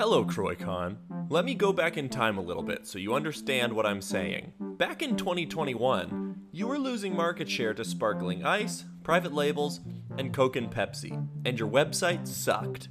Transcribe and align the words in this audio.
Hello, 0.00 0.24
CroyCon. 0.24 0.96
Let 1.28 1.44
me 1.44 1.54
go 1.54 1.74
back 1.74 1.98
in 1.98 2.08
time 2.08 2.38
a 2.38 2.40
little 2.40 2.62
bit 2.62 2.86
so 2.86 2.98
you 2.98 3.12
understand 3.12 3.70
what 3.70 3.84
I'm 3.84 4.00
saying. 4.00 4.54
Back 4.58 5.02
in 5.02 5.14
2021, 5.14 6.36
you 6.52 6.68
were 6.68 6.78
losing 6.78 7.14
market 7.14 7.50
share 7.50 7.74
to 7.74 7.84
sparkling 7.84 8.42
ice, 8.42 8.86
private 9.02 9.34
labels, 9.34 9.80
and 10.16 10.32
Coke 10.32 10.56
and 10.56 10.70
Pepsi, 10.70 11.28
and 11.44 11.58
your 11.58 11.68
website 11.68 12.26
sucked. 12.26 12.88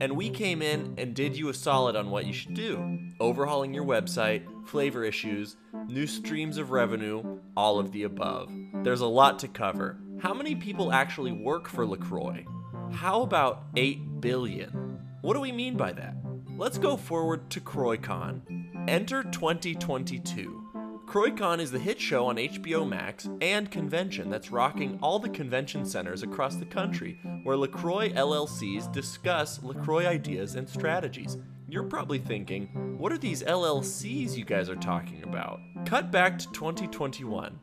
And 0.00 0.16
we 0.16 0.30
came 0.30 0.62
in 0.62 0.94
and 0.98 1.16
did 1.16 1.36
you 1.36 1.48
a 1.48 1.54
solid 1.54 1.96
on 1.96 2.12
what 2.12 2.26
you 2.26 2.32
should 2.32 2.54
do 2.54 2.96
overhauling 3.18 3.74
your 3.74 3.84
website, 3.84 4.44
flavor 4.64 5.02
issues, 5.02 5.56
new 5.88 6.06
streams 6.06 6.58
of 6.58 6.70
revenue, 6.70 7.40
all 7.56 7.80
of 7.80 7.90
the 7.90 8.04
above. 8.04 8.52
There's 8.84 9.00
a 9.00 9.06
lot 9.06 9.40
to 9.40 9.48
cover. 9.48 9.98
How 10.20 10.32
many 10.32 10.54
people 10.54 10.92
actually 10.92 11.32
work 11.32 11.68
for 11.68 11.84
LaCroix? 11.84 12.44
How 12.92 13.22
about 13.22 13.64
8 13.74 14.20
billion? 14.20 15.00
What 15.22 15.34
do 15.34 15.40
we 15.40 15.50
mean 15.50 15.76
by 15.76 15.92
that? 15.94 16.14
Let's 16.58 16.78
go 16.78 16.96
forward 16.96 17.50
to 17.50 17.60
CroyCon. 17.60 18.88
Enter 18.88 19.22
2022. 19.24 20.62
CroyCon 21.06 21.58
is 21.58 21.70
the 21.70 21.78
hit 21.78 22.00
show 22.00 22.26
on 22.26 22.36
HBO 22.36 22.88
Max 22.88 23.28
and 23.40 23.70
convention 23.70 24.30
that's 24.30 24.50
rocking 24.50 24.98
all 25.02 25.18
the 25.18 25.28
convention 25.28 25.84
centers 25.84 26.22
across 26.22 26.56
the 26.56 26.66
country 26.66 27.18
where 27.42 27.56
LaCroix 27.56 28.10
LLCs 28.10 28.92
discuss 28.92 29.62
LaCroix 29.62 30.06
ideas 30.06 30.54
and 30.54 30.68
strategies. 30.68 31.38
You're 31.68 31.84
probably 31.84 32.18
thinking, 32.18 32.96
what 32.98 33.12
are 33.12 33.18
these 33.18 33.42
LLCs 33.42 34.36
you 34.36 34.44
guys 34.44 34.68
are 34.68 34.76
talking 34.76 35.22
about? 35.22 35.58
Cut 35.86 36.12
back 36.12 36.38
to 36.38 36.52
2021. 36.52 37.58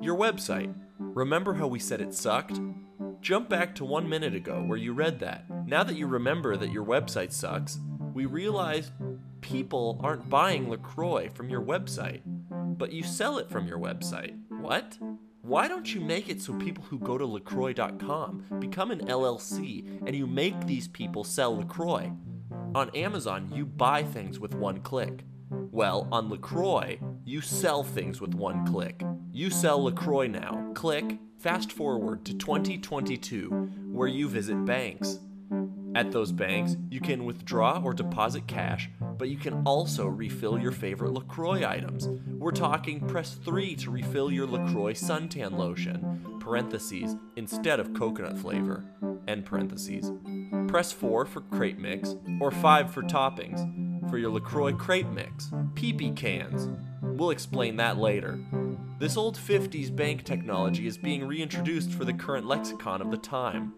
Your 0.00 0.16
website. 0.16 0.74
Remember 0.98 1.54
how 1.54 1.68
we 1.68 1.78
said 1.78 2.00
it 2.00 2.12
sucked? 2.12 2.60
Jump 3.20 3.48
back 3.48 3.74
to 3.76 3.84
one 3.84 4.08
minute 4.08 4.34
ago 4.34 4.62
where 4.62 4.78
you 4.78 4.92
read 4.92 5.20
that. 5.20 5.44
Now 5.66 5.82
that 5.82 5.96
you 5.96 6.06
remember 6.06 6.56
that 6.56 6.70
your 6.70 6.84
website 6.84 7.32
sucks, 7.32 7.78
we 8.16 8.24
realize 8.24 8.92
people 9.42 10.00
aren't 10.02 10.30
buying 10.30 10.70
LaCroix 10.70 11.28
from 11.34 11.50
your 11.50 11.60
website, 11.60 12.22
but 12.78 12.90
you 12.90 13.02
sell 13.02 13.36
it 13.36 13.50
from 13.50 13.68
your 13.68 13.78
website. 13.78 14.34
What? 14.48 14.96
Why 15.42 15.68
don't 15.68 15.94
you 15.94 16.00
make 16.00 16.30
it 16.30 16.40
so 16.40 16.54
people 16.54 16.82
who 16.84 16.98
go 16.98 17.18
to 17.18 17.26
LaCroix.com 17.26 18.56
become 18.58 18.90
an 18.90 19.06
LLC 19.06 20.00
and 20.06 20.16
you 20.16 20.26
make 20.26 20.58
these 20.66 20.88
people 20.88 21.24
sell 21.24 21.58
LaCroix? 21.58 22.10
On 22.74 22.88
Amazon, 22.94 23.52
you 23.54 23.66
buy 23.66 24.02
things 24.02 24.40
with 24.40 24.54
one 24.54 24.80
click. 24.80 25.26
Well, 25.50 26.08
on 26.10 26.30
LaCroix, 26.30 26.98
you 27.26 27.42
sell 27.42 27.82
things 27.82 28.18
with 28.18 28.34
one 28.34 28.66
click. 28.66 29.02
You 29.30 29.50
sell 29.50 29.84
LaCroix 29.84 30.28
now. 30.28 30.70
Click, 30.72 31.18
fast 31.38 31.70
forward 31.70 32.24
to 32.24 32.32
2022, 32.32 33.50
where 33.92 34.08
you 34.08 34.26
visit 34.26 34.64
banks. 34.64 35.18
At 35.96 36.12
those 36.12 36.30
banks, 36.30 36.76
you 36.90 37.00
can 37.00 37.24
withdraw 37.24 37.80
or 37.82 37.94
deposit 37.94 38.46
cash, 38.46 38.90
but 39.16 39.30
you 39.30 39.38
can 39.38 39.62
also 39.64 40.06
refill 40.06 40.58
your 40.58 40.70
favorite 40.70 41.14
LaCroix 41.14 41.66
items. 41.66 42.06
We're 42.38 42.50
talking 42.50 43.00
press 43.08 43.32
3 43.42 43.74
to 43.76 43.90
refill 43.90 44.30
your 44.30 44.46
LaCroix 44.46 44.92
suntan 44.92 45.56
lotion, 45.56 46.36
parentheses, 46.38 47.16
instead 47.36 47.80
of 47.80 47.94
coconut 47.94 48.36
flavor, 48.36 48.84
end 49.26 49.46
parentheses. 49.46 50.12
Press 50.68 50.92
4 50.92 51.24
for 51.24 51.40
crepe 51.40 51.78
mix, 51.78 52.14
or 52.42 52.50
5 52.50 52.92
for 52.92 53.02
toppings, 53.02 54.10
for 54.10 54.18
your 54.18 54.32
LaCroix 54.32 54.74
crepe 54.74 55.08
mix, 55.08 55.46
PP 55.72 56.14
cans. 56.14 56.68
We'll 57.00 57.30
explain 57.30 57.76
that 57.76 57.96
later. 57.96 58.38
This 58.98 59.16
old 59.16 59.38
50s 59.38 59.96
bank 59.96 60.24
technology 60.24 60.86
is 60.86 60.98
being 60.98 61.26
reintroduced 61.26 61.90
for 61.90 62.04
the 62.04 62.12
current 62.12 62.46
lexicon 62.46 63.00
of 63.00 63.10
the 63.10 63.16
time. 63.16 63.72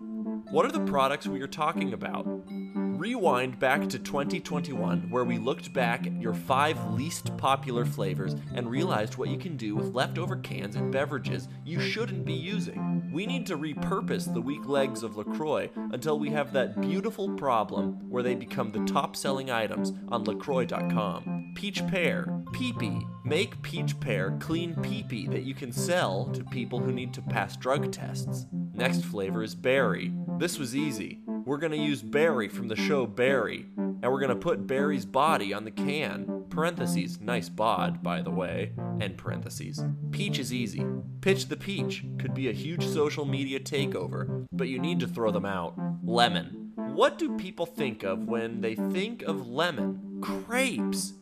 What 0.50 0.64
are 0.64 0.72
the 0.72 0.80
products 0.80 1.26
we 1.26 1.42
are 1.42 1.46
talking 1.46 1.92
about? 1.92 2.26
Rewind 2.48 3.58
back 3.58 3.86
to 3.90 3.98
2021, 3.98 5.10
where 5.10 5.24
we 5.24 5.36
looked 5.36 5.74
back 5.74 6.06
at 6.06 6.18
your 6.18 6.32
five 6.32 6.92
least 6.92 7.36
popular 7.36 7.84
flavors 7.84 8.34
and 8.54 8.70
realized 8.70 9.18
what 9.18 9.28
you 9.28 9.36
can 9.36 9.58
do 9.58 9.76
with 9.76 9.94
leftover 9.94 10.36
cans 10.36 10.74
and 10.74 10.90
beverages 10.90 11.48
you 11.66 11.78
shouldn't 11.78 12.24
be 12.24 12.32
using. 12.32 13.10
We 13.12 13.26
need 13.26 13.46
to 13.48 13.58
repurpose 13.58 14.32
the 14.32 14.40
weak 14.40 14.66
legs 14.66 15.02
of 15.02 15.18
LaCroix 15.18 15.68
until 15.92 16.18
we 16.18 16.30
have 16.30 16.54
that 16.54 16.80
beautiful 16.80 17.28
problem 17.34 18.08
where 18.08 18.22
they 18.22 18.34
become 18.34 18.72
the 18.72 18.90
top 18.90 19.16
selling 19.16 19.50
items 19.50 19.92
on 20.08 20.24
LaCroix.com. 20.24 21.52
Peach 21.56 21.86
Pear, 21.88 22.24
Peepee. 22.54 23.06
Make 23.22 23.60
Peach 23.60 24.00
Pear 24.00 24.34
clean 24.40 24.74
peepee 24.76 25.30
that 25.30 25.42
you 25.42 25.54
can 25.54 25.72
sell 25.72 26.24
to 26.32 26.42
people 26.44 26.78
who 26.78 26.92
need 26.92 27.12
to 27.12 27.20
pass 27.20 27.54
drug 27.56 27.92
tests. 27.92 28.46
Next 28.78 29.04
flavor 29.04 29.42
is 29.42 29.56
Berry. 29.56 30.12
This 30.38 30.56
was 30.56 30.76
easy. 30.76 31.18
We're 31.44 31.58
gonna 31.58 31.74
use 31.74 32.00
Barry 32.00 32.46
from 32.46 32.68
the 32.68 32.76
show 32.76 33.06
Barry, 33.06 33.66
and 33.76 34.04
we're 34.04 34.20
gonna 34.20 34.36
put 34.36 34.68
Barry's 34.68 35.04
body 35.04 35.52
on 35.52 35.64
the 35.64 35.72
can. 35.72 36.44
Parentheses, 36.48 37.20
nice 37.20 37.48
bod, 37.48 38.04
by 38.04 38.22
the 38.22 38.30
way. 38.30 38.70
End 39.00 39.18
parentheses. 39.18 39.82
Peach 40.12 40.38
is 40.38 40.54
easy. 40.54 40.86
Pitch 41.22 41.48
the 41.48 41.56
Peach 41.56 42.04
could 42.20 42.34
be 42.34 42.48
a 42.48 42.52
huge 42.52 42.86
social 42.86 43.24
media 43.24 43.58
takeover, 43.58 44.46
but 44.52 44.68
you 44.68 44.78
need 44.78 45.00
to 45.00 45.08
throw 45.08 45.32
them 45.32 45.44
out. 45.44 45.74
Lemon. 46.04 46.70
What 46.76 47.18
do 47.18 47.36
people 47.36 47.66
think 47.66 48.04
of 48.04 48.28
when 48.28 48.60
they 48.60 48.76
think 48.76 49.22
of 49.22 49.48
lemon? 49.48 50.20
Crepes. 50.22 51.14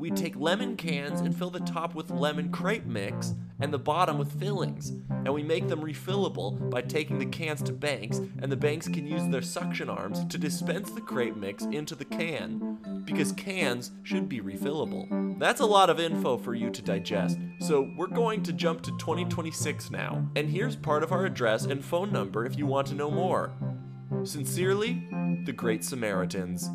We 0.00 0.10
take 0.10 0.34
lemon 0.34 0.76
cans 0.76 1.20
and 1.20 1.36
fill 1.36 1.50
the 1.50 1.60
top 1.60 1.94
with 1.94 2.10
lemon 2.10 2.50
crepe 2.50 2.86
mix 2.86 3.34
and 3.60 3.70
the 3.70 3.78
bottom 3.78 4.16
with 4.16 4.40
fillings. 4.40 4.94
And 5.10 5.34
we 5.34 5.42
make 5.42 5.68
them 5.68 5.82
refillable 5.82 6.70
by 6.70 6.80
taking 6.80 7.18
the 7.18 7.26
cans 7.26 7.62
to 7.64 7.74
banks, 7.74 8.16
and 8.16 8.50
the 8.50 8.56
banks 8.56 8.88
can 8.88 9.06
use 9.06 9.28
their 9.28 9.42
suction 9.42 9.90
arms 9.90 10.24
to 10.24 10.38
dispense 10.38 10.90
the 10.90 11.02
crepe 11.02 11.36
mix 11.36 11.64
into 11.66 11.94
the 11.94 12.06
can. 12.06 13.02
Because 13.04 13.32
cans 13.32 13.92
should 14.02 14.26
be 14.26 14.40
refillable. 14.40 15.38
That's 15.38 15.60
a 15.60 15.66
lot 15.66 15.90
of 15.90 16.00
info 16.00 16.38
for 16.38 16.54
you 16.54 16.70
to 16.70 16.80
digest, 16.80 17.38
so 17.58 17.90
we're 17.94 18.06
going 18.06 18.42
to 18.44 18.54
jump 18.54 18.80
to 18.84 18.92
2026 18.92 19.90
now. 19.90 20.26
And 20.34 20.48
here's 20.48 20.76
part 20.76 21.02
of 21.02 21.12
our 21.12 21.26
address 21.26 21.66
and 21.66 21.84
phone 21.84 22.10
number 22.10 22.46
if 22.46 22.56
you 22.56 22.64
want 22.64 22.86
to 22.86 22.94
know 22.94 23.10
more. 23.10 23.52
Sincerely, 24.24 25.06
the 25.44 25.52
Great 25.52 25.84
Samaritans. 25.84 26.70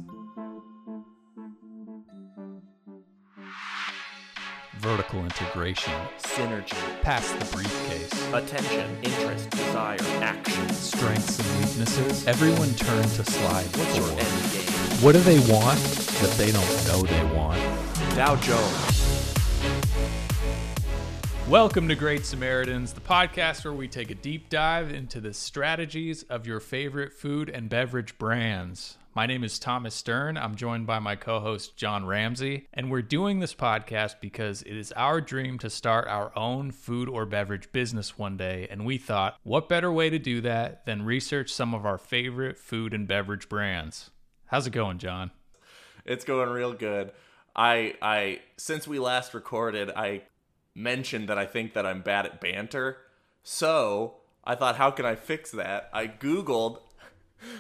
Vertical 4.86 5.20
integration, 5.22 5.92
Synergy, 6.20 6.78
pass 7.02 7.32
the 7.32 7.46
briefcase, 7.46 8.32
attention, 8.32 8.96
interest, 9.02 9.50
desire, 9.50 9.98
action. 10.22 10.70
strengths 10.70 11.40
and 11.40 11.66
weaknesses. 11.66 12.28
Everyone 12.28 12.72
turn 12.76 13.02
to 13.02 13.26
slide 13.26 13.66
What's 13.78 13.98
your 13.98 14.06
four. 14.06 14.20
end 14.20 14.52
game? 14.54 15.02
What 15.02 15.14
do 15.14 15.22
they 15.22 15.40
want 15.52 15.80
that 15.80 16.36
they 16.38 16.52
don't 16.52 16.88
know 16.88 17.02
they 17.02 17.36
want? 17.36 17.60
Dow 18.16 18.36
Jones. 18.36 19.32
Welcome 21.50 21.88
to 21.88 21.96
Great 21.96 22.24
Samaritans, 22.24 22.94
the 22.94 23.02
podcast 23.02 23.66
where 23.66 23.74
we 23.74 23.88
take 23.88 24.12
a 24.12 24.16
deep 24.16 24.50
dive 24.50 24.92
into 24.92 25.20
the 25.20 25.34
strategies 25.34 26.22
of 26.30 26.46
your 26.46 26.60
favorite 26.60 27.12
food 27.12 27.50
and 27.50 27.70
beverage 27.70 28.20
brands. 28.20 29.00
My 29.16 29.28
name 29.28 29.46
is 29.46 29.60
Thomas 29.60 29.96
Stern. 29.96 30.36
I'm 30.36 30.56
joined 30.56 30.88
by 30.88 31.00
my 31.00 31.16
co 31.16 31.40
host, 31.40 31.78
John 31.78 32.06
Ramsey, 32.06 32.68
and 32.74 32.92
we're 32.92 33.02
doing 33.02 33.40
this 33.40 33.56
podcast 33.56 34.16
because 34.20 34.62
it 34.64 34.76
is 34.76 34.92
our 34.92 35.22
dream 35.22 35.58
to 35.60 35.70
start 35.70 36.10
our 36.10 36.38
own 36.38 36.72
food 36.72 37.08
or 37.08 37.26
beverage 37.26 37.72
business 37.72 38.18
one 38.18 38.36
day. 38.36 38.68
And 38.70 38.86
we 38.86 38.98
thought, 38.98 39.38
what 39.44 39.70
better 39.70 39.90
way 39.90 40.10
to 40.10 40.20
do 40.20 40.42
that 40.42 40.86
than 40.86 41.06
research 41.06 41.54
some 41.54 41.74
of 41.74 41.86
our 41.86 41.98
favorite 41.98 42.58
food 42.58 42.94
and 42.94 43.08
beverage 43.08 43.48
brands? 43.48 44.10
How's 44.48 44.68
it 44.68 44.72
going, 44.72 44.98
John? 44.98 45.32
It's 46.04 46.26
going 46.26 46.50
real 46.50 46.74
good. 46.74 47.14
I 47.56 47.94
I 48.02 48.42
since 48.58 48.86
we 48.86 49.00
last 49.00 49.34
recorded, 49.34 49.92
I 49.96 50.24
mentioned 50.74 51.30
that 51.30 51.38
I 51.38 51.46
think 51.46 51.74
that 51.76 51.86
I'm 51.86 52.02
bad 52.02 52.26
at 52.26 52.42
banter. 52.42 52.98
So, 53.44 54.16
I 54.44 54.56
thought 54.56 54.76
how 54.76 54.92
can 54.92 55.06
I 55.06 55.16
fix 55.16 55.52
that? 55.52 55.90
I 55.94 56.08
googled 56.08 56.80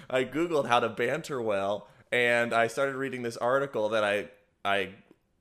I 0.10 0.24
googled 0.24 0.68
how 0.68 0.80
to 0.80 0.90
banter 0.90 1.42
well 1.42 1.88
and 2.12 2.54
I 2.54 2.68
started 2.68 2.96
reading 2.96 3.24
this 3.24 3.38
article 3.38 3.90
that 3.90 4.04
I 4.04 4.30
I 4.64 4.90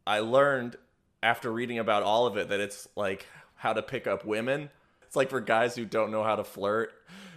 I 0.07 0.21
learned 0.21 0.77
after 1.23 1.53
reading 1.53 1.79
about 1.79 2.03
all 2.03 2.27
of 2.27 2.37
it 2.37 2.49
that 2.49 2.61
it's 2.61 2.89
like 2.97 3.27
how 3.55 3.73
to 3.73 3.83
pick 3.83 4.07
up 4.07 4.25
women. 4.25 4.71
It's 5.07 5.17
like 5.17 5.31
for 5.31 5.41
guys 5.41 5.77
who 5.77 5.85
don't 5.85 6.11
know 6.11 6.23
how 6.25 6.37
to 6.37 6.45
flirt. 6.45 6.93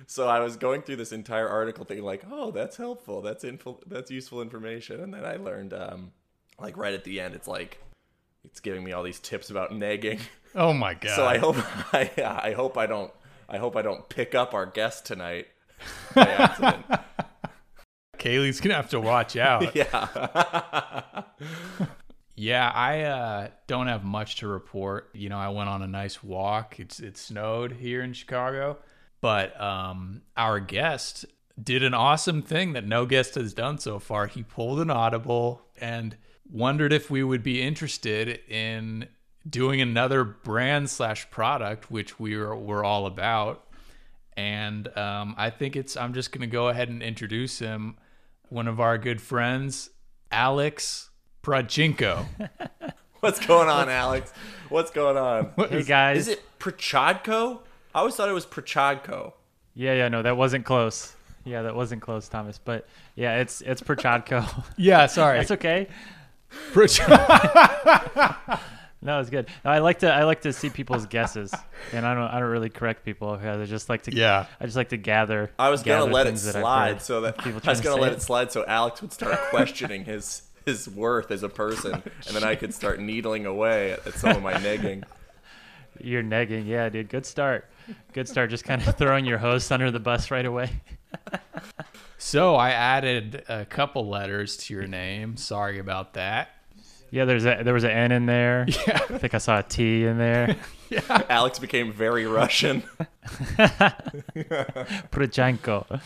So 0.08 0.28
I 0.28 0.40
was 0.40 0.56
going 0.56 0.82
through 0.82 0.96
this 0.96 1.12
entire 1.12 1.48
article 1.48 1.86
thinking 1.86 2.06
like, 2.06 2.24
"Oh, 2.32 2.52
that's 2.52 2.78
helpful. 2.78 3.22
That's 3.22 3.44
info 3.44 3.80
that's 3.86 4.10
useful 4.10 4.42
information." 4.42 5.02
And 5.02 5.14
then 5.14 5.26
I 5.26 5.36
learned 5.36 5.74
um 5.74 6.12
like 6.60 6.76
right 6.78 6.94
at 6.94 7.04
the 7.04 7.20
end 7.20 7.36
it's 7.36 7.48
like 7.48 7.80
it's 8.44 8.60
giving 8.60 8.84
me 8.84 8.94
all 8.94 9.04
these 9.04 9.20
tips 9.20 9.50
about 9.50 9.76
nagging. 9.76 10.20
Oh 10.56 10.74
my 10.74 10.94
God. 10.94 11.12
So 11.16 11.26
I 11.26 11.38
hope 11.38 11.58
I 11.94 12.10
I 12.44 12.54
hope 12.54 12.78
I 12.78 12.88
don't 12.88 13.12
I 13.48 13.58
hope 13.58 13.76
I 13.76 13.82
don't 13.82 14.08
pick 14.10 14.34
up 14.34 14.54
our 14.54 14.66
guest 14.66 15.06
tonight 15.06 15.48
by 16.14 16.28
accident. 16.28 16.86
Kaylee's 18.18 18.60
to 18.60 18.70
have 18.70 18.90
to 18.90 19.00
watch 19.00 19.38
out. 19.38 19.76
yeah. 19.76 21.24
Yeah, 22.40 22.70
I 22.70 23.02
uh, 23.02 23.48
don't 23.66 23.88
have 23.88 24.04
much 24.04 24.36
to 24.38 24.48
report. 24.48 25.10
You 25.14 25.28
know, 25.28 25.40
I 25.40 25.50
went 25.50 25.70
on 25.70 25.82
a 25.82 25.88
nice 25.88 26.24
walk. 26.24 26.80
It's 26.80 27.00
it 27.00 27.18
snowed 27.18 27.72
here 27.72 28.04
in 28.04 28.14
Chicago, 28.14 28.78
but 29.22 29.60
um, 29.60 30.22
our 30.38 30.60
guest 30.60 31.26
did 31.62 31.82
an 31.82 31.96
awesome 31.96 32.44
thing 32.44 32.74
that 32.74 32.86
no 32.86 33.08
guest 33.08 33.34
has 33.34 33.56
done 33.56 33.80
so 33.80 33.98
far. 33.98 34.28
He 34.28 34.44
pulled 34.44 34.80
an 34.80 34.92
audible 34.92 35.64
and 35.82 36.16
wondered 36.48 36.94
if 36.94 37.10
we 37.10 37.24
would 37.24 37.42
be 37.42 37.60
interested 37.60 38.40
in 38.48 39.08
doing 39.50 39.82
another 39.82 40.24
brand 40.24 40.92
slash 40.92 41.28
product, 41.32 41.90
which 41.90 42.20
we 42.20 42.38
were, 42.38 42.56
were 42.56 42.84
all 42.84 43.08
about. 43.08 43.67
And 44.38 44.96
um, 44.96 45.34
I 45.38 45.50
think 45.50 45.76
it's, 45.76 45.98
I'm 45.98 46.14
just 46.14 46.32
going 46.32 46.42
to 46.42 46.48
go 46.48 46.70
ahead 46.70 46.88
and 46.90 47.02
introduce 47.02 47.60
him. 47.60 47.98
One 48.50 48.68
of 48.68 48.80
our 48.80 48.98
good 48.98 49.20
friends, 49.20 49.90
Alex 50.32 51.10
Prachinko. 51.44 52.26
What's 53.20 53.46
going 53.46 53.68
on, 53.68 53.90
Alex? 53.90 54.32
What's 54.70 54.92
going 54.92 55.18
on? 55.18 55.52
Hey 55.70 55.84
guys. 55.84 56.18
Is 56.20 56.28
it 56.28 56.44
Prachadko? 56.60 57.62
I 57.96 58.00
always 58.00 58.16
thought 58.16 58.30
it 58.30 58.34
was 58.34 58.46
Prachadko. 58.46 59.34
Yeah, 59.74 59.96
yeah, 59.96 60.08
no, 60.08 60.22
that 60.22 60.38
wasn't 60.38 60.66
close. 60.66 61.14
Yeah, 61.44 61.64
that 61.64 61.76
wasn't 61.76 62.02
close, 62.02 62.28
Thomas. 62.28 62.58
But 62.58 62.88
yeah, 63.16 63.40
it's 63.40 63.62
it's 63.62 63.82
Prochadko. 63.82 64.66
yeah, 64.78 65.08
sorry. 65.08 65.40
That's 65.40 65.52
okay. 65.52 65.88
Prach- 66.74 67.00
No, 69.02 69.20
it's 69.20 69.30
good. 69.30 69.48
No, 69.64 69.72
I 69.72 69.80
like 69.80 70.00
to 70.00 70.12
I 70.12 70.24
like 70.24 70.42
to 70.42 70.52
see 70.52 70.70
people's 70.70 71.06
guesses, 71.06 71.54
and 71.94 72.06
I 72.06 72.14
don't 72.16 72.24
I 72.24 72.40
don't 72.40 72.50
really 72.50 72.70
correct 72.70 73.06
people 73.06 73.30
I 73.30 73.66
just 73.66 73.90
like 73.90 74.04
to 74.04 74.16
Yeah. 74.16 74.48
I 74.60 74.66
just 74.66 74.78
like 74.78 74.90
to 74.90 74.98
gather. 74.98 75.52
I 75.60 75.70
was 75.70 75.84
gonna 75.84 76.06
let 76.06 76.26
it 76.26 76.32
things 76.32 76.46
that 76.46 76.60
slide 76.60 77.02
so 77.02 77.22
that 77.22 77.38
people 77.38 77.52
I 77.52 77.56
was 77.56 77.64
trying 77.64 77.76
to 77.78 77.84
gonna 77.84 78.02
let 78.02 78.14
it 78.14 78.22
slide 78.22 78.52
so 78.52 78.66
Alex 78.68 79.02
would 79.02 79.14
start 79.14 79.38
questioning 79.50 80.06
his 80.06 80.44
his 80.68 80.90
worth 80.90 81.32
as 81.32 81.44
a 81.44 81.50
person, 81.50 81.94
oh, 81.96 82.12
and 82.28 82.36
then 82.36 82.44
I 82.44 82.56
could 82.56 82.74
start 82.74 83.00
needling 83.00 83.46
away 83.46 83.94
at, 83.94 84.06
at 84.06 84.14
some 84.16 84.36
of 84.36 84.44
my 84.44 84.54
negging. 84.56 85.04
You're 86.00 86.22
negging, 86.22 86.68
yeah, 86.68 86.90
dude. 86.90 87.10
Good 87.10 87.26
start. 87.26 87.70
Good 88.14 88.28
start. 88.28 88.50
Just 88.50 88.66
kind 88.66 88.86
of 88.86 88.98
throwing 88.98 89.26
your 89.26 89.38
host 89.38 89.72
under 89.72 89.90
the 89.90 90.00
bus 90.00 90.30
right 90.30 90.46
away. 90.46 90.82
so 92.18 92.56
I 92.56 92.72
added 92.72 93.46
a 93.48 93.66
couple 93.66 94.08
letters 94.08 94.58
to 94.58 94.74
your 94.74 94.88
name. 94.88 95.38
Sorry 95.38 95.80
about 95.80 96.14
that. 96.14 96.50
Yeah, 97.12 97.26
there's 97.26 97.46
a 97.46 97.62
there 97.64 97.74
was 97.74 97.84
an 97.84 97.92
N 97.92 98.12
in 98.12 98.26
there. 98.26 98.66
Yeah. 98.88 99.00
I 99.10 99.18
think 99.18 99.34
I 99.34 99.38
saw 99.38 99.60
a 99.60 99.64
T 99.64 100.06
in 100.06 100.18
there. 100.18 100.56
Yeah. 100.90 101.24
Alex 101.30 101.60
became 101.60 101.92
very 101.92 102.26
Russian. 102.28 102.82
Prochanko. 105.12 106.00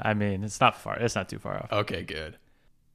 I 0.00 0.14
mean, 0.14 0.44
it's 0.44 0.62
not 0.62 0.80
far. 0.80 0.96
It's 0.98 1.14
not 1.14 1.28
too 1.28 1.38
far 1.38 1.56
off. 1.56 1.70
Okay, 1.70 2.02
good. 2.02 2.38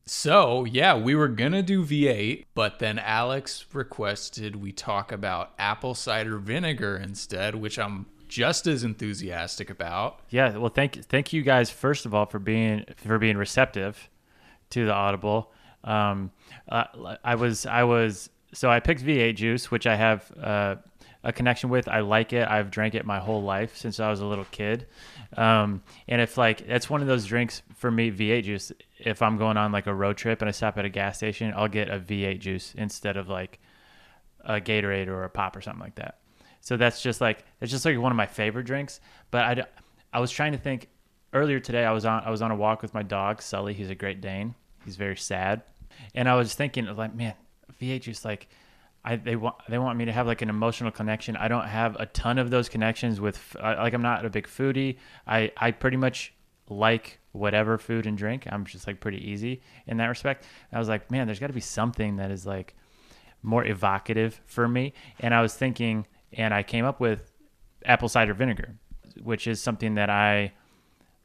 So, 0.07 0.65
yeah, 0.65 0.97
we 0.97 1.13
were 1.13 1.27
going 1.27 1.51
to 1.51 1.61
do 1.61 1.85
V8, 1.85 2.45
but 2.55 2.79
then 2.79 2.97
Alex 2.97 3.65
requested 3.73 4.55
we 4.55 4.71
talk 4.71 5.11
about 5.11 5.51
apple 5.59 5.93
cider 5.93 6.37
vinegar 6.37 6.97
instead, 6.97 7.53
which 7.53 7.77
I'm 7.77 8.07
just 8.27 8.67
as 8.67 8.83
enthusiastic 8.83 9.69
about. 9.69 10.21
Yeah, 10.29 10.57
well, 10.57 10.69
thank 10.69 11.05
thank 11.05 11.33
you 11.33 11.41
guys 11.41 11.69
first 11.69 12.05
of 12.05 12.13
all 12.13 12.25
for 12.25 12.39
being 12.39 12.85
for 12.95 13.19
being 13.19 13.37
receptive 13.37 14.09
to 14.71 14.85
the 14.85 14.93
audible. 14.93 15.51
Um, 15.83 16.31
uh, 16.69 17.15
I 17.23 17.35
was 17.35 17.65
I 17.65 17.83
was 17.83 18.29
so 18.53 18.69
I 18.69 18.79
picked 18.79 19.03
V8 19.03 19.35
juice, 19.35 19.71
which 19.71 19.87
I 19.87 19.95
have 19.95 20.31
uh, 20.41 20.75
a 21.23 21.33
connection 21.33 21.69
with. 21.69 21.87
I 21.87 21.99
like 21.99 22.33
it. 22.33 22.47
I've 22.47 22.71
drank 22.71 22.95
it 22.95 23.05
my 23.05 23.19
whole 23.19 23.43
life 23.43 23.75
since 23.77 23.99
I 23.99 24.09
was 24.09 24.21
a 24.21 24.25
little 24.25 24.45
kid. 24.51 24.87
Um, 25.35 25.83
and 26.07 26.21
if 26.21 26.37
like 26.37 26.67
that's 26.67 26.89
one 26.89 27.01
of 27.01 27.07
those 27.07 27.25
drinks 27.25 27.61
for 27.75 27.91
me, 27.91 28.11
V8 28.11 28.43
juice. 28.43 28.71
If 28.99 29.21
I'm 29.21 29.37
going 29.37 29.57
on 29.57 29.71
like 29.71 29.87
a 29.87 29.93
road 29.93 30.17
trip 30.17 30.41
and 30.41 30.49
I 30.49 30.51
stop 30.51 30.77
at 30.77 30.85
a 30.85 30.89
gas 30.89 31.17
station, 31.17 31.53
I'll 31.55 31.67
get 31.67 31.89
a 31.89 31.99
V8 31.99 32.39
juice 32.39 32.73
instead 32.77 33.17
of 33.17 33.29
like 33.29 33.59
a 34.41 34.61
Gatorade 34.61 35.07
or 35.07 35.23
a 35.23 35.29
pop 35.29 35.55
or 35.55 35.61
something 35.61 35.81
like 35.81 35.95
that. 35.95 36.19
So 36.61 36.77
that's 36.77 37.01
just 37.01 37.21
like 37.21 37.45
it's 37.61 37.71
just 37.71 37.85
like 37.85 37.97
one 37.97 38.11
of 38.11 38.15
my 38.15 38.25
favorite 38.25 38.65
drinks. 38.65 38.99
But 39.31 39.43
I 39.43 39.65
I 40.13 40.19
was 40.19 40.31
trying 40.31 40.53
to 40.53 40.57
think 40.57 40.89
earlier 41.33 41.59
today. 41.59 41.85
I 41.85 41.91
was 41.91 42.05
on 42.05 42.23
I 42.23 42.29
was 42.29 42.41
on 42.41 42.51
a 42.51 42.55
walk 42.55 42.81
with 42.81 42.93
my 42.93 43.03
dog 43.03 43.41
Sully. 43.41 43.73
He's 43.73 43.89
a 43.89 43.95
Great 43.95 44.21
Dane. 44.21 44.55
He's 44.87 44.95
very 44.95 45.17
sad, 45.17 45.63
and 46.15 46.29
I 46.29 46.35
was 46.35 46.53
thinking 46.53 46.85
like, 46.85 47.13
man, 47.13 47.33
V8 47.81 48.07
is 48.07 48.25
like. 48.25 48.47
I, 49.05 49.15
they 49.15 49.37
want 49.37 49.55
they 49.69 49.77
want 49.77 49.97
me 49.97 50.03
to 50.05 50.11
have 50.11 50.27
like 50.27 50.41
an 50.41 50.49
emotional 50.49 50.91
connection. 50.91 51.37
I 51.37 51.47
don't 51.47 51.67
have 51.67 51.95
a 51.97 52.07
ton 52.07 52.37
of 52.37 52.49
those 52.49 52.67
connections 52.67 53.21
with 53.21 53.55
like 53.55 53.93
I'm 53.93 54.01
not 54.01 54.25
a 54.25 54.29
big 54.29 54.47
foodie. 54.47 54.97
I 55.25 55.49
I 55.55 55.71
pretty 55.71 55.95
much 55.95 56.33
like 56.69 57.19
whatever 57.31 57.77
food 57.77 58.05
and 58.05 58.17
drink. 58.17 58.47
I'm 58.49 58.65
just 58.65 58.87
like 58.87 58.99
pretty 58.99 59.29
easy 59.29 59.61
in 59.85 59.97
that 59.97 60.07
respect. 60.07 60.45
I 60.73 60.79
was 60.79 60.89
like, 60.89 61.09
man, 61.09 61.27
there's 61.27 61.39
got 61.39 61.47
to 61.47 61.53
be 61.53 61.61
something 61.61 62.17
that 62.17 62.31
is 62.31 62.45
like 62.45 62.75
more 63.43 63.65
evocative 63.65 64.41
for 64.45 64.67
me. 64.67 64.93
And 65.19 65.33
I 65.33 65.41
was 65.41 65.53
thinking, 65.53 66.05
and 66.33 66.53
I 66.53 66.63
came 66.63 66.85
up 66.85 66.99
with 66.99 67.31
apple 67.85 68.09
cider 68.09 68.33
vinegar, 68.33 68.75
which 69.21 69.47
is 69.47 69.61
something 69.61 69.95
that 69.95 70.09
I 70.09 70.53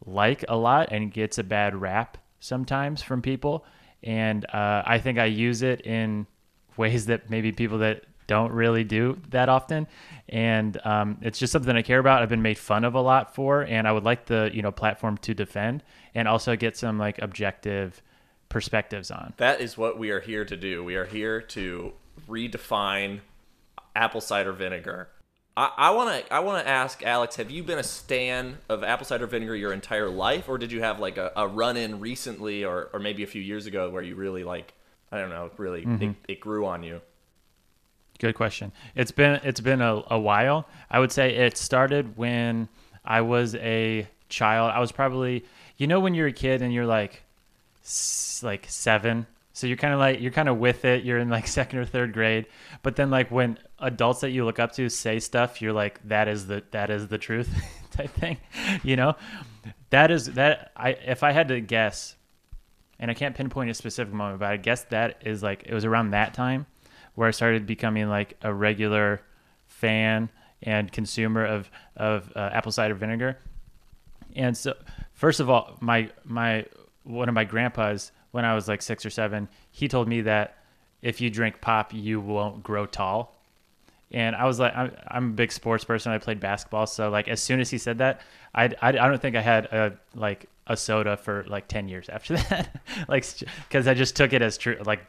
like 0.05 0.45
a 0.49 0.57
lot 0.57 0.89
and 0.93 1.13
gets 1.13 1.39
a 1.39 1.45
bad 1.45 1.75
rap 1.75 2.19
sometimes 2.43 3.03
from 3.03 3.23
people. 3.23 3.65
And 4.03 4.45
uh, 4.53 4.83
I 4.85 4.99
think 4.99 5.19
I 5.19 5.27
use 5.27 5.63
it 5.63 5.83
in 5.83 6.27
ways 6.77 7.07
that 7.07 7.31
maybe 7.31 7.53
people 7.53 7.79
that 7.79 8.05
don't 8.27 8.53
really 8.53 8.83
do 8.83 9.19
that 9.31 9.49
often. 9.49 9.87
And 10.29 10.79
um, 10.85 11.19
it's 11.23 11.39
just 11.39 11.53
something 11.53 11.77
I 11.77 11.83
care 11.83 12.01
about. 12.01 12.23
I've 12.23 12.29
been 12.29 12.43
made 12.43 12.59
fun 12.59 12.85
of 12.85 12.95
a 12.95 13.01
lot 13.01 13.35
for, 13.35 13.63
and 13.63 13.87
I 13.87 13.93
would 13.93 14.05
like 14.05 14.27
the 14.27 14.51
you 14.53 14.63
know 14.63 14.73
platform 14.73 15.19
to 15.19 15.35
defend 15.35 15.83
and 16.15 16.27
also 16.27 16.57
get 16.57 16.77
some 16.77 16.99
like 16.99 17.21
objective 17.21 18.03
perspectives 18.49 19.11
on. 19.11 19.35
That 19.37 19.61
is 19.61 19.79
what 19.79 19.99
we 19.99 20.11
are 20.11 20.21
here 20.21 20.45
to 20.45 20.57
do. 20.57 20.83
We 20.83 20.97
are 20.97 21.05
here 21.05 21.41
to 21.41 21.93
redefine 22.29 23.21
apple 23.95 24.21
cider 24.21 24.53
vinegar. 24.53 25.09
I 25.57 25.91
want 25.91 26.27
to 26.27 26.33
I 26.33 26.41
want 26.41 26.65
to 26.65 26.71
ask 26.71 27.03
Alex, 27.03 27.37
have 27.37 27.51
you 27.51 27.63
been 27.63 27.79
a 27.79 27.83
stan 27.85 28.57
of 28.71 28.83
apple 28.83 29.05
cider 29.05 29.27
vinegar 29.27 29.55
your 29.55 29.73
entire 29.73 30.09
life, 30.09 30.49
or 30.49 30.57
did 30.57 30.73
you 30.73 30.81
have 30.81 30.99
like 30.99 31.19
a, 31.19 31.31
a 31.37 31.47
run 31.47 31.77
in 31.77 32.01
recently, 32.01 32.65
or 32.65 32.89
or 32.93 32.99
maybe 32.99 33.23
a 33.23 33.27
few 33.27 33.43
years 33.43 33.67
ago 33.67 33.91
where 33.91 34.03
you 34.03 34.15
really 34.15 34.45
like 34.45 34.73
I 35.11 35.19
don't 35.19 35.29
know, 35.29 35.51
really 35.59 35.83
mm-hmm. 35.83 36.03
it, 36.03 36.17
it 36.27 36.41
grew 36.41 36.65
on 36.65 36.83
you? 36.83 37.03
Good 38.19 38.35
question. 38.35 38.73
It's 38.95 39.11
been 39.11 39.41
it's 39.45 39.61
been 39.61 39.83
a, 39.83 40.03
a 40.09 40.19
while. 40.19 40.67
I 40.91 41.01
would 41.01 41.13
say 41.13 41.35
it 41.35 41.59
started 41.59 42.17
when 42.17 42.69
I 43.05 43.21
was 43.21 43.55
a 43.57 44.09
child. 44.31 44.73
I 44.75 44.81
was 44.81 44.91
probably 44.91 45.45
you 45.77 45.87
know 45.87 46.01
when 46.01 46.15
you're 46.15 46.29
a 46.29 46.33
kid 46.33 46.63
and 46.63 46.73
you're 46.73 46.87
like 46.87 47.25
s- 47.83 48.41
like 48.43 48.67
7. 48.69 49.27
So 49.53 49.67
you're 49.67 49.77
kind 49.77 49.93
of 49.93 50.01
like 50.01 50.21
you're 50.21 50.33
kind 50.33 50.49
of 50.49 50.59
with 50.59 50.85
it. 50.85 51.05
You're 51.05 51.19
in 51.19 51.29
like 51.29 51.47
second 51.59 51.79
or 51.79 51.85
third 51.85 52.13
grade. 52.13 52.47
But 52.83 52.97
then 52.97 53.11
like 53.11 53.31
when 53.31 53.59
adults 53.79 54.21
that 54.21 54.31
you 54.31 54.45
look 54.45 54.59
up 54.59 54.73
to 54.73 54.89
say 54.89 55.19
stuff, 55.19 55.61
you're 55.61 55.73
like 55.73 56.01
that 56.09 56.29
is 56.29 56.47
the 56.47 56.63
that 56.71 56.91
is 56.91 57.09
the 57.09 57.19
truth 57.19 57.51
type 57.91 58.11
thing. 58.11 58.39
You 58.83 58.97
know? 58.97 59.17
That 59.91 60.11
is 60.11 60.27
that 60.33 60.73
I 60.77 60.91
if 60.91 61.23
I 61.23 61.33
had 61.33 61.49
to 61.49 61.61
guess 61.61 62.17
and 62.99 63.11
I 63.11 63.15
can't 63.15 63.35
pinpoint 63.35 63.69
a 63.71 63.75
specific 63.75 64.15
moment, 64.15 64.41
but 64.41 64.51
I 64.51 64.57
guess 64.57 64.85
that 64.85 65.23
is 65.27 65.43
like 65.43 65.65
it 65.67 65.75
was 65.75 65.85
around 65.85 66.11
that 66.11 66.35
time 66.35 66.67
where 67.15 67.29
I 67.29 67.33
started 67.33 67.67
becoming 67.67 68.09
like 68.09 68.37
a 68.43 68.53
regular 68.53 69.23
fan 69.67 70.31
and 70.63 70.91
consumer 70.91 71.45
of 71.45 71.71
of 71.97 72.33
uh, 72.35 72.51
apple 72.53 72.73
cider 72.73 72.95
vinegar. 72.95 73.39
And 74.35 74.57
so, 74.57 74.75
first 75.13 75.41
of 75.41 75.51
all, 75.51 75.77
my 75.81 76.11
my 76.25 76.65
one 77.03 77.29
of 77.29 77.35
my 77.35 77.45
grandpas 77.45 78.13
when 78.33 78.45
I 78.45 78.55
was 78.55 78.67
like 78.67 78.83
six 78.83 79.07
or 79.07 79.11
seven, 79.11 79.49
he 79.71 79.89
told 79.89 80.09
me 80.09 80.23
that 80.23 80.59
if 81.01 81.21
you 81.21 81.31
drink 81.31 81.61
pop, 81.61 81.95
you 81.95 82.21
won't 82.21 82.63
grow 82.63 82.87
tall. 82.87 83.39
And 84.11 84.37
I 84.37 84.45
was 84.45 84.59
like, 84.59 84.77
I'm, 84.77 84.93
I'm 85.09 85.29
a 85.31 85.33
big 85.33 85.53
sports 85.53 85.85
person. 85.85 86.13
I 86.13 86.19
played 86.19 86.39
basketball, 86.41 86.87
so 86.87 87.09
like 87.09 87.29
as 87.29 87.41
soon 87.41 87.61
as 87.61 87.71
he 87.71 87.79
said 87.79 87.99
that, 87.99 88.21
I, 88.55 88.65
I, 88.83 88.89
I 88.89 88.93
don't 88.93 89.21
think 89.21 89.37
I 89.37 89.41
had 89.41 89.67
a 89.67 89.95
like 90.15 90.47
a 90.67 90.77
soda 90.77 91.17
for 91.17 91.45
like 91.49 91.67
ten 91.67 91.89
years 91.89 92.09
after 92.09 92.37
that, 92.51 92.83
like 93.09 93.25
because 93.69 93.87
I 93.87 93.95
just 93.95 94.15
took 94.15 94.33
it 94.35 94.43
as 94.43 94.59
true, 94.59 94.77
like 94.85 95.01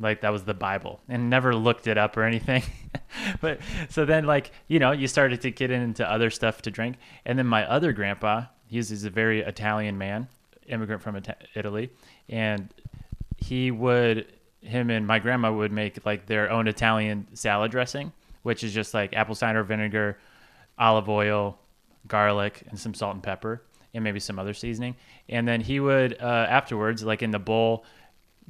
like 0.00 0.22
that 0.22 0.32
was 0.32 0.42
the 0.44 0.54
Bible, 0.54 1.00
and 1.08 1.30
never 1.30 1.54
looked 1.54 1.86
it 1.86 1.98
up 1.98 2.16
or 2.16 2.24
anything. 2.24 2.64
but 3.40 3.60
so 3.90 4.04
then 4.04 4.24
like 4.24 4.50
you 4.66 4.80
know 4.80 4.90
you 4.90 5.06
started 5.06 5.40
to 5.42 5.52
get 5.52 5.70
into 5.70 6.08
other 6.08 6.28
stuff 6.28 6.62
to 6.62 6.70
drink, 6.70 6.96
and 7.24 7.38
then 7.38 7.46
my 7.46 7.64
other 7.64 7.92
grandpa, 7.92 8.46
he's, 8.66 8.88
he's 8.88 9.04
a 9.04 9.10
very 9.10 9.40
Italian 9.40 9.98
man, 9.98 10.26
immigrant 10.68 11.02
from 11.02 11.20
Italy, 11.54 11.90
and 12.28 12.72
he 13.36 13.70
would 13.70 14.26
him 14.60 14.90
and 14.90 15.06
my 15.06 15.18
grandma 15.18 15.52
would 15.52 15.72
make 15.72 16.04
like 16.04 16.26
their 16.26 16.50
own 16.50 16.66
Italian 16.66 17.26
salad 17.34 17.70
dressing, 17.70 18.12
which 18.42 18.64
is 18.64 18.72
just 18.72 18.94
like 18.94 19.14
apple 19.14 19.34
cider 19.34 19.62
vinegar, 19.62 20.18
olive 20.78 21.08
oil, 21.08 21.58
garlic, 22.06 22.62
and 22.68 22.78
some 22.78 22.94
salt 22.94 23.14
and 23.14 23.22
pepper, 23.22 23.62
and 23.94 24.02
maybe 24.02 24.20
some 24.20 24.38
other 24.38 24.54
seasoning. 24.54 24.96
And 25.28 25.46
then 25.46 25.60
he 25.60 25.80
would 25.80 26.20
uh, 26.20 26.46
afterwards, 26.48 27.04
like 27.04 27.22
in 27.22 27.30
the 27.30 27.38
bowl, 27.38 27.84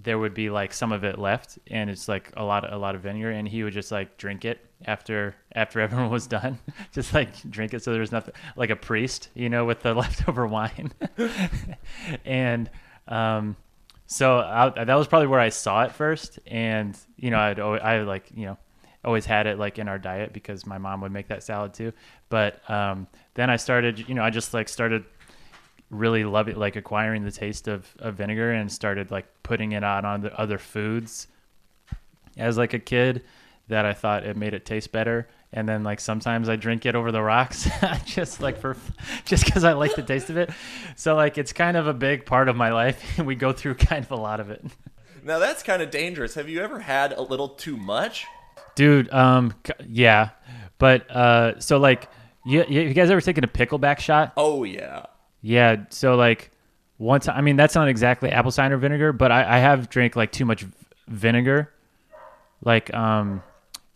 there 0.00 0.18
would 0.18 0.34
be 0.34 0.48
like 0.48 0.72
some 0.72 0.92
of 0.92 1.04
it 1.04 1.18
left, 1.18 1.58
and 1.66 1.90
it's 1.90 2.08
like 2.08 2.32
a 2.36 2.44
lot, 2.44 2.72
a 2.72 2.76
lot 2.76 2.94
of 2.94 3.02
vinegar, 3.02 3.30
and 3.30 3.48
he 3.48 3.64
would 3.64 3.72
just 3.72 3.90
like 3.90 4.16
drink 4.16 4.44
it 4.44 4.64
after 4.84 5.34
after 5.54 5.80
everyone 5.82 6.10
was 6.10 6.26
done, 6.26 6.58
just 6.92 7.12
like 7.14 7.30
drink 7.50 7.74
it. 7.74 7.82
So 7.82 7.92
there's 7.92 8.12
nothing 8.12 8.34
like 8.56 8.70
a 8.70 8.76
priest, 8.76 9.28
you 9.34 9.48
know, 9.48 9.64
with 9.64 9.82
the 9.82 9.94
leftover 10.02 10.46
wine, 10.46 10.92
and 12.24 12.70
um, 13.08 13.56
so 14.06 14.38
I, 14.38 14.84
that 14.84 14.94
was 14.94 15.08
probably 15.08 15.28
where 15.28 15.40
I 15.40 15.48
saw 15.48 15.82
it 15.84 15.92
first, 15.92 16.38
and 16.46 16.96
you 17.16 17.30
know, 17.30 17.38
I'd 17.38 17.58
I 17.58 18.02
like 18.02 18.30
you 18.34 18.46
know 18.46 18.58
always 19.04 19.26
had 19.26 19.46
it 19.46 19.58
like 19.58 19.78
in 19.78 19.88
our 19.88 19.98
diet 19.98 20.32
because 20.32 20.66
my 20.66 20.78
mom 20.78 21.00
would 21.00 21.12
make 21.12 21.28
that 21.28 21.42
salad 21.42 21.72
too. 21.72 21.92
But 22.28 22.68
um, 22.70 23.06
then 23.34 23.48
I 23.48 23.56
started, 23.56 24.08
you 24.08 24.14
know, 24.14 24.22
I 24.22 24.30
just 24.30 24.52
like 24.52 24.68
started 24.68 25.04
really 25.90 26.24
loving 26.24 26.56
like 26.56 26.76
acquiring 26.76 27.24
the 27.24 27.30
taste 27.30 27.66
of, 27.68 27.94
of 27.98 28.14
vinegar 28.14 28.52
and 28.52 28.70
started 28.70 29.10
like 29.10 29.26
putting 29.42 29.72
it 29.72 29.82
on 29.82 30.04
on 30.04 30.20
the 30.20 30.38
other 30.38 30.58
foods 30.58 31.28
as 32.36 32.58
like 32.58 32.74
a 32.74 32.78
kid 32.78 33.22
that 33.68 33.84
I 33.84 33.92
thought 33.92 34.24
it 34.24 34.36
made 34.36 34.54
it 34.54 34.64
taste 34.64 34.92
better. 34.92 35.28
And 35.52 35.66
then 35.66 35.82
like 35.82 36.00
sometimes 36.00 36.48
I 36.48 36.56
drink 36.56 36.84
it 36.84 36.94
over 36.94 37.10
the 37.10 37.22
rocks 37.22 37.68
just 38.04 38.40
like 38.40 38.58
for 38.58 38.76
just 39.24 39.44
because 39.46 39.64
I 39.64 39.72
like 39.72 39.94
the 39.94 40.02
taste 40.02 40.30
of 40.30 40.36
it. 40.36 40.50
So 40.96 41.14
like 41.14 41.38
it's 41.38 41.52
kind 41.52 41.76
of 41.76 41.86
a 41.86 41.94
big 41.94 42.26
part 42.26 42.48
of 42.48 42.56
my 42.56 42.70
life. 42.72 43.18
we 43.18 43.34
go 43.34 43.52
through 43.52 43.74
kind 43.76 44.04
of 44.04 44.10
a 44.10 44.16
lot 44.16 44.40
of 44.40 44.50
it. 44.50 44.64
Now 45.22 45.38
that's 45.38 45.62
kind 45.62 45.82
of 45.82 45.90
dangerous. 45.90 46.34
Have 46.34 46.48
you 46.48 46.60
ever 46.60 46.80
had 46.80 47.12
a 47.12 47.22
little 47.22 47.48
too 47.48 47.76
much? 47.76 48.26
Dude, 48.74 49.12
um 49.12 49.54
yeah. 49.86 50.30
But 50.78 51.10
uh 51.10 51.60
so 51.60 51.78
like 51.78 52.08
you, 52.44 52.64
you 52.68 52.94
guys 52.94 53.10
ever 53.10 53.20
taken 53.20 53.44
a 53.44 53.48
pickleback 53.48 54.00
shot? 54.00 54.32
Oh 54.36 54.64
yeah. 54.64 55.06
Yeah, 55.40 55.84
so 55.90 56.16
like 56.16 56.50
one 56.96 57.20
time, 57.20 57.36
I 57.36 57.40
mean, 57.40 57.56
that's 57.56 57.74
not 57.74 57.88
exactly 57.88 58.30
apple 58.30 58.50
cider 58.50 58.76
vinegar, 58.76 59.12
but 59.12 59.30
I, 59.30 59.56
I 59.56 59.58
have 59.58 59.88
drank 59.88 60.16
like 60.16 60.32
too 60.32 60.44
much 60.44 60.66
vinegar, 61.06 61.72
like 62.64 62.92
um, 62.92 63.42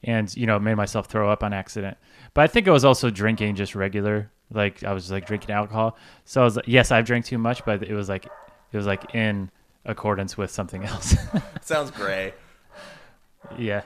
and 0.04 0.34
you 0.36 0.46
know 0.46 0.58
made 0.58 0.74
myself 0.76 1.06
throw 1.06 1.30
up 1.30 1.42
on 1.42 1.52
accident. 1.52 1.96
But 2.34 2.42
I 2.42 2.46
think 2.46 2.68
I 2.68 2.70
was 2.70 2.84
also 2.84 3.10
drinking 3.10 3.56
just 3.56 3.74
regular, 3.74 4.30
like 4.52 4.84
I 4.84 4.92
was 4.92 5.10
like 5.10 5.26
drinking 5.26 5.50
alcohol. 5.50 5.96
So 6.24 6.40
I 6.40 6.44
was 6.44 6.56
like 6.56 6.68
yes, 6.68 6.90
I've 6.92 7.04
drank 7.04 7.24
too 7.24 7.38
much, 7.38 7.64
but 7.64 7.82
it 7.82 7.94
was 7.94 8.08
like 8.08 8.26
it 8.26 8.76
was 8.76 8.86
like 8.86 9.14
in 9.14 9.50
accordance 9.84 10.36
with 10.38 10.50
something 10.50 10.84
else. 10.84 11.16
Sounds 11.60 11.90
great. 11.90 12.34
yeah. 13.58 13.82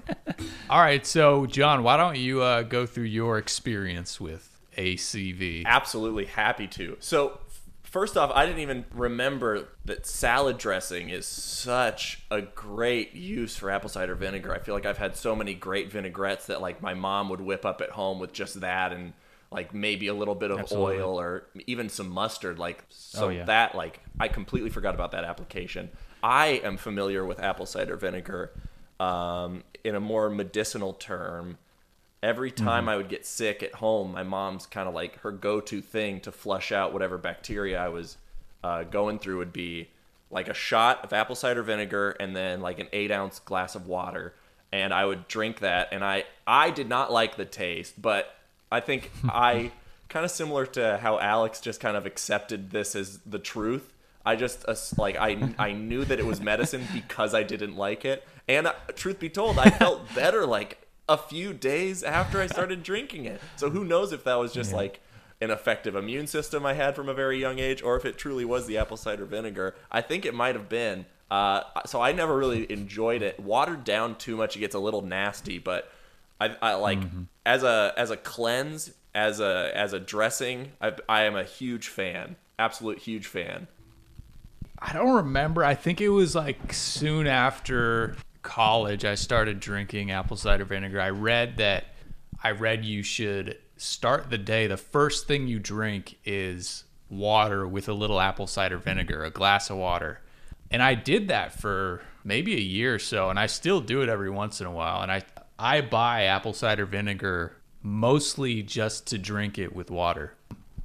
All 0.70 0.80
right, 0.80 1.06
so 1.06 1.46
John, 1.46 1.82
why 1.84 1.96
don't 1.96 2.16
you 2.16 2.42
uh, 2.42 2.62
go 2.62 2.84
through 2.86 3.04
your 3.04 3.38
experience 3.38 4.20
with 4.20 4.49
ACV? 4.80 5.64
Absolutely 5.66 6.24
happy 6.26 6.66
to. 6.68 6.96
So, 7.00 7.38
first 7.82 8.16
off, 8.16 8.30
I 8.34 8.46
didn't 8.46 8.60
even 8.60 8.84
remember 8.94 9.68
that 9.84 10.06
salad 10.06 10.58
dressing 10.58 11.10
is 11.10 11.26
such 11.26 12.22
a 12.30 12.40
great 12.42 13.14
use 13.14 13.56
for 13.56 13.70
apple 13.70 13.88
cider 13.88 14.14
vinegar. 14.14 14.54
I 14.54 14.58
feel 14.58 14.74
like 14.74 14.86
I've 14.86 14.98
had 14.98 15.16
so 15.16 15.36
many 15.36 15.54
great 15.54 15.90
vinaigrettes 15.90 16.46
that 16.46 16.60
like 16.60 16.80
my 16.82 16.94
mom 16.94 17.28
would 17.28 17.40
whip 17.40 17.64
up 17.64 17.80
at 17.80 17.90
home 17.90 18.18
with 18.18 18.32
just 18.32 18.60
that 18.60 18.92
and 18.92 19.12
like 19.52 19.74
maybe 19.74 20.06
a 20.06 20.14
little 20.14 20.36
bit 20.36 20.52
of 20.52 20.60
Absolutely. 20.60 20.98
oil 21.00 21.18
or 21.20 21.44
even 21.66 21.88
some 21.88 22.08
mustard 22.08 22.56
like 22.58 22.84
so 22.88 23.26
Oh, 23.26 23.28
yeah. 23.30 23.44
that 23.46 23.74
like 23.74 23.98
I 24.20 24.28
completely 24.28 24.70
forgot 24.70 24.94
about 24.94 25.10
that 25.12 25.24
application. 25.24 25.90
I 26.22 26.60
am 26.62 26.76
familiar 26.76 27.24
with 27.24 27.40
apple 27.40 27.66
cider 27.66 27.96
vinegar 27.96 28.52
um, 29.00 29.64
in 29.82 29.94
a 29.96 30.00
more 30.00 30.30
medicinal 30.30 30.92
term 30.92 31.58
every 32.22 32.50
time 32.50 32.88
I 32.88 32.96
would 32.96 33.08
get 33.08 33.24
sick 33.24 33.62
at 33.62 33.74
home, 33.74 34.12
my 34.12 34.22
mom's 34.22 34.66
kind 34.66 34.88
of 34.88 34.94
like 34.94 35.20
her 35.20 35.32
go-to 35.32 35.80
thing 35.80 36.20
to 36.20 36.32
flush 36.32 36.72
out 36.72 36.92
whatever 36.92 37.18
bacteria 37.18 37.80
I 37.80 37.88
was 37.88 38.16
uh, 38.62 38.84
going 38.84 39.18
through 39.18 39.38
would 39.38 39.52
be 39.52 39.88
like 40.30 40.48
a 40.48 40.54
shot 40.54 41.02
of 41.04 41.12
apple 41.12 41.34
cider 41.34 41.62
vinegar 41.62 42.10
and 42.20 42.36
then 42.36 42.60
like 42.60 42.78
an 42.78 42.88
eight 42.92 43.10
ounce 43.10 43.38
glass 43.40 43.74
of 43.74 43.86
water, 43.86 44.34
and 44.72 44.92
I 44.92 45.04
would 45.04 45.28
drink 45.28 45.60
that, 45.60 45.88
and 45.92 46.04
I 46.04 46.24
I 46.46 46.70
did 46.70 46.88
not 46.88 47.12
like 47.12 47.36
the 47.36 47.44
taste, 47.44 48.00
but 48.00 48.34
I 48.70 48.80
think 48.80 49.10
I 49.24 49.72
kind 50.08 50.24
of 50.24 50.30
similar 50.30 50.66
to 50.66 50.98
how 50.98 51.18
Alex 51.18 51.60
just 51.60 51.80
kind 51.80 51.96
of 51.96 52.06
accepted 52.06 52.70
this 52.70 52.94
as 52.94 53.18
the 53.18 53.38
truth. 53.38 53.92
I 54.24 54.36
just 54.36 54.66
uh, 54.68 54.74
like 54.98 55.16
I 55.16 55.54
I 55.58 55.72
knew 55.72 56.04
that 56.04 56.18
it 56.18 56.26
was 56.26 56.40
medicine 56.40 56.86
because 56.92 57.34
I 57.34 57.42
didn't 57.42 57.76
like 57.76 58.04
it, 58.04 58.26
and 58.46 58.66
uh, 58.66 58.74
truth 58.94 59.18
be 59.18 59.30
told, 59.30 59.58
I 59.58 59.70
felt 59.78 60.14
better 60.14 60.46
like 60.46 60.86
a 61.10 61.18
few 61.18 61.52
days 61.52 62.02
after 62.04 62.40
I 62.40 62.46
started 62.46 62.82
drinking 62.84 63.26
it. 63.26 63.40
So 63.56 63.68
who 63.68 63.84
knows 63.84 64.12
if 64.12 64.24
that 64.24 64.36
was 64.36 64.52
just 64.52 64.72
like 64.72 65.00
an 65.40 65.50
effective 65.50 65.96
immune 65.96 66.28
system 66.28 66.64
I 66.64 66.74
had 66.74 66.94
from 66.94 67.08
a 67.08 67.14
very 67.14 67.38
young 67.38 67.58
age, 67.58 67.82
or 67.82 67.96
if 67.96 68.04
it 68.04 68.16
truly 68.16 68.44
was 68.44 68.66
the 68.66 68.78
apple 68.78 68.96
cider 68.96 69.24
vinegar. 69.24 69.74
I 69.90 70.02
think 70.02 70.24
it 70.24 70.34
might 70.34 70.54
have 70.54 70.68
been. 70.68 71.06
Uh, 71.30 71.62
so 71.86 72.00
I 72.00 72.12
never 72.12 72.36
really 72.36 72.70
enjoyed 72.70 73.22
it. 73.22 73.40
Watered 73.40 73.84
down 73.84 74.16
too 74.16 74.36
much, 74.36 74.56
it 74.56 74.60
gets 74.60 74.74
a 74.74 74.78
little 74.78 75.02
nasty. 75.02 75.58
But 75.58 75.90
I, 76.40 76.56
I 76.62 76.74
like 76.74 77.00
as 77.44 77.64
a 77.64 77.92
as 77.96 78.10
a 78.10 78.16
cleanse, 78.16 78.92
as 79.14 79.40
a 79.40 79.72
as 79.74 79.92
a 79.92 79.98
dressing. 80.00 80.72
I, 80.80 80.92
I 81.08 81.22
am 81.22 81.36
a 81.36 81.44
huge 81.44 81.88
fan, 81.88 82.36
absolute 82.58 82.98
huge 82.98 83.26
fan. 83.26 83.66
I 84.78 84.92
don't 84.92 85.14
remember. 85.14 85.64
I 85.64 85.74
think 85.74 86.00
it 86.00 86.08
was 86.08 86.34
like 86.34 86.72
soon 86.72 87.26
after 87.26 88.16
college 88.42 89.04
I 89.04 89.14
started 89.14 89.60
drinking 89.60 90.10
apple 90.10 90.36
cider 90.36 90.64
vinegar. 90.64 91.00
I 91.00 91.10
read 91.10 91.58
that 91.58 91.86
I 92.42 92.52
read 92.52 92.84
you 92.84 93.02
should 93.02 93.58
start 93.76 94.30
the 94.30 94.38
day 94.38 94.66
the 94.66 94.76
first 94.76 95.26
thing 95.26 95.46
you 95.46 95.58
drink 95.58 96.18
is 96.24 96.84
water 97.08 97.66
with 97.66 97.88
a 97.88 97.92
little 97.92 98.20
apple 98.20 98.46
cider 98.46 98.78
vinegar, 98.78 99.24
a 99.24 99.30
glass 99.30 99.70
of 99.70 99.76
water. 99.76 100.20
And 100.70 100.82
I 100.82 100.94
did 100.94 101.28
that 101.28 101.52
for 101.60 102.02
maybe 102.24 102.54
a 102.54 102.60
year 102.60 102.94
or 102.94 102.98
so 102.98 103.30
and 103.30 103.38
I 103.38 103.46
still 103.46 103.80
do 103.80 104.02
it 104.02 104.08
every 104.08 104.30
once 104.30 104.60
in 104.60 104.66
a 104.66 104.72
while 104.72 105.02
and 105.02 105.10
I 105.10 105.22
I 105.58 105.82
buy 105.82 106.24
apple 106.24 106.54
cider 106.54 106.86
vinegar 106.86 107.56
mostly 107.82 108.62
just 108.62 109.06
to 109.08 109.18
drink 109.18 109.58
it 109.58 109.74
with 109.74 109.90
water. 109.90 110.34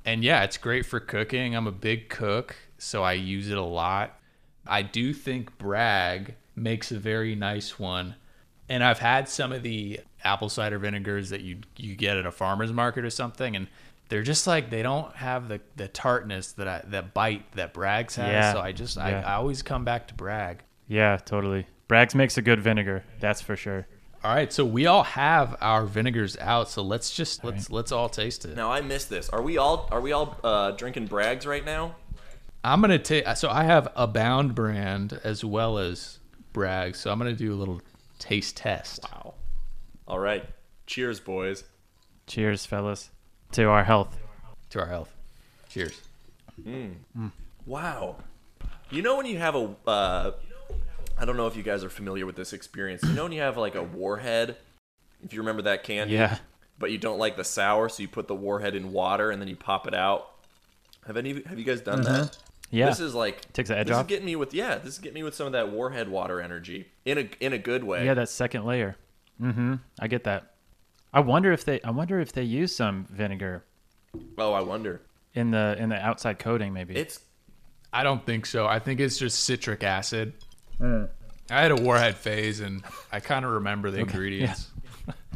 And 0.03 0.23
yeah, 0.23 0.43
it's 0.43 0.57
great 0.57 0.85
for 0.85 0.99
cooking. 0.99 1.55
I'm 1.55 1.67
a 1.67 1.71
big 1.71 2.09
cook, 2.09 2.55
so 2.77 3.03
I 3.03 3.13
use 3.13 3.49
it 3.49 3.57
a 3.57 3.63
lot. 3.63 4.19
I 4.67 4.81
do 4.81 5.13
think 5.13 5.57
Bragg 5.57 6.35
makes 6.55 6.91
a 6.91 6.99
very 6.99 7.35
nice 7.35 7.79
one. 7.79 8.15
And 8.67 8.83
I've 8.83 8.99
had 8.99 9.29
some 9.29 9.51
of 9.51 9.63
the 9.63 9.99
apple 10.23 10.49
cider 10.49 10.79
vinegars 10.79 11.29
that 11.29 11.41
you 11.41 11.59
you 11.77 11.95
get 11.95 12.17
at 12.17 12.25
a 12.25 12.31
farmer's 12.31 12.73
market 12.73 13.05
or 13.05 13.11
something 13.11 13.55
and 13.55 13.67
they're 14.09 14.23
just 14.23 14.47
like 14.47 14.69
they 14.69 14.81
don't 14.81 15.15
have 15.15 15.47
the, 15.47 15.61
the 15.75 15.87
tartness 15.87 16.53
that 16.53 16.67
I, 16.67 16.81
that 16.87 17.13
bite 17.13 17.51
that 17.53 17.73
Bragg's 17.73 18.15
has. 18.15 18.31
Yeah. 18.31 18.53
So 18.53 18.59
I 18.59 18.71
just 18.71 18.97
I, 18.97 19.11
Yeah. 19.11 19.23
I 19.25 19.33
always 19.35 19.61
come 19.61 19.83
back 19.83 20.07
to 20.09 20.13
Bragg. 20.13 20.63
Yeah, 20.87 21.17
totally. 21.17 21.67
Bragg's 21.87 22.15
makes 22.15 22.37
a 22.37 22.41
good 22.41 22.59
vinegar, 22.59 23.03
that's 23.19 23.41
for 23.41 23.55
sure. 23.55 23.87
All 24.23 24.33
right, 24.33 24.51
so 24.51 24.65
we 24.65 24.87
all 24.87 25.03
have 25.03 25.55
our 25.61 25.85
vinegars 25.85 26.35
out, 26.39 26.67
so 26.67 26.81
let's 26.81 27.15
just 27.15 27.43
let's 27.43 27.69
let's 27.69 27.91
all 27.91 28.09
taste 28.09 28.43
it. 28.45 28.55
Now 28.55 28.71
I 28.71 28.81
missed 28.81 29.07
this. 29.07 29.29
Are 29.29 29.41
we 29.41 29.57
all 29.57 29.87
are 29.91 30.01
we 30.01 30.13
all 30.13 30.37
uh, 30.43 30.71
drinking 30.71 31.05
Bragg's 31.07 31.45
right 31.45 31.63
now? 31.63 31.95
I'm 32.63 32.81
gonna 32.81 32.97
take. 32.97 33.27
So 33.35 33.49
I 33.49 33.65
have 33.65 33.87
Abound 33.95 34.55
brand 34.55 35.19
as 35.23 35.45
well 35.45 35.77
as 35.77 36.17
Bragg. 36.55 36.95
So 36.95 37.11
I'm 37.11 37.19
gonna 37.19 37.33
do 37.33 37.53
a 37.53 37.59
little 37.59 37.81
taste 38.17 38.55
test. 38.55 39.03
Wow. 39.11 39.33
All 40.07 40.19
right. 40.19 40.45
Cheers, 40.87 41.19
boys. 41.19 41.65
Cheers, 42.27 42.65
fellas, 42.65 43.09
to 43.51 43.65
our 43.65 43.83
health. 43.83 44.17
To 44.69 44.79
our 44.79 44.85
health. 44.85 45.13
Cheers. 45.67 46.01
Mm. 46.65 46.93
Mm. 47.17 47.31
Wow. 47.65 48.15
You 48.89 49.01
know 49.01 49.17
when 49.17 49.25
you 49.25 49.37
have 49.37 49.55
a 49.55 49.75
uh, 49.85 50.31
I 51.17 51.25
don't 51.25 51.35
know 51.35 51.47
if 51.47 51.57
you 51.57 51.63
guys 51.63 51.83
are 51.83 51.89
familiar 51.89 52.25
with 52.25 52.37
this 52.37 52.53
experience. 52.53 53.03
You 53.03 53.11
know 53.11 53.23
when 53.23 53.33
you 53.33 53.41
have 53.41 53.57
like 53.57 53.75
a 53.75 53.83
warhead, 53.83 54.55
if 55.23 55.33
you 55.33 55.41
remember 55.41 55.63
that 55.63 55.83
candy, 55.83 56.13
Yeah. 56.13 56.37
but 56.79 56.89
you 56.89 56.97
don't 56.97 57.19
like 57.19 57.35
the 57.35 57.43
sour, 57.43 57.89
so 57.89 58.01
you 58.01 58.07
put 58.07 58.29
the 58.29 58.35
warhead 58.35 58.75
in 58.75 58.93
water 58.93 59.29
and 59.29 59.41
then 59.41 59.49
you 59.49 59.57
pop 59.57 59.87
it 59.87 59.93
out. 59.93 60.31
Have 61.05 61.17
any 61.17 61.43
have 61.43 61.59
you 61.59 61.65
guys 61.65 61.81
done 61.81 62.01
mm-hmm. 62.01 62.13
that? 62.13 62.37
Yeah. 62.71 62.87
This 62.87 62.99
is 62.99 63.13
like 63.13 63.51
Takes 63.53 63.69
the 63.69 63.77
edge 63.77 63.87
this 63.87 63.95
off? 63.95 64.05
is 64.05 64.07
getting 64.07 64.25
me 64.25 64.35
with 64.35 64.53
yeah, 64.53 64.77
this 64.77 64.93
is 64.93 64.99
getting 64.99 65.15
me 65.15 65.23
with 65.23 65.35
some 65.35 65.47
of 65.47 65.53
that 65.53 65.71
warhead 65.71 66.09
water 66.09 66.41
energy 66.41 66.87
in 67.05 67.17
a 67.17 67.29
in 67.39 67.53
a 67.53 67.57
good 67.57 67.83
way. 67.83 68.05
Yeah, 68.05 68.15
that 68.15 68.29
second 68.29 68.65
layer. 68.65 68.95
Mm-hmm. 69.41 69.75
I 69.99 70.07
get 70.07 70.23
that. 70.25 70.53
I 71.13 71.19
wonder 71.19 71.51
if 71.51 71.63
they 71.63 71.81
I 71.81 71.91
wonder 71.91 72.19
if 72.19 72.33
they 72.33 72.43
use 72.43 72.75
some 72.75 73.05
vinegar 73.09 73.63
oh, 74.37 74.53
I 74.53 74.61
wonder. 74.61 75.01
in 75.33 75.51
the 75.51 75.75
in 75.79 75.89
the 75.89 75.95
outside 76.03 76.39
coating 76.39 76.73
maybe. 76.73 76.95
It's 76.95 77.19
I 77.93 78.03
don't 78.03 78.25
think 78.25 78.45
so. 78.45 78.65
I 78.65 78.79
think 78.79 78.99
it's 78.99 79.17
just 79.17 79.43
citric 79.43 79.83
acid. 79.83 80.33
I 80.81 81.07
had 81.61 81.71
a 81.71 81.75
warhead 81.75 82.17
phase, 82.17 82.59
and 82.59 82.83
I 83.11 83.21
kind 83.21 83.45
of 83.45 83.51
remember 83.51 83.91
the 83.91 83.99
ingredients. 83.99 84.67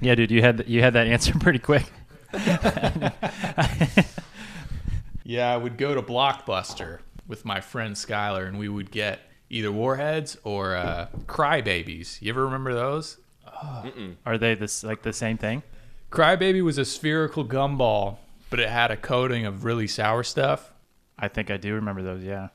yeah, 0.02 0.16
dude, 0.16 0.32
you 0.32 0.42
had 0.42 0.66
you 0.68 0.82
had 0.82 0.94
that 0.94 1.08
answer 1.08 1.34
pretty 1.40 1.60
quick. 1.60 1.86
Yeah, 5.24 5.54
I 5.54 5.58
would 5.58 5.78
go 5.78 5.94
to 5.94 6.02
Blockbuster 6.02 7.02
with 7.30 7.46
my 7.46 7.62
friend 7.62 7.96
Skylar, 7.96 8.46
and 8.46 8.60
we 8.60 8.68
would 8.68 8.92
get 8.92 9.22
either 9.50 9.72
warheads 9.72 10.38
or 10.44 10.76
uh, 10.76 11.08
crybabies. 11.28 12.22
You 12.22 12.32
ever 12.32 12.44
remember 12.44 12.74
those? 12.74 13.18
Are 14.26 14.38
they 14.38 14.56
this 14.56 14.84
like 14.84 15.04
the 15.04 15.14
same 15.14 15.38
thing? 15.38 15.64
Crybaby 16.12 16.64
was 16.64 16.78
a 16.78 16.86
spherical 16.86 17.46
gumball, 17.46 18.18
but 18.50 18.60
it 18.60 18.70
had 18.70 18.92
a 18.92 18.98
coating 18.98 19.46
of 19.46 19.64
really 19.64 19.88
sour 19.88 20.24
stuff. 20.24 20.74
I 21.18 21.28
think 21.28 21.52
I 21.52 21.58
do 21.58 21.76
remember 21.76 22.02
those, 22.02 22.24
yeah. 22.24 22.50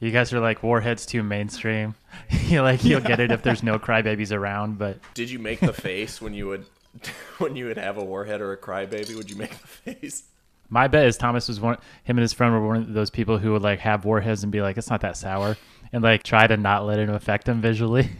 You 0.00 0.10
guys 0.10 0.32
are 0.32 0.40
like 0.40 0.62
Warhead's 0.62 1.06
too 1.06 1.22
mainstream. 1.22 1.94
you 2.30 2.62
like 2.62 2.84
you'll 2.84 3.00
get 3.00 3.18
it 3.18 3.32
if 3.32 3.42
there's 3.42 3.62
no 3.62 3.78
crybabies 3.78 4.32
around, 4.32 4.78
but 4.78 4.98
did 5.14 5.30
you 5.30 5.38
make 5.38 5.60
the 5.60 5.72
face 5.72 6.20
when 6.20 6.34
you 6.34 6.46
would 6.48 6.66
when 7.38 7.56
you 7.56 7.66
would 7.66 7.78
have 7.78 7.96
a 7.96 8.04
warhead 8.04 8.40
or 8.40 8.52
a 8.52 8.56
crybaby? 8.56 9.16
Would 9.16 9.30
you 9.30 9.36
make 9.36 9.50
the 9.50 9.66
face? 9.66 10.24
My 10.68 10.88
bet 10.88 11.06
is 11.06 11.16
Thomas 11.16 11.48
was 11.48 11.60
one 11.60 11.76
him 12.04 12.16
and 12.16 12.20
his 12.20 12.32
friend 12.32 12.52
were 12.52 12.66
one 12.66 12.76
of 12.76 12.92
those 12.92 13.10
people 13.10 13.38
who 13.38 13.52
would 13.52 13.62
like 13.62 13.80
have 13.80 14.04
warheads 14.04 14.42
and 14.42 14.52
be 14.52 14.60
like, 14.60 14.76
It's 14.76 14.90
not 14.90 15.00
that 15.02 15.16
sour 15.16 15.56
and 15.92 16.02
like 16.02 16.22
try 16.22 16.46
to 16.46 16.56
not 16.56 16.84
let 16.86 16.98
it 16.98 17.08
affect 17.08 17.48
him 17.48 17.60
visually. 17.60 18.10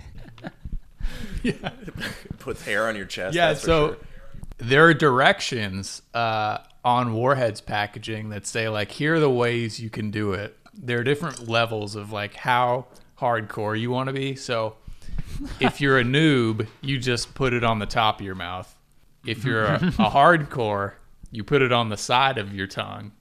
Yeah, 1.43 1.71
puts 2.39 2.65
hair 2.65 2.89
on 2.89 2.97
your 2.97 3.07
chest. 3.07 3.35
Yeah, 3.35 3.49
that's 3.49 3.61
for 3.61 3.67
so 3.67 3.87
sure. 3.89 3.97
there 4.59 4.87
are 4.87 4.95
directions 4.95 6.03
uh, 6.15 6.59
on 6.85 7.15
Warhead's 7.15 7.61
packaging 7.61 8.31
that 8.31 8.47
say 8.47 8.69
like 8.69 8.91
here 8.91 9.15
are 9.15 9.21
the 9.21 9.31
ways 9.31 9.81
you 9.81 9.91
can 9.91 10.11
do 10.11 10.33
it. 10.33 10.57
There 10.75 10.99
are 10.99 11.05
different 11.05 11.49
levels 11.49 11.97
of 11.97 12.13
like 12.13 12.35
how 12.35 12.87
hardcore 13.19 13.79
you 13.79 13.91
want 13.91 14.09
to 14.09 14.13
be. 14.13 14.37
So 14.37 14.77
if 15.61 15.81
you're 15.81 15.99
a 15.99 16.05
noob, 16.05 16.67
you 16.81 16.99
just 16.99 17.35
put 17.35 17.53
it 17.53 17.65
on 17.65 17.79
the 17.79 17.87
top 17.87 18.21
of 18.21 18.27
your 18.27 18.35
mouth. 18.35 18.75
If 19.27 19.45
you're 19.45 19.65
a, 19.65 19.77
a 19.77 20.11
hardcore, 20.11 20.95
you 21.31 21.45
put 21.45 21.63
it 21.63 21.73
on 21.73 21.89
the 21.89 21.97
side 21.97 22.39
of 22.39 22.55
your 22.55 22.67
tongue. 22.67 23.13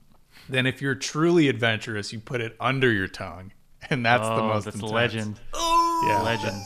Then 0.48 0.66
if 0.66 0.80
you're 0.80 0.94
truly 0.94 1.48
adventurous, 1.48 2.12
you 2.12 2.20
put 2.20 2.40
it 2.40 2.56
under 2.60 2.90
your 2.90 3.08
tongue. 3.08 3.52
And 3.90 4.04
that's 4.04 4.26
the 4.26 4.34
oh, 4.34 4.48
most 4.48 4.64
that's 4.64 4.76
intense. 4.76 4.92
legend. 4.92 5.40
Yeah. 5.54 6.20
Legend. 6.24 6.62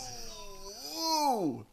Ooh. 0.97 1.67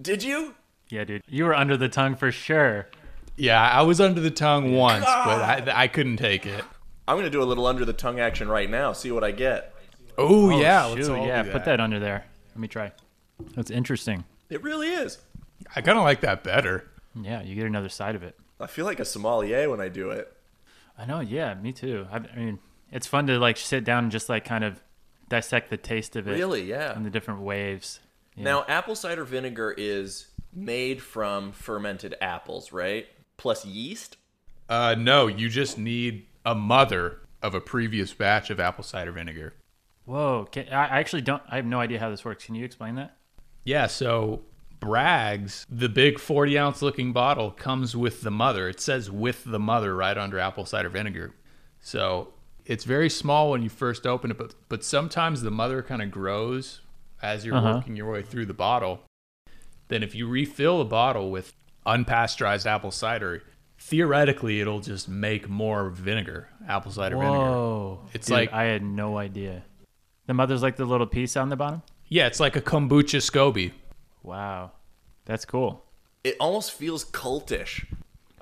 Did 0.00 0.22
you? 0.22 0.54
Yeah, 0.88 1.04
dude. 1.04 1.22
You 1.28 1.44
were 1.44 1.54
under 1.54 1.76
the 1.76 1.88
tongue 1.88 2.14
for 2.14 2.30
sure. 2.30 2.88
Yeah, 3.36 3.60
I 3.60 3.82
was 3.82 4.00
under 4.00 4.20
the 4.20 4.30
tongue 4.30 4.74
once, 4.74 5.04
but 5.04 5.68
I, 5.68 5.82
I 5.82 5.88
couldn't 5.88 6.18
take 6.18 6.46
it. 6.46 6.64
I'm 7.06 7.16
gonna 7.16 7.30
do 7.30 7.42
a 7.42 7.44
little 7.44 7.66
under 7.66 7.84
the 7.84 7.92
tongue 7.92 8.20
action 8.20 8.48
right 8.48 8.70
now. 8.70 8.92
See 8.92 9.10
what 9.10 9.24
I 9.24 9.32
get. 9.32 9.74
Oh, 10.16 10.52
Oh, 10.52 10.60
yeah, 10.60 10.84
let's 10.84 11.08
all 11.08 11.26
yeah. 11.26 11.42
do 11.42 11.50
Put 11.50 11.64
that 11.64 11.80
under 11.80 11.98
there. 11.98 12.24
Let 12.50 12.58
me 12.58 12.68
try. 12.68 12.92
That's 13.54 13.70
interesting. 13.70 14.24
It 14.48 14.62
really 14.62 14.88
is. 14.88 15.18
I 15.74 15.80
kind 15.80 15.98
of 15.98 16.04
like 16.04 16.20
that 16.20 16.44
better. 16.44 16.88
Yeah, 17.20 17.42
you 17.42 17.54
get 17.54 17.64
another 17.64 17.88
side 17.88 18.14
of 18.14 18.22
it. 18.22 18.38
I 18.60 18.66
feel 18.66 18.84
like 18.84 19.00
a 19.00 19.04
sommelier 19.04 19.68
when 19.68 19.80
I 19.80 19.88
do 19.88 20.10
it. 20.10 20.32
I 20.96 21.06
know. 21.06 21.20
Yeah, 21.20 21.54
me 21.54 21.72
too. 21.72 22.06
I, 22.10 22.16
I 22.16 22.36
mean, 22.36 22.58
it's 22.92 23.06
fun 23.06 23.26
to 23.26 23.38
like 23.38 23.56
sit 23.56 23.84
down 23.84 24.04
and 24.04 24.12
just 24.12 24.28
like 24.28 24.44
kind 24.44 24.64
of 24.64 24.82
dissect 25.28 25.70
the 25.70 25.76
taste 25.76 26.16
of 26.16 26.28
it 26.28 26.32
Really, 26.32 26.62
yeah. 26.64 26.94
and 26.94 27.04
the 27.04 27.10
different 27.10 27.40
waves. 27.40 28.00
Yeah. 28.36 28.44
Now, 28.44 28.64
apple 28.68 28.94
cider 28.94 29.24
vinegar 29.24 29.74
is 29.76 30.28
made 30.52 31.02
from 31.02 31.52
fermented 31.52 32.14
apples, 32.20 32.72
right? 32.72 33.06
Plus 33.36 33.64
yeast. 33.64 34.16
Uh, 34.68 34.94
no, 34.96 35.26
you 35.26 35.48
just 35.48 35.78
need 35.78 36.26
a 36.46 36.54
mother 36.54 37.20
of 37.42 37.54
a 37.54 37.60
previous 37.60 38.12
batch 38.14 38.50
of 38.50 38.60
apple 38.60 38.84
cider 38.84 39.12
vinegar. 39.12 39.54
Whoa. 40.04 40.46
Can, 40.50 40.68
I 40.68 40.84
I 40.86 40.98
actually 41.00 41.22
don't. 41.22 41.42
I 41.48 41.56
have 41.56 41.64
no 41.66 41.80
idea 41.80 41.98
how 41.98 42.10
this 42.10 42.24
works. 42.24 42.44
Can 42.44 42.54
you 42.54 42.64
explain 42.64 42.94
that? 42.96 43.16
Yeah, 43.64 43.86
so 43.86 44.42
Bragg's, 44.88 45.66
the 45.70 45.88
big 45.88 46.18
40 46.18 46.58
ounce 46.58 46.82
looking 46.82 47.12
bottle, 47.12 47.50
comes 47.50 47.96
with 47.96 48.20
the 48.20 48.30
mother. 48.30 48.68
It 48.68 48.80
says 48.80 49.10
with 49.10 49.42
the 49.44 49.58
mother 49.58 49.96
right 49.96 50.16
under 50.16 50.38
apple 50.38 50.66
cider 50.66 50.90
vinegar. 50.90 51.34
So 51.80 52.34
it's 52.66 52.84
very 52.84 53.08
small 53.10 53.50
when 53.50 53.62
you 53.62 53.68
first 53.70 54.06
open 54.06 54.30
it, 54.30 54.38
but, 54.38 54.54
but 54.68 54.84
sometimes 54.84 55.40
the 55.42 55.50
mother 55.50 55.82
kind 55.82 56.02
of 56.02 56.10
grows 56.10 56.80
as 57.22 57.44
you're 57.46 57.56
Uh-huh. 57.56 57.74
working 57.76 57.96
your 57.96 58.10
way 58.12 58.22
through 58.22 58.46
the 58.46 58.54
bottle. 58.54 59.00
Then 59.88 60.02
if 60.02 60.14
you 60.14 60.26
refill 60.28 60.78
the 60.78 60.84
bottle 60.84 61.30
with 61.30 61.52
unpasteurized 61.86 62.66
apple 62.66 62.90
cider, 62.90 63.42
theoretically 63.78 64.60
it'll 64.60 64.80
just 64.80 65.08
make 65.08 65.48
more 65.48 65.88
vinegar, 65.90 66.48
apple 66.68 66.92
cider 66.92 67.16
vinegar. 67.16 67.38
Whoa. 67.38 68.00
It's 68.12 68.26
Dude, 68.26 68.34
like- 68.34 68.52
I 68.52 68.64
had 68.64 68.82
no 68.82 69.16
idea. 69.18 69.62
The 70.26 70.34
mother's 70.34 70.62
like 70.62 70.76
the 70.76 70.84
little 70.86 71.06
piece 71.06 71.36
on 71.36 71.48
the 71.48 71.56
bottom. 71.56 71.82
Yeah, 72.08 72.26
it's 72.26 72.40
like 72.40 72.56
a 72.56 72.60
kombucha 72.60 73.20
SCOBY. 73.20 73.72
Wow, 74.24 74.72
that's 75.26 75.44
cool. 75.44 75.84
It 76.24 76.36
almost 76.40 76.72
feels 76.72 77.04
cultish. 77.04 77.84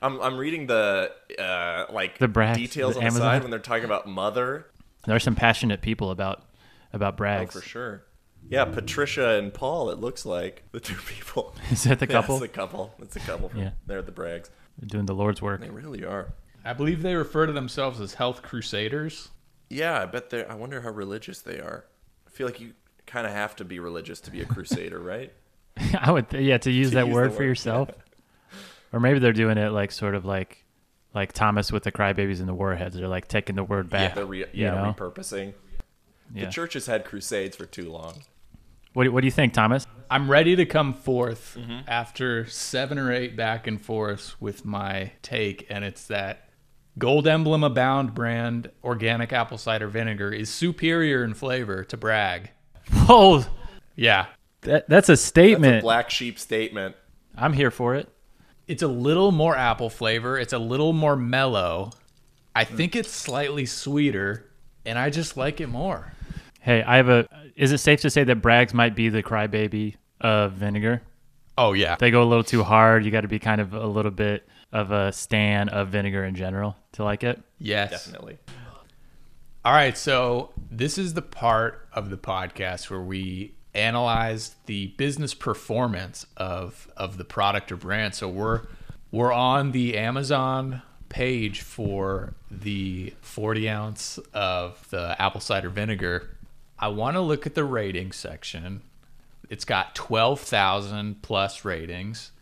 I'm, 0.01 0.21
I'm 0.21 0.37
reading 0.39 0.67
the 0.67 1.13
uh, 1.39 1.93
like 1.93 2.19
The 2.19 2.29
Bragg- 2.29 2.57
details 2.57 2.95
the 2.95 3.01
on 3.01 3.05
the 3.05 3.07
Amazon? 3.09 3.21
side 3.23 3.43
when 3.43 3.51
they're 3.51 3.61
talking 3.61 3.85
about 3.85 4.07
mother. 4.09 4.67
There 5.07 5.15
are 5.15 5.21
some 5.21 5.35
passionate 5.35 5.83
people 5.83 6.11
about 6.11 6.45
about 6.93 7.21
Oh, 7.21 7.47
for 7.47 7.61
sure. 7.61 8.05
Yeah, 8.49 8.65
Patricia 8.67 9.31
and 9.39 9.53
Paul. 9.55 9.91
It 9.91 9.99
looks 9.99 10.25
like 10.27 10.63
the 10.73 10.81
two 10.81 10.95
people. 11.07 11.55
Is 11.71 11.85
that 11.85 11.99
the 12.01 12.07
Yeah, 12.07 12.13
couple 12.13 12.37
it's 12.37 12.43
the 12.43 12.49
couple. 12.49 12.95
It's 13.01 13.15
the 13.15 13.21
couple. 13.21 13.51
Yeah. 13.57 13.71
They're 13.87 14.03
the 14.03 14.13
Braggs. 14.13 14.51
doing 14.85 15.07
the 15.07 15.15
Lord's 15.15 15.41
work? 15.43 15.61
They 15.61 15.71
really 15.71 16.05
are. 16.05 16.33
I 16.65 16.73
believe 16.73 17.03
they 17.03 17.15
refer 17.17 17.47
to 17.47 17.53
themselves 17.53 18.01
as 18.01 18.15
health 18.15 18.43
crusaders. 18.43 19.31
Yeah, 19.71 20.01
I 20.03 20.07
bet 20.07 20.31
they. 20.31 20.45
I 20.45 20.55
wonder 20.55 20.81
how 20.83 20.91
religious 20.91 21.41
they 21.41 21.59
are. 21.59 21.87
I 22.27 22.31
feel 22.31 22.47
like 22.47 22.61
you 22.61 22.75
kind 23.07 23.27
of 23.27 23.33
have 23.33 23.57
to 23.57 23.65
be 23.65 23.79
religious 23.81 24.21
to 24.23 24.31
be 24.31 24.41
a 24.41 24.45
crusader, 24.45 24.99
right? 25.01 25.33
I 26.01 26.11
would, 26.11 26.29
th- 26.31 26.43
yeah, 26.45 26.59
to 26.59 26.71
use 26.71 26.91
To 26.91 26.97
that 26.97 27.07
use 27.07 27.15
word 27.15 27.31
the 27.31 27.35
for 27.35 27.39
word, 27.43 27.47
yourself. 27.49 27.89
Or 28.93 29.01
maybe 29.01 29.19
they're 29.19 29.33
doing 29.33 29.57
it 29.59 29.71
like 29.71 29.91
sort 29.93 30.15
of 30.15 30.25
like 30.25 30.65
like 31.15 31.33
Thomas 31.33 31.71
with 31.73 31.83
the 31.85 31.93
crybabies 31.93 32.41
and 32.41 32.49
the 32.49 32.55
warheads. 32.55 32.97
They're 32.97 33.09
like 33.09 33.29
taking 33.29 33.57
the 33.57 33.65
word 33.65 33.89
back. 33.91 34.15
They're 34.15 34.25
re- 34.27 34.39
you 34.41 34.47
yeah, 34.53 34.75
know? 34.75 34.95
repurposing. 34.97 35.55
yeah. 36.35 36.47
The 36.47 36.51
church 36.51 36.75
has 36.75 36.87
had 36.87 37.05
crusades 37.05 37.57
for 37.57 37.67
too 37.67 37.91
long. 37.91 38.23
What, 38.95 39.05
do- 39.05 39.13
what 39.13 39.21
do 39.23 39.27
you 39.27 39.31
think, 39.33 39.53
Thomas? 39.55 39.87
I'm 40.11 40.31
ready 40.31 40.55
to 40.57 40.67
come 40.67 40.93
forth 40.93 41.57
Mm-hmm. 41.59 41.81
after 41.89 42.47
seven 42.47 42.99
or 42.99 43.11
eight 43.13 43.35
back 43.37 43.67
and 43.67 43.81
forths 43.81 44.39
with 44.41 44.65
my 44.67 45.13
take, 45.23 45.67
and 45.71 45.85
it's 45.85 46.07
that 46.09 46.49
Gold 46.99 47.27
Emblem 47.27 47.65
Abound 47.65 48.13
brand 48.15 48.71
organic 48.85 49.33
apple 49.33 49.57
cider 49.57 49.89
vinegar 49.89 50.31
is 50.31 50.51
superior 50.51 51.25
in 51.25 51.33
flavor 51.33 51.83
to 51.85 51.97
Bragg. 51.97 52.51
Whoa, 53.07 53.45
Yeah, 53.97 54.27
that, 54.63 54.89
that's 54.89 55.09
a 55.09 55.13
That's 55.13 55.23
statement. 55.23 55.79
a 55.79 55.81
black 55.83 56.11
sheep 56.11 56.39
statement. 56.39 56.97
I'm 57.37 57.53
here 57.53 57.71
for 57.71 57.95
it. 57.95 58.09
it's 58.69 58.83
a 58.83 58.89
little 58.89 59.33
more 59.33 59.57
apple 59.57 59.91
flavor. 59.91 60.39
It's 60.39 60.53
a 60.53 60.59
little 60.59 60.93
more 60.93 61.17
mellow. 61.17 61.91
I 62.55 62.65
Hmm. 62.65 62.77
think 62.77 62.97
it's 62.97 63.11
slightly 63.11 63.67
sweeter, 63.67 64.51
and 64.87 64.99
I 64.99 65.11
just 65.11 65.37
like 65.37 65.61
it 65.61 65.67
more. 65.69 66.13
Hey, 66.61 66.83
I 66.83 66.97
have 66.97 67.09
a. 67.09 67.29
Is 67.57 67.73
it 67.73 67.79
safe 67.79 68.01
to 68.03 68.11
say 68.11 68.25
that 68.25 68.37
Bragg's 68.37 68.73
might 68.75 68.95
be 68.95 69.09
the 69.09 69.23
crybaby 69.23 69.97
of 70.21 70.53
vinegar? 70.53 71.03
Oh 71.59 71.73
yeah, 71.75 71.97
They 71.97 72.11
go 72.11 72.23
a 72.23 72.25
little 72.25 72.45
too 72.45 72.63
hard. 72.63 73.05
You 73.05 73.11
got 73.11 73.23
to 73.23 73.29
be 73.29 73.39
kind 73.39 73.61
of 73.61 73.75
a 73.75 73.87
little 73.87 74.11
bit 74.11 74.49
of 74.73 74.91
a 74.91 75.13
stan 75.13 75.69
of 75.69 75.89
vinegar 75.89 76.25
in 76.25 76.35
general 76.35 76.77
to 76.93 77.05
like 77.05 77.25
it. 77.25 77.43
yes, 77.59 77.91
Definitely. 77.91 78.39
All 79.65 79.73
right, 79.73 79.97
so 79.97 80.51
this 80.71 80.99
is 80.99 81.15
the 81.15 81.23
part 81.23 81.89
of 81.93 82.11
the 82.11 82.17
podcast 82.17 82.91
where 82.91 83.01
we 83.03 83.55
analyze 83.75 84.55
the 84.67 84.89
business 84.99 85.35
performance 85.35 86.27
of 86.37 86.89
of 86.97 87.17
the 87.17 87.25
product 87.25 87.73
or 87.73 87.77
brand. 87.77 88.15
So 88.15 88.29
we're 88.29 88.63
we're 89.11 89.33
on 89.33 89.73
the 89.73 89.97
Amazon 89.97 90.83
page 91.09 91.61
for 91.61 92.33
the 92.51 93.13
40 93.21 93.69
ounce 93.69 94.19
of 94.33 94.89
the 94.91 95.15
apple 95.21 95.41
cider 95.41 95.69
vinegar. 95.69 96.31
I 96.79 96.89
want 96.89 97.17
to 97.17 97.21
look 97.21 97.47
at 97.47 97.55
the 97.55 97.65
rating 97.65 98.13
section. 98.13 98.81
It's 99.51 99.67
got 99.67 99.95
12,000 99.95 101.21
plus 101.21 101.65
ratings, 101.65 102.33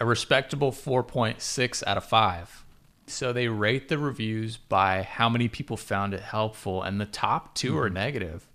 a 0.00 0.04
respectable 0.04 0.72
4.6 0.72 1.86
out 1.86 1.96
of 1.96 2.04
5. 2.04 2.64
So 3.06 3.32
they 3.32 3.46
rate 3.46 3.88
the 3.88 3.98
reviews 3.98 4.56
by 4.56 5.02
how 5.02 5.28
many 5.28 5.46
people 5.46 5.76
found 5.76 6.12
it 6.12 6.20
helpful, 6.20 6.82
and 6.82 7.00
the 7.00 7.06
top 7.06 7.54
2 7.54 7.78
are 7.78 7.84
mm-hmm. 7.84 7.94
negative. 7.94 8.48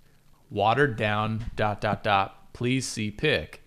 Watered 0.51 0.97
down, 0.97 1.45
dot, 1.55 1.81
dot, 1.81 2.03
dot, 2.03 2.53
please 2.53 2.87
see 2.87 3.09
pic. 3.09 3.63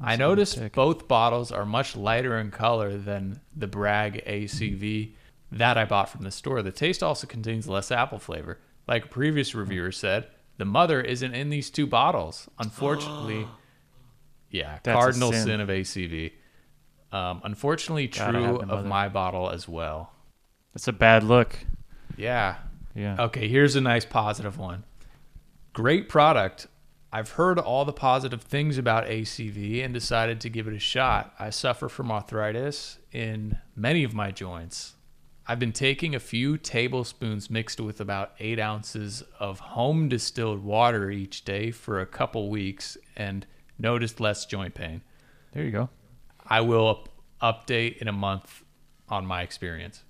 I 0.00 0.16
noticed 0.16 0.72
both 0.72 1.06
bottles 1.06 1.52
are 1.52 1.64
much 1.64 1.94
lighter 1.94 2.38
in 2.38 2.50
color 2.50 2.96
than 2.98 3.40
the 3.54 3.66
Bragg 3.66 4.24
ACV 4.26 5.12
that 5.52 5.78
I 5.78 5.84
bought 5.84 6.08
from 6.08 6.22
the 6.22 6.30
store. 6.30 6.62
The 6.62 6.72
taste 6.72 7.02
also 7.02 7.26
contains 7.26 7.68
less 7.68 7.90
apple 7.92 8.18
flavor. 8.18 8.58
Like 8.88 9.04
a 9.04 9.08
previous 9.08 9.54
reviewer 9.54 9.92
said, 9.92 10.26
the 10.58 10.64
mother 10.64 11.00
isn't 11.00 11.34
in 11.34 11.50
these 11.50 11.70
two 11.70 11.86
bottles. 11.86 12.48
Unfortunately, 12.58 13.46
yeah, 14.50 14.78
That's 14.82 14.96
cardinal 14.98 15.32
sin. 15.32 15.44
sin. 15.44 15.60
of 15.60 15.68
ACV. 15.68 16.32
Um, 17.12 17.40
unfortunately, 17.44 18.08
true 18.08 18.58
of 18.58 18.84
my 18.84 19.08
bottle 19.08 19.50
as 19.50 19.68
well. 19.68 20.12
That's 20.74 20.88
a 20.88 20.92
bad 20.92 21.22
look. 21.22 21.58
Yeah. 22.16 22.56
Yeah. 22.94 23.16
Okay, 23.24 23.48
here's 23.48 23.76
a 23.76 23.80
nice 23.80 24.04
positive 24.04 24.58
one. 24.58 24.84
Great 25.76 26.08
product. 26.08 26.68
I've 27.12 27.32
heard 27.32 27.58
all 27.58 27.84
the 27.84 27.92
positive 27.92 28.40
things 28.40 28.78
about 28.78 29.04
ACV 29.04 29.84
and 29.84 29.92
decided 29.92 30.40
to 30.40 30.48
give 30.48 30.66
it 30.66 30.72
a 30.72 30.78
shot. 30.78 31.34
I 31.38 31.50
suffer 31.50 31.90
from 31.90 32.10
arthritis 32.10 32.96
in 33.12 33.58
many 33.74 34.02
of 34.02 34.14
my 34.14 34.30
joints. 34.30 34.94
I've 35.46 35.58
been 35.58 35.74
taking 35.74 36.14
a 36.14 36.18
few 36.18 36.56
tablespoons 36.56 37.50
mixed 37.50 37.78
with 37.78 38.00
about 38.00 38.32
eight 38.40 38.58
ounces 38.58 39.22
of 39.38 39.58
home 39.60 40.08
distilled 40.08 40.64
water 40.64 41.10
each 41.10 41.44
day 41.44 41.72
for 41.72 42.00
a 42.00 42.06
couple 42.06 42.48
weeks 42.48 42.96
and 43.14 43.46
noticed 43.78 44.18
less 44.18 44.46
joint 44.46 44.72
pain. 44.72 45.02
There 45.52 45.62
you 45.62 45.72
go. 45.72 45.90
I 46.46 46.62
will 46.62 46.88
up- 46.88 47.66
update 47.66 47.98
in 47.98 48.08
a 48.08 48.12
month 48.12 48.64
on 49.10 49.26
my 49.26 49.42
experience. 49.42 50.04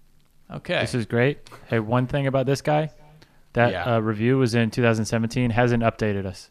Okay. 0.49 0.83
This 0.83 0.95
is 0.95 1.07
great. 1.07 1.41
Hey, 1.67 1.81
one 1.81 2.07
thing 2.07 2.29
about 2.29 2.47
this 2.47 2.63
guy, 2.63 2.91
that 3.57 3.73
Yeah. 3.73 3.97
uh, 3.97 4.01
review 4.01 4.37
was 4.39 4.55
in 4.55 4.71
2017, 4.71 5.51
hasn't 5.51 5.83
updated 5.83 6.27
us. 6.27 6.51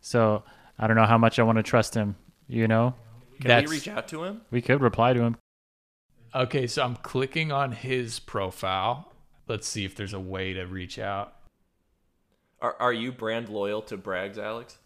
So 0.00 0.44
I 0.78 0.86
don't 0.86 0.96
know 0.96 1.04
how 1.04 1.18
much 1.18 1.38
I 1.38 1.42
want 1.42 1.56
to 1.58 1.62
trust 1.62 1.94
him. 1.94 2.16
You 2.48 2.68
know, 2.68 2.94
Can 3.40 3.48
That's- 3.48 3.68
we 3.68 3.76
reach 3.76 3.88
out 3.88 4.06
to 4.08 4.22
him? 4.24 4.42
we 4.52 4.62
could 4.62 4.80
reply 4.80 5.12
to 5.12 5.20
him. 5.20 5.36
Okay, 6.34 6.66
so 6.68 6.84
I'm 6.84 6.94
clicking 6.96 7.50
on 7.50 7.72
his 7.72 8.20
profile. 8.20 9.12
Let's 9.48 9.66
see 9.68 9.84
if 9.84 9.94
there's 9.96 10.12
a 10.14 10.20
way 10.20 10.52
to 10.54 10.64
reach 10.64 10.98
out. 10.98 11.34
Are 12.60 12.76
Are 12.80 12.92
you 12.92 13.10
brand 13.12 13.48
loyal 13.48 13.82
to 13.82 13.96
Bragg's, 13.96 14.38
Alex? 14.38 14.78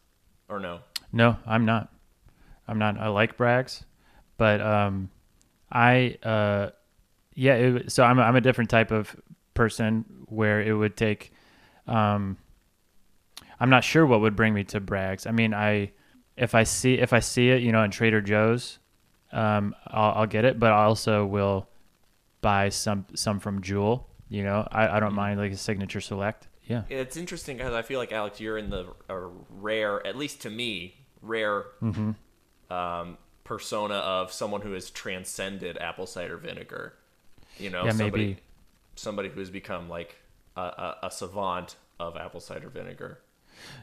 Or 0.48 0.58
no? 0.58 0.80
No, 1.12 1.36
I'm 1.46 1.64
not. 1.66 1.92
I'm 2.66 2.78
not. 2.78 2.98
I 2.98 3.08
like 3.08 3.36
Bragg's, 3.36 3.84
but 4.38 4.60
um, 4.62 5.10
I 5.70 6.16
uh, 6.22 6.70
yeah. 7.34 7.54
It, 7.54 7.92
so 7.92 8.02
I'm 8.04 8.18
a, 8.18 8.22
I'm 8.22 8.36
a 8.36 8.40
different 8.40 8.70
type 8.70 8.90
of 8.90 9.14
person 9.54 10.04
where 10.26 10.60
it 10.62 10.72
would 10.72 10.96
take. 10.96 11.32
Um, 11.88 12.36
I'm 13.60 13.70
not 13.70 13.82
sure 13.84 14.06
what 14.06 14.20
would 14.20 14.36
bring 14.36 14.54
me 14.54 14.64
to 14.64 14.80
Bragg's. 14.80 15.26
I 15.26 15.30
mean, 15.32 15.52
I 15.54 15.90
if 16.36 16.54
I 16.54 16.62
see 16.64 16.94
if 16.94 17.12
I 17.12 17.20
see 17.20 17.50
it, 17.50 17.62
you 17.62 17.72
know, 17.72 17.82
in 17.82 17.90
Trader 17.90 18.20
Joe's, 18.20 18.78
um, 19.32 19.74
I'll, 19.88 20.12
I'll 20.20 20.26
get 20.26 20.44
it. 20.44 20.58
But 20.58 20.72
I 20.72 20.84
also 20.84 21.24
will 21.26 21.68
buy 22.40 22.68
some 22.68 23.06
some 23.14 23.40
from 23.40 23.62
Jewel. 23.62 24.06
You 24.28 24.44
know, 24.44 24.68
I, 24.70 24.88
I 24.96 25.00
don't 25.00 25.14
mind 25.14 25.40
like 25.40 25.52
a 25.52 25.56
signature 25.56 26.00
select. 26.00 26.46
Yeah. 26.66 26.82
It's 26.90 27.16
interesting 27.16 27.56
because 27.56 27.72
I 27.72 27.80
feel 27.80 27.98
like 27.98 28.12
Alex, 28.12 28.40
you're 28.40 28.58
in 28.58 28.68
the 28.68 28.86
rare, 29.48 30.06
at 30.06 30.16
least 30.16 30.42
to 30.42 30.50
me, 30.50 30.96
rare 31.22 31.64
um, 32.70 33.16
persona 33.44 33.94
of 33.94 34.30
someone 34.32 34.60
who 34.60 34.72
has 34.72 34.90
transcended 34.90 35.78
apple 35.78 36.06
cider 36.06 36.36
vinegar. 36.36 36.92
You 37.58 37.70
know, 37.70 37.84
Yeah, 37.86 37.92
somebody, 37.92 38.26
maybe. 38.26 38.40
somebody 38.96 39.28
who 39.30 39.40
has 39.40 39.48
become 39.50 39.88
like 39.88 40.16
a, 40.58 40.96
a, 41.02 41.06
a 41.06 41.10
savant 41.10 41.76
of 42.00 42.16
apple 42.16 42.40
cider 42.40 42.68
vinegar. 42.68 43.20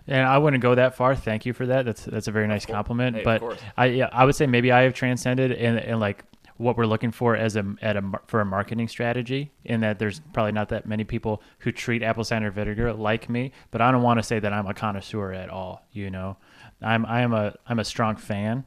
And 0.08 0.26
I 0.26 0.38
wouldn't 0.38 0.64
go 0.64 0.76
that 0.76 0.96
far. 0.96 1.16
Thank 1.16 1.46
you 1.46 1.54
for 1.54 1.66
that. 1.66 1.86
That's 1.86 2.06
that's 2.06 2.28
a 2.28 2.32
very 2.32 2.48
nice 2.48 2.66
compliment. 2.66 3.18
Hey, 3.18 3.24
but. 3.24 3.60
I 3.78 3.86
yeah, 3.88 4.10
I 4.12 4.26
would 4.26 4.36
say 4.36 4.48
maybe 4.48 4.72
I 4.72 4.82
have 4.82 4.94
transcended 4.94 5.52
and 5.52 5.78
and 5.78 6.00
like 6.00 6.24
what 6.58 6.78
we're 6.78 6.86
looking 6.86 7.12
for 7.12 7.36
as 7.36 7.58
a 7.58 7.76
at 7.82 7.98
a 7.98 8.04
for 8.28 8.40
a 8.40 8.46
marketing 8.46 8.88
strategy. 8.88 9.52
In 9.66 9.82
that 9.82 10.00
there's 10.00 10.22
probably 10.34 10.54
not 10.54 10.70
that 10.70 10.86
many 10.86 11.04
people 11.04 11.42
who 11.60 11.72
treat 11.72 12.04
apple 12.04 12.24
cider 12.24 12.52
vinegar 12.52 12.94
like 12.94 13.30
me. 13.30 13.52
But 13.72 13.82
I 13.82 13.92
don't 13.92 14.02
want 14.02 14.20
to 14.20 14.24
say 14.24 14.40
that 14.40 14.54
I'm 14.54 14.68
a 14.68 14.74
connoisseur 14.74 15.34
at 15.34 15.50
all. 15.50 15.86
You 15.92 16.10
know, 16.10 16.38
I'm 16.82 17.06
I 17.06 17.22
am 17.22 17.34
a 17.34 17.54
I'm 17.68 17.80
a 17.80 17.86
strong 17.86 18.16
fan. 18.16 18.64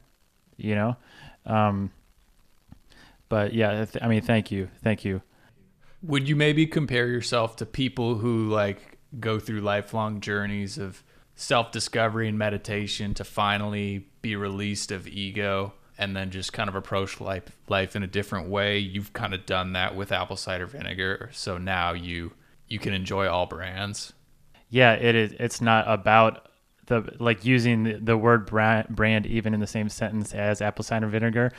You 0.57 0.75
know, 0.75 0.97
um, 1.45 1.91
but 3.29 3.53
yeah, 3.53 3.85
I 4.01 4.07
mean, 4.07 4.21
thank 4.21 4.51
you, 4.51 4.69
thank 4.83 5.05
you. 5.05 5.21
Would 6.01 6.29
you 6.29 6.35
maybe 6.35 6.65
compare 6.65 7.07
yourself 7.07 7.55
to 7.57 7.65
people 7.65 8.15
who 8.15 8.49
like 8.49 8.97
go 9.19 9.39
through 9.39 9.61
lifelong 9.61 10.21
journeys 10.21 10.77
of 10.77 11.03
self-discovery 11.35 12.27
and 12.27 12.37
meditation 12.37 13.13
to 13.15 13.23
finally 13.23 14.07
be 14.21 14.35
released 14.35 14.91
of 14.91 15.07
ego 15.07 15.73
and 15.97 16.15
then 16.15 16.31
just 16.31 16.53
kind 16.53 16.69
of 16.69 16.75
approach 16.75 17.19
life 17.19 17.43
life 17.67 17.95
in 17.95 18.03
a 18.03 18.07
different 18.07 18.49
way? 18.49 18.79
You've 18.79 19.13
kind 19.13 19.33
of 19.33 19.45
done 19.45 19.73
that 19.73 19.95
with 19.95 20.11
apple 20.11 20.37
cider 20.37 20.65
vinegar, 20.65 21.29
so 21.33 21.57
now 21.57 21.93
you 21.93 22.31
you 22.67 22.79
can 22.79 22.93
enjoy 22.93 23.27
all 23.27 23.45
brands. 23.45 24.13
yeah 24.69 24.93
it 24.93 25.15
is 25.15 25.33
it's 25.39 25.59
not 25.59 25.85
about 25.87 26.47
the 26.85 27.15
like 27.19 27.45
using 27.45 27.83
the, 27.83 27.93
the 27.93 28.17
word 28.17 28.45
brand, 28.45 28.87
brand 28.89 29.25
even 29.25 29.53
in 29.53 29.59
the 29.59 29.67
same 29.67 29.89
sentence 29.89 30.33
as 30.33 30.61
apple 30.61 30.83
cider 30.83 31.07
vinegar 31.07 31.51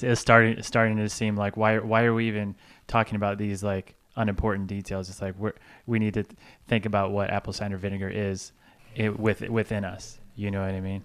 is 0.00 0.20
starting 0.20 0.62
starting 0.62 0.96
to 0.96 1.08
seem 1.08 1.36
like 1.36 1.56
why 1.56 1.78
why 1.78 2.04
are 2.04 2.14
we 2.14 2.28
even 2.28 2.54
talking 2.86 3.16
about 3.16 3.38
these 3.38 3.62
like 3.62 3.94
unimportant 4.16 4.66
details? 4.66 5.08
It's 5.08 5.22
like 5.22 5.36
we're 5.38 5.54
we 5.86 5.98
need 5.98 6.14
to 6.14 6.24
think 6.68 6.86
about 6.86 7.12
what 7.12 7.30
apple 7.30 7.52
cider 7.52 7.76
vinegar 7.76 8.08
is 8.08 8.52
it, 8.94 9.18
with 9.18 9.40
within 9.42 9.84
us. 9.84 10.18
You 10.34 10.50
know 10.50 10.64
what 10.64 10.74
i 10.74 10.80
mean? 10.80 11.02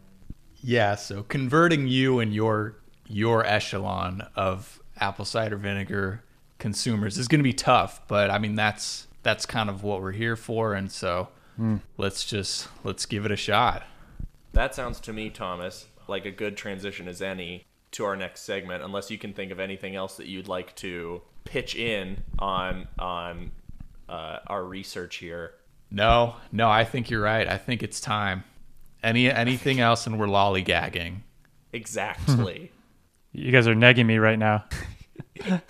Yeah, 0.62 0.96
so 0.96 1.24
converting 1.24 1.88
you 1.88 2.20
and 2.20 2.34
your 2.34 2.78
your 3.08 3.46
echelon 3.46 4.28
of 4.36 4.82
apple 5.00 5.26
cider 5.26 5.58
vinegar 5.58 6.24
consumers 6.60 7.18
is 7.18 7.28
going 7.28 7.40
to 7.40 7.44
be 7.44 7.54
tough, 7.54 8.02
but 8.08 8.30
I 8.30 8.40
mean 8.40 8.56
that's 8.56 9.08
that's 9.24 9.46
kind 9.46 9.70
of 9.70 9.84
what 9.84 10.02
we're 10.02 10.14
here 10.14 10.36
for 10.36 10.74
and 10.74 10.92
so 10.92 11.30
hmm. 11.56 11.78
let's 11.98 12.24
just 12.26 12.68
let's 12.84 13.06
give 13.06 13.26
it 13.26 13.32
a 13.32 13.36
shot. 13.36 13.84
That 14.54 14.74
sounds 14.74 15.00
to 15.02 15.14
me, 15.14 15.30
Thomas, 15.30 15.88
like 16.08 16.26
a 16.26 16.32
good 16.32 16.58
transition 16.58 17.08
as 17.08 17.22
any 17.22 17.67
to 17.92 18.06
our 18.06 18.16
next 18.16 18.42
segment. 18.42 18.84
Unless 18.84 19.12
you 19.12 19.18
can 19.18 19.34
think 19.34 19.52
of 19.52 19.60
anything 19.60 19.96
else 19.96 20.18
that 20.18 20.28
you'd 20.28 20.48
like 20.48 20.76
to 20.78 21.22
pitch 21.44 21.76
in 21.76 22.24
on 22.40 22.88
on 23.00 23.52
uh, 24.10 24.40
our 24.48 24.64
research 24.64 25.18
here. 25.18 25.54
No, 25.90 26.36
no, 26.52 26.70
I 26.70 26.84
think 26.84 27.10
you're 27.10 27.22
right. 27.22 27.48
I 27.48 27.58
think 27.58 27.84
it's 27.84 28.02
time. 28.02 28.44
Any 29.04 29.30
anything 29.32 29.80
else 29.80 30.08
and 30.08 30.20
we're 30.20 30.28
lollygagging. 30.28 31.22
Exactly. 31.74 32.72
you 33.32 33.52
guys 33.52 33.68
are 33.68 33.76
negging 33.76 34.06
me 34.06 34.18
right 34.18 34.40
now 34.40 34.66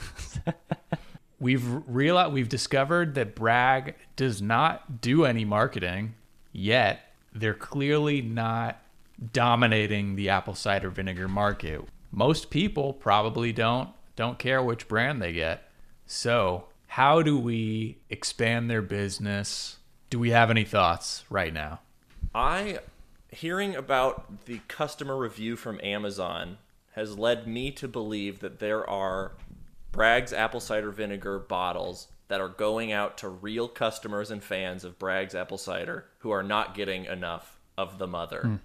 We've 1.39 1.63
realized 1.88 2.34
we've 2.34 2.49
discovered 2.49 3.13
that 3.15 3.36
Bragg 3.36 3.95
does 4.15 4.41
not 4.41 5.01
do 5.01 5.23
any 5.23 5.45
marketing 5.45 6.15
yet. 6.51 7.13
They're 7.32 7.53
clearly 7.53 8.23
not 8.23 8.82
dominating 9.34 10.15
the 10.15 10.30
apple 10.30 10.56
cider 10.56 10.89
vinegar 10.89 11.27
market. 11.27 11.82
Most 12.12 12.50
people 12.50 12.93
probably 12.93 13.52
don't 13.52 13.89
don't 14.15 14.39
care 14.39 14.63
which 14.63 14.88
brand 14.88 15.22
they 15.22 15.34
get. 15.34 15.70
So, 16.06 16.65
how 16.88 17.22
do 17.22 17.38
we 17.38 18.00
expand 18.10 18.70
their 18.70 18.82
business? 18.82 19.78
Do 20.10 20.20
we 20.20 20.32
have 20.32 20.50
any 20.50 20.63
thoughts 20.63 21.24
right 21.30 21.54
now? 21.54 21.82
I 22.34 22.80
hearing 23.30 23.76
about 23.76 24.46
the 24.46 24.62
customer 24.67 25.17
review 25.17 25.56
from 25.56 25.80
Amazon 25.84 26.58
has 26.93 27.17
led 27.17 27.48
me 27.48 27.72
to 27.72 27.88
believe 27.88 28.39
that 28.39 28.60
there 28.60 28.89
are 28.89 29.34
Bragg's 29.91 30.34
apple 30.34 30.60
cider 30.60 30.91
vinegar 30.91 31.38
bottles 31.39 32.08
that 32.28 32.41
are 32.41 32.50
going 32.50 32.91
out 32.91 33.17
to 33.20 33.30
real 33.30 33.67
customers 33.67 34.32
and 34.32 34.43
fans 34.43 34.84
of 34.84 35.00
Bragg's 35.00 35.36
apple 35.36 35.58
cider 35.58 36.06
who 36.20 36.32
are 36.32 36.43
not 36.43 36.76
getting 36.76 37.06
enough 37.06 37.60
of 37.78 37.98
the 37.98 38.08
mother. 38.08 38.41
Hmm. 38.41 38.56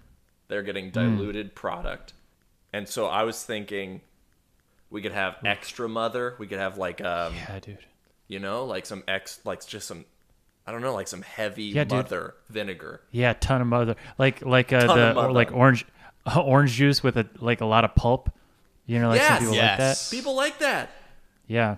They're 0.47 0.63
getting 0.63 0.85
hmm. 0.85 0.91
diluted 0.91 1.55
product. 1.55 2.13
And 2.73 2.87
so 2.89 3.05
I 3.05 3.23
was 3.23 3.41
thinking 3.43 4.01
we 4.89 5.01
could 5.01 5.11
have 5.11 5.37
extra 5.45 5.87
mother, 5.87 6.35
we 6.39 6.47
could 6.47 6.59
have 6.59 6.77
like 6.77 7.01
um 7.01 7.33
yeah 7.35 7.59
dude 7.59 7.77
you 8.27 8.39
know, 8.39 8.65
like 8.65 8.85
some 8.85 9.03
ex 9.07 9.39
like 9.45 9.65
just 9.65 9.87
some 9.87 10.05
I 10.65 10.71
don't 10.71 10.81
know, 10.81 10.93
like 10.93 11.07
some 11.09 11.21
heavy 11.21 11.65
Yeah, 11.65 11.83
dude. 11.83 11.91
mother 11.91 12.35
vinegar. 12.49 13.01
Yeah, 13.11 13.33
ton 13.33 13.61
of 13.61 13.67
mother. 13.67 13.95
Like 14.17 14.41
like 14.43 14.71
uh, 14.73 14.87
Ton 14.87 14.97
the 14.97 15.19
or 15.21 15.31
like 15.31 15.51
orange 15.51 15.85
orange 16.35 16.71
juice 16.71 17.03
with 17.03 17.17
a 17.17 17.27
like 17.39 17.61
a 17.61 17.65
lot 17.65 17.83
of 17.85 17.93
pulp. 17.95 18.29
You 18.85 18.99
know, 18.99 19.09
like 19.09 19.21
some 19.21 19.53
Yes. 19.53 19.53
people 19.53 19.55
like 19.55 19.77
that. 19.77 20.09
People 20.11 20.35
like 20.35 20.59
that. 20.59 20.89
Yeah, 21.47 21.75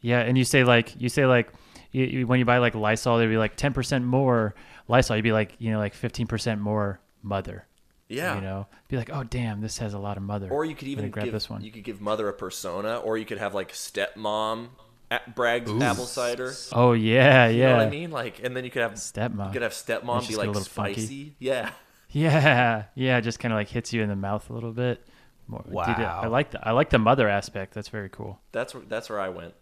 yeah. 0.00 0.20
And 0.20 0.36
you 0.38 0.44
say 0.44 0.64
like 0.64 1.00
you 1.00 1.08
say 1.08 1.26
like 1.26 1.48
you, 1.92 2.04
you, 2.04 2.26
when 2.26 2.38
you 2.38 2.44
buy 2.44 2.58
like 2.58 2.74
Lysol, 2.74 3.18
they'd 3.18 3.26
be 3.26 3.36
like 3.38 3.56
ten 3.56 3.72
percent 3.72 4.04
more 4.04 4.54
Lysol. 4.86 5.16
You'd 5.16 5.22
be 5.22 5.32
like 5.32 5.54
you 5.58 5.70
know 5.72 5.78
like 5.78 5.94
fifteen 5.94 6.26
percent 6.26 6.60
more 6.60 7.00
mother. 7.22 7.66
Yeah. 8.10 8.34
You 8.34 8.40
know, 8.40 8.66
be 8.88 8.96
like 8.96 9.10
oh 9.12 9.22
damn, 9.24 9.60
this 9.60 9.78
has 9.78 9.94
a 9.94 9.98
lot 9.98 10.16
of 10.16 10.22
mother. 10.22 10.48
Or 10.50 10.64
you 10.64 10.74
could 10.74 10.88
even 10.88 11.10
grab 11.10 11.24
give 11.26 11.32
this 11.32 11.48
one. 11.48 11.62
you 11.62 11.70
could 11.70 11.84
give 11.84 12.00
mother 12.00 12.28
a 12.28 12.32
persona, 12.32 12.96
or 12.98 13.16
you 13.16 13.24
could 13.24 13.38
have 13.38 13.54
like 13.54 13.72
stepmom 13.72 14.68
at 15.10 15.34
Bragg's 15.34 15.70
apple 15.70 16.04
cider. 16.06 16.52
oh 16.72 16.92
yeah, 16.92 17.46
yeah. 17.46 17.48
You 17.48 17.58
yeah. 17.60 17.68
know 17.70 17.76
what 17.78 17.86
I 17.86 17.90
mean? 17.90 18.10
Like, 18.10 18.42
and 18.44 18.56
then 18.56 18.64
you 18.64 18.70
could 18.70 18.82
have 18.82 18.92
Stepmom. 18.94 19.46
You 19.46 19.52
could 19.52 19.62
have 19.62 19.72
stepmom 19.72 20.18
It's 20.18 20.26
be 20.26 20.32
just 20.34 20.38
like 20.38 20.48
a 20.48 20.52
little 20.52 20.64
funky. 20.64 20.92
spicy. 20.94 21.34
Yeah. 21.38 21.70
Yeah, 22.10 22.84
yeah. 22.96 23.18
it 23.18 23.22
Just 23.22 23.38
kind 23.38 23.52
of 23.52 23.58
like 23.58 23.68
hits 23.68 23.92
you 23.92 24.02
in 24.02 24.08
the 24.08 24.16
mouth 24.16 24.50
a 24.50 24.52
little 24.52 24.72
bit. 24.72 25.06
More. 25.46 25.62
Dude, 25.64 25.72
Wow. 25.74 26.20
I 26.22 26.26
like 26.26 26.50
the 26.52 26.66
I 26.68 26.72
like 26.72 26.90
the 26.90 26.98
mother 26.98 27.28
aspect. 27.28 27.74
That's 27.74 27.88
very 27.88 28.08
cool. 28.08 28.40
That's 28.52 28.74
where 28.74 28.82
that's 28.88 29.08
where 29.10 29.20
I 29.20 29.28
went. 29.30 29.54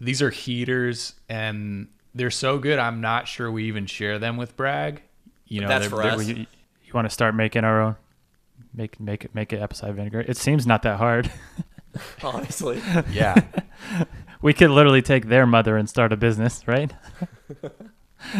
These 0.00 0.22
are 0.22 0.30
heaters 0.30 1.14
and 1.28 1.88
they're 2.14 2.30
so 2.30 2.58
good 2.58 2.78
I'm 2.78 3.00
not 3.02 3.28
sure 3.28 3.50
we 3.50 3.64
even 3.64 3.84
share 3.86 4.18
them 4.18 4.36
with 4.38 4.56
Bragg. 4.56 5.02
You 5.46 5.60
know, 5.62 5.68
That's 5.68 5.88
they're- 5.88 5.90
for 5.90 6.02
they're- 6.24 6.40
us. 6.42 6.46
You, 6.90 6.94
you 6.94 6.98
want 6.98 7.06
to 7.06 7.14
start 7.14 7.34
making 7.34 7.64
our 7.64 7.80
own? 7.80 7.96
Make 8.74 9.00
make 9.00 9.24
it 9.24 9.34
make 9.34 9.52
it 9.52 9.60
apple 9.60 9.76
cider 9.76 9.92
vinegar. 9.92 10.20
It 10.20 10.36
seems 10.36 10.66
not 10.66 10.82
that 10.82 10.98
hard. 10.98 11.30
Honestly. 12.22 12.80
Yeah. 13.10 13.34
we 14.42 14.52
could 14.54 14.70
literally 14.70 15.02
take 15.02 15.26
their 15.26 15.46
mother 15.46 15.76
and 15.76 15.88
start 15.88 16.12
a 16.12 16.16
business, 16.16 16.66
right? 16.66 16.92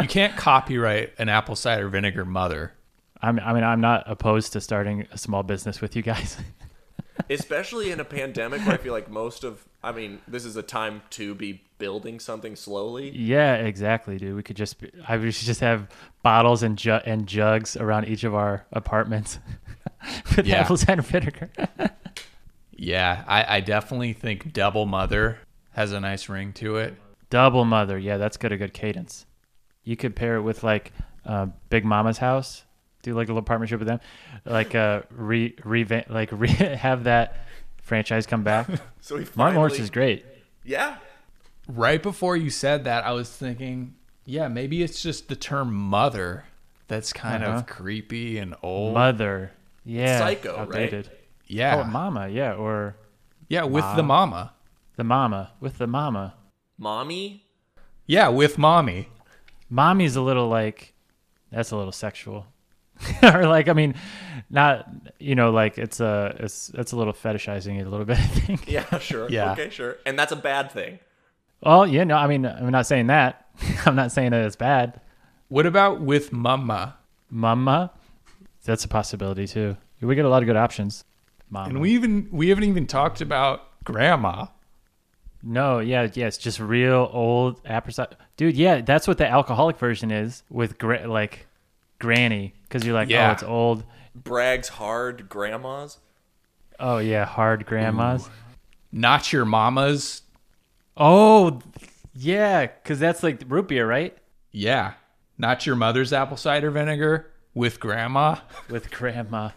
you 0.00 0.08
can't 0.08 0.36
copyright 0.36 1.14
an 1.18 1.28
apple 1.28 1.56
cider 1.56 1.88
vinegar 1.88 2.24
mother. 2.24 2.72
I'm, 3.22 3.40
I 3.40 3.52
mean, 3.52 3.64
I'm 3.64 3.80
not 3.80 4.04
opposed 4.06 4.52
to 4.52 4.60
starting 4.60 5.06
a 5.12 5.18
small 5.18 5.42
business 5.42 5.80
with 5.80 5.96
you 5.96 6.02
guys. 6.02 6.36
Especially 7.30 7.90
in 7.90 8.00
a 8.00 8.04
pandemic 8.04 8.60
where 8.62 8.74
I 8.74 8.78
feel 8.78 8.92
like 8.92 9.10
most 9.10 9.44
of 9.44 9.64
I 9.82 9.92
mean, 9.92 10.20
this 10.26 10.44
is 10.44 10.56
a 10.56 10.62
time 10.62 11.02
to 11.10 11.34
be 11.34 11.62
building 11.78 12.18
something 12.18 12.56
slowly. 12.56 13.10
yeah, 13.10 13.54
exactly, 13.56 14.16
dude. 14.18 14.34
We 14.34 14.42
could 14.42 14.56
just 14.56 14.80
be, 14.80 14.90
I 15.06 15.16
we 15.16 15.30
should 15.30 15.46
just 15.46 15.60
have 15.60 15.88
bottles 16.22 16.62
and 16.62 16.76
ju- 16.76 17.00
and 17.04 17.26
jugs 17.26 17.76
around 17.76 18.06
each 18.08 18.24
of 18.24 18.34
our 18.34 18.66
apartments 18.72 19.38
with 20.36 20.46
Yeah. 20.46 20.60
apple 20.62 20.76
cider 20.76 21.02
vinegar. 21.02 21.50
Yeah, 22.78 23.24
I, 23.26 23.56
I 23.56 23.60
definitely 23.60 24.12
think 24.12 24.52
double 24.52 24.86
mother 24.86 25.38
has 25.72 25.92
a 25.92 26.00
nice 26.00 26.28
ring 26.28 26.52
to 26.54 26.76
it. 26.76 26.94
Double 27.30 27.64
mother, 27.64 27.98
yeah, 27.98 28.16
that's 28.18 28.36
got 28.36 28.52
a 28.52 28.56
good 28.56 28.74
cadence. 28.74 29.24
You 29.84 29.96
could 29.96 30.14
pair 30.16 30.36
it 30.36 30.42
with 30.42 30.62
like 30.62 30.92
uh, 31.24 31.46
Big 31.70 31.84
Mama's 31.84 32.18
house. 32.18 32.64
Do 33.06 33.14
like 33.14 33.28
a 33.28 33.32
little 33.32 33.42
partnership 33.44 33.78
with 33.78 33.86
them, 33.86 34.00
like 34.44 34.74
uh, 34.74 35.02
re 35.10 35.54
revamp, 35.64 36.10
like 36.10 36.30
re- 36.32 36.48
have 36.86 37.04
that 37.04 37.36
franchise 37.82 38.26
come 38.26 38.42
back. 38.42 38.68
So 39.00 39.14
we 39.14 39.20
Martin 39.20 39.32
finally, 39.36 39.56
Lawrence 39.58 39.78
is 39.78 39.90
great. 39.90 40.26
Yeah. 40.64 40.96
Right 41.68 42.02
before 42.02 42.36
you 42.36 42.50
said 42.50 42.82
that, 42.84 43.06
I 43.06 43.12
was 43.12 43.30
thinking, 43.30 43.94
yeah, 44.24 44.48
maybe 44.48 44.82
it's 44.82 45.00
just 45.00 45.28
the 45.28 45.36
term 45.36 45.72
mother 45.72 46.44
that's 46.88 47.12
kind 47.12 47.44
Uh-huh. 47.44 47.58
of 47.58 47.66
creepy 47.66 48.38
and 48.38 48.56
old. 48.64 48.94
Mother, 48.94 49.52
yeah, 49.84 50.18
Psycho, 50.18 50.56
right? 50.56 50.62
outdated. 50.62 51.10
yeah. 51.46 51.76
Oh, 51.76 51.84
mama, 51.84 52.26
yeah, 52.28 52.54
or 52.54 52.96
yeah, 53.48 53.62
with 53.62 53.84
Ma. 53.84 53.94
the 53.94 54.02
mama. 54.02 54.52
The 54.96 55.04
mama 55.04 55.52
with 55.60 55.78
the 55.78 55.86
mama. 55.86 56.34
Mommy? 56.76 57.44
Yeah, 58.06 58.28
with 58.30 58.58
mommy. 58.58 59.08
Mommy's 59.70 60.16
a 60.16 60.20
little 60.22 60.48
like 60.48 60.94
that's 61.52 61.70
a 61.70 61.76
little 61.76 61.92
sexual. 61.92 62.46
or 63.22 63.46
like 63.46 63.68
I 63.68 63.72
mean, 63.72 63.94
not 64.50 64.88
you 65.18 65.34
know 65.34 65.50
like 65.50 65.78
it's 65.78 66.00
a 66.00 66.36
it's 66.40 66.70
it's 66.74 66.92
a 66.92 66.96
little 66.96 67.12
fetishizing 67.12 67.80
it 67.80 67.86
a 67.86 67.90
little 67.90 68.06
bit. 68.06 68.18
I 68.20 68.26
think. 68.26 68.70
Yeah, 68.70 68.98
sure. 68.98 69.28
Yeah. 69.30 69.52
Okay, 69.52 69.70
sure. 69.70 69.96
And 70.06 70.18
that's 70.18 70.32
a 70.32 70.36
bad 70.36 70.70
thing. 70.70 70.98
Well, 71.62 71.86
yeah, 71.86 72.04
no, 72.04 72.16
I 72.16 72.26
mean 72.26 72.46
I'm 72.46 72.70
not 72.70 72.86
saying 72.86 73.08
that. 73.08 73.46
I'm 73.86 73.96
not 73.96 74.12
saying 74.12 74.30
that 74.30 74.44
it's 74.44 74.56
bad. 74.56 75.00
What 75.48 75.66
about 75.66 76.00
with 76.00 76.32
mama? 76.32 76.96
Mama, 77.30 77.92
that's 78.64 78.84
a 78.84 78.88
possibility 78.88 79.46
too. 79.46 79.76
We 80.00 80.14
get 80.14 80.24
a 80.24 80.28
lot 80.28 80.42
of 80.42 80.46
good 80.46 80.56
options. 80.56 81.04
Mama. 81.50 81.68
And 81.68 81.80
we 81.80 81.92
even 81.92 82.28
we 82.30 82.48
haven't 82.48 82.64
even 82.64 82.86
talked 82.86 83.20
about 83.20 83.82
grandma. 83.84 84.46
No, 85.42 85.78
yeah, 85.78 86.08
yeah, 86.12 86.26
it's 86.26 86.38
just 86.38 86.58
real 86.58 87.08
old 87.12 87.60
apple 87.64 87.92
cider. 87.92 88.16
Dude, 88.36 88.56
yeah, 88.56 88.80
that's 88.80 89.06
what 89.06 89.18
the 89.18 89.28
alcoholic 89.28 89.78
version 89.78 90.10
is 90.10 90.42
with 90.50 90.76
gra- 90.76 91.06
like 91.06 91.46
granny 91.98 92.54
because 92.62 92.84
you're 92.84 92.94
like, 92.94 93.08
oh, 93.08 93.12
Yeah. 93.12 93.28
oh, 93.28 93.32
it's 93.32 93.42
old. 93.42 93.84
Bragg's 94.14 94.68
hard 94.68 95.28
grandmas. 95.28 95.98
Oh 96.78 96.98
yeah, 96.98 97.24
hard 97.24 97.66
grandmas. 97.66 98.28
Not 98.92 99.32
your 99.32 99.44
mama's. 99.44 100.22
Oh, 100.96 101.60
yeah, 102.14 102.66
because 102.66 102.98
that's 102.98 103.22
like 103.22 103.42
root 103.48 103.68
beer, 103.68 103.86
right? 103.86 104.16
Yeah. 104.52 104.94
Not 105.38 105.66
your 105.66 105.76
mother's 105.76 106.12
apple 106.12 106.36
cider 106.38 106.70
vinegar 106.70 107.30
with 107.54 107.78
grandma. 107.80 108.36
With 108.70 108.90
grandma. 108.90 109.50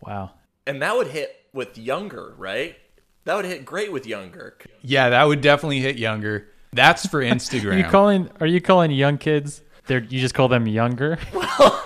Wow. 0.00 0.32
And 0.66 0.80
that 0.82 0.96
would 0.96 1.08
hit 1.08 1.34
with 1.52 1.76
younger, 1.78 2.34
right? 2.36 2.76
That 3.24 3.36
would 3.36 3.44
hit 3.44 3.64
great 3.64 3.92
with 3.92 4.06
younger. 4.06 4.56
Yeah, 4.82 5.10
that 5.10 5.24
would 5.24 5.40
definitely 5.40 5.80
hit 5.80 5.96
younger. 5.96 6.48
That's 6.72 7.06
for 7.06 7.20
Instagram. 7.22 7.72
Are 7.72 7.78
you 7.78 7.84
calling? 7.84 8.30
Are 8.40 8.46
you 8.46 8.60
calling 8.60 8.90
young 8.90 9.18
kids? 9.18 9.62
They're 9.86 10.02
you 10.02 10.20
just 10.20 10.34
call 10.34 10.48
them 10.48 10.66
younger. 10.66 11.18
Well, 11.32 11.84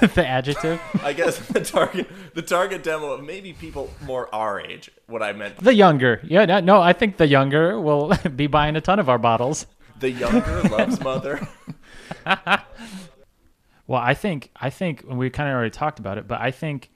the 0.14 0.24
adjective. 0.24 0.80
I 1.02 1.12
guess 1.12 1.38
the 1.48 1.60
target 1.60 2.08
the 2.34 2.42
target 2.42 2.84
demo 2.84 3.10
of 3.12 3.24
maybe 3.24 3.52
people 3.52 3.90
more 4.04 4.32
our 4.32 4.60
age. 4.60 4.88
What 5.08 5.20
I 5.22 5.32
meant, 5.32 5.58
The 5.58 5.74
younger. 5.74 6.20
Yeah, 6.22 6.44
no, 6.44 6.60
no, 6.60 6.80
I 6.80 6.92
think 6.92 7.16
the 7.16 7.26
younger 7.26 7.80
will 7.80 8.12
be 8.36 8.46
buying 8.46 8.76
a 8.76 8.80
ton 8.80 9.00
of 9.00 9.08
our 9.08 9.18
bottles. 9.18 9.66
the 9.98 10.10
younger 10.10 10.62
loves 10.68 11.00
mother. 11.00 11.46
Well, 13.86 14.00
I 14.02 14.14
think 14.14 14.50
I 14.54 14.70
think 14.70 15.04
we 15.08 15.30
kind 15.30 15.48
of 15.48 15.54
already 15.54 15.70
talked 15.70 15.98
about 15.98 16.18
it, 16.18 16.28
but 16.28 16.40
I 16.40 16.50
think 16.50 16.90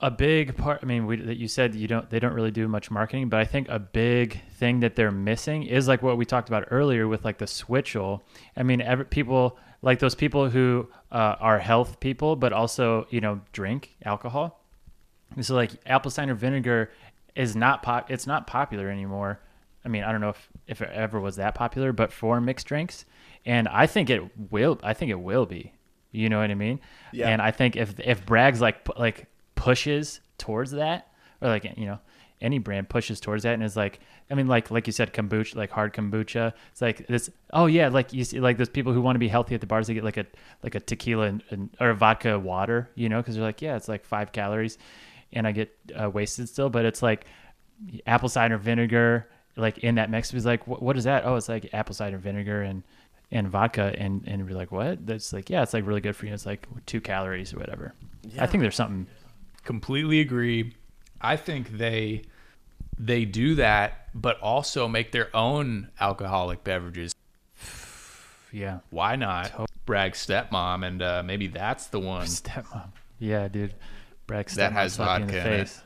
a 0.00 0.10
big 0.10 0.56
part. 0.56 0.80
I 0.82 0.86
mean, 0.86 1.06
we, 1.06 1.16
that 1.16 1.36
you 1.36 1.48
said 1.48 1.74
you 1.74 1.88
don't 1.88 2.08
they 2.10 2.18
don't 2.18 2.32
really 2.32 2.50
do 2.50 2.68
much 2.68 2.90
marketing, 2.90 3.28
but 3.28 3.40
I 3.40 3.44
think 3.44 3.68
a 3.68 3.78
big 3.78 4.40
thing 4.52 4.80
that 4.80 4.96
they're 4.96 5.10
missing 5.10 5.64
is 5.64 5.88
like 5.88 6.02
what 6.02 6.16
we 6.16 6.24
talked 6.24 6.48
about 6.48 6.68
earlier 6.70 7.08
with 7.08 7.24
like 7.24 7.38
the 7.38 7.46
switchel. 7.46 8.22
I 8.56 8.62
mean, 8.62 8.80
every, 8.80 9.04
people 9.04 9.58
like 9.82 9.98
those 9.98 10.14
people 10.14 10.50
who 10.50 10.88
uh, 11.12 11.36
are 11.40 11.58
health 11.58 12.00
people, 12.00 12.36
but 12.36 12.52
also 12.52 13.06
you 13.10 13.20
know 13.20 13.40
drink 13.52 13.96
alcohol. 14.04 14.62
So 15.40 15.54
like 15.54 15.72
apple 15.86 16.10
cider 16.10 16.34
vinegar 16.34 16.90
is 17.34 17.54
not 17.56 17.82
pop. 17.82 18.10
It's 18.10 18.26
not 18.26 18.46
popular 18.46 18.88
anymore. 18.88 19.40
I 19.84 19.88
mean, 19.88 20.02
I 20.02 20.12
don't 20.12 20.20
know 20.20 20.30
if 20.30 20.48
if 20.66 20.82
it 20.82 20.90
ever 20.92 21.20
was 21.20 21.36
that 21.36 21.54
popular, 21.54 21.92
but 21.92 22.12
for 22.12 22.40
mixed 22.40 22.66
drinks, 22.66 23.04
and 23.44 23.68
I 23.68 23.86
think 23.86 24.10
it 24.10 24.22
will. 24.50 24.80
I 24.82 24.94
think 24.94 25.10
it 25.10 25.20
will 25.20 25.46
be. 25.46 25.72
You 26.10 26.28
know 26.28 26.40
what 26.40 26.50
I 26.50 26.54
mean? 26.54 26.80
Yeah. 27.12 27.28
And 27.28 27.42
I 27.42 27.50
think 27.50 27.76
if 27.76 27.98
if 28.00 28.24
Bragg's 28.24 28.60
like 28.60 28.88
like 28.98 29.26
pushes 29.56 30.20
towards 30.38 30.70
that, 30.70 31.08
or 31.40 31.48
like 31.48 31.64
you 31.76 31.86
know 31.86 31.98
any 32.40 32.58
brand 32.58 32.88
pushes 32.88 33.18
towards 33.18 33.42
that, 33.42 33.54
and 33.54 33.62
is 33.64 33.76
like, 33.76 33.98
I 34.30 34.34
mean, 34.34 34.46
like 34.46 34.70
like 34.70 34.86
you 34.86 34.92
said, 34.92 35.12
kombucha, 35.12 35.56
like 35.56 35.70
hard 35.70 35.92
kombucha. 35.92 36.52
It's 36.70 36.80
like 36.80 37.06
this. 37.08 37.28
Oh 37.52 37.66
yeah, 37.66 37.88
like 37.88 38.12
you 38.12 38.22
see, 38.22 38.38
like 38.38 38.58
those 38.58 38.68
people 38.68 38.92
who 38.92 39.00
want 39.00 39.16
to 39.16 39.20
be 39.20 39.28
healthy 39.28 39.56
at 39.56 39.60
the 39.60 39.66
bars, 39.66 39.88
they 39.88 39.94
get 39.94 40.04
like 40.04 40.18
a 40.18 40.26
like 40.62 40.76
a 40.76 40.80
tequila 40.80 41.26
and, 41.26 41.42
and 41.50 41.70
or 41.80 41.90
a 41.90 41.94
vodka 41.94 42.38
water, 42.38 42.88
you 42.94 43.08
know, 43.08 43.20
because 43.20 43.34
they're 43.34 43.44
like, 43.44 43.60
yeah, 43.60 43.76
it's 43.76 43.88
like 43.88 44.04
five 44.04 44.30
calories, 44.30 44.78
and 45.32 45.46
I 45.46 45.52
get 45.52 45.76
uh, 46.00 46.08
wasted 46.08 46.48
still, 46.48 46.70
but 46.70 46.84
it's 46.84 47.02
like 47.02 47.26
apple 48.06 48.28
cider 48.28 48.56
vinegar 48.56 49.28
like 49.56 49.78
in 49.78 49.96
that 49.96 50.10
mix. 50.10 50.30
He's 50.30 50.46
like, 50.46 50.66
what, 50.66 50.82
what 50.82 50.96
is 50.96 51.04
that? 51.04 51.24
Oh, 51.24 51.36
it's 51.36 51.48
like 51.48 51.70
apple 51.72 51.94
cider 51.94 52.18
vinegar 52.18 52.62
and 52.62 52.82
and 53.32 53.48
vodka, 53.48 53.94
and 53.96 54.22
and 54.26 54.48
we're 54.48 54.56
like, 54.56 54.70
what? 54.70 55.06
That's 55.06 55.32
like, 55.32 55.50
yeah, 55.50 55.62
it's 55.62 55.74
like 55.74 55.86
really 55.86 56.00
good 56.00 56.14
for 56.14 56.26
you. 56.26 56.34
It's 56.34 56.46
like 56.46 56.66
two 56.86 57.00
calories 57.00 57.52
or 57.52 57.58
whatever. 57.58 57.94
I 58.38 58.46
think 58.46 58.60
there's 58.62 58.76
something. 58.76 59.06
Completely 59.66 60.20
agree. 60.20 60.74
I 61.20 61.36
think 61.36 61.76
they 61.76 62.22
they 62.98 63.24
do 63.26 63.56
that, 63.56 64.08
but 64.14 64.40
also 64.40 64.86
make 64.88 65.12
their 65.12 65.28
own 65.36 65.88
alcoholic 66.00 66.64
beverages. 66.64 67.12
Yeah, 68.52 68.78
Why 68.90 69.16
not? 69.16 69.52
Bragg 69.84 70.12
stepmom, 70.12 70.86
and 70.86 71.02
uh, 71.02 71.22
maybe 71.22 71.46
that's 71.48 71.88
the 71.88 72.00
one. 72.00 72.26
stepmom. 72.42 72.90
Yeah, 73.18 73.48
dude. 73.48 73.74
Bragg 74.26 74.48
That 74.50 74.72
stepmom 74.72 74.74
has 74.74 74.94
slapped 74.94 75.18
you 75.18 75.22
in 75.24 75.26
the 75.28 75.34
vodka 75.34 75.46
in 75.48 75.52
it. 75.52 75.68
face. 75.68 75.82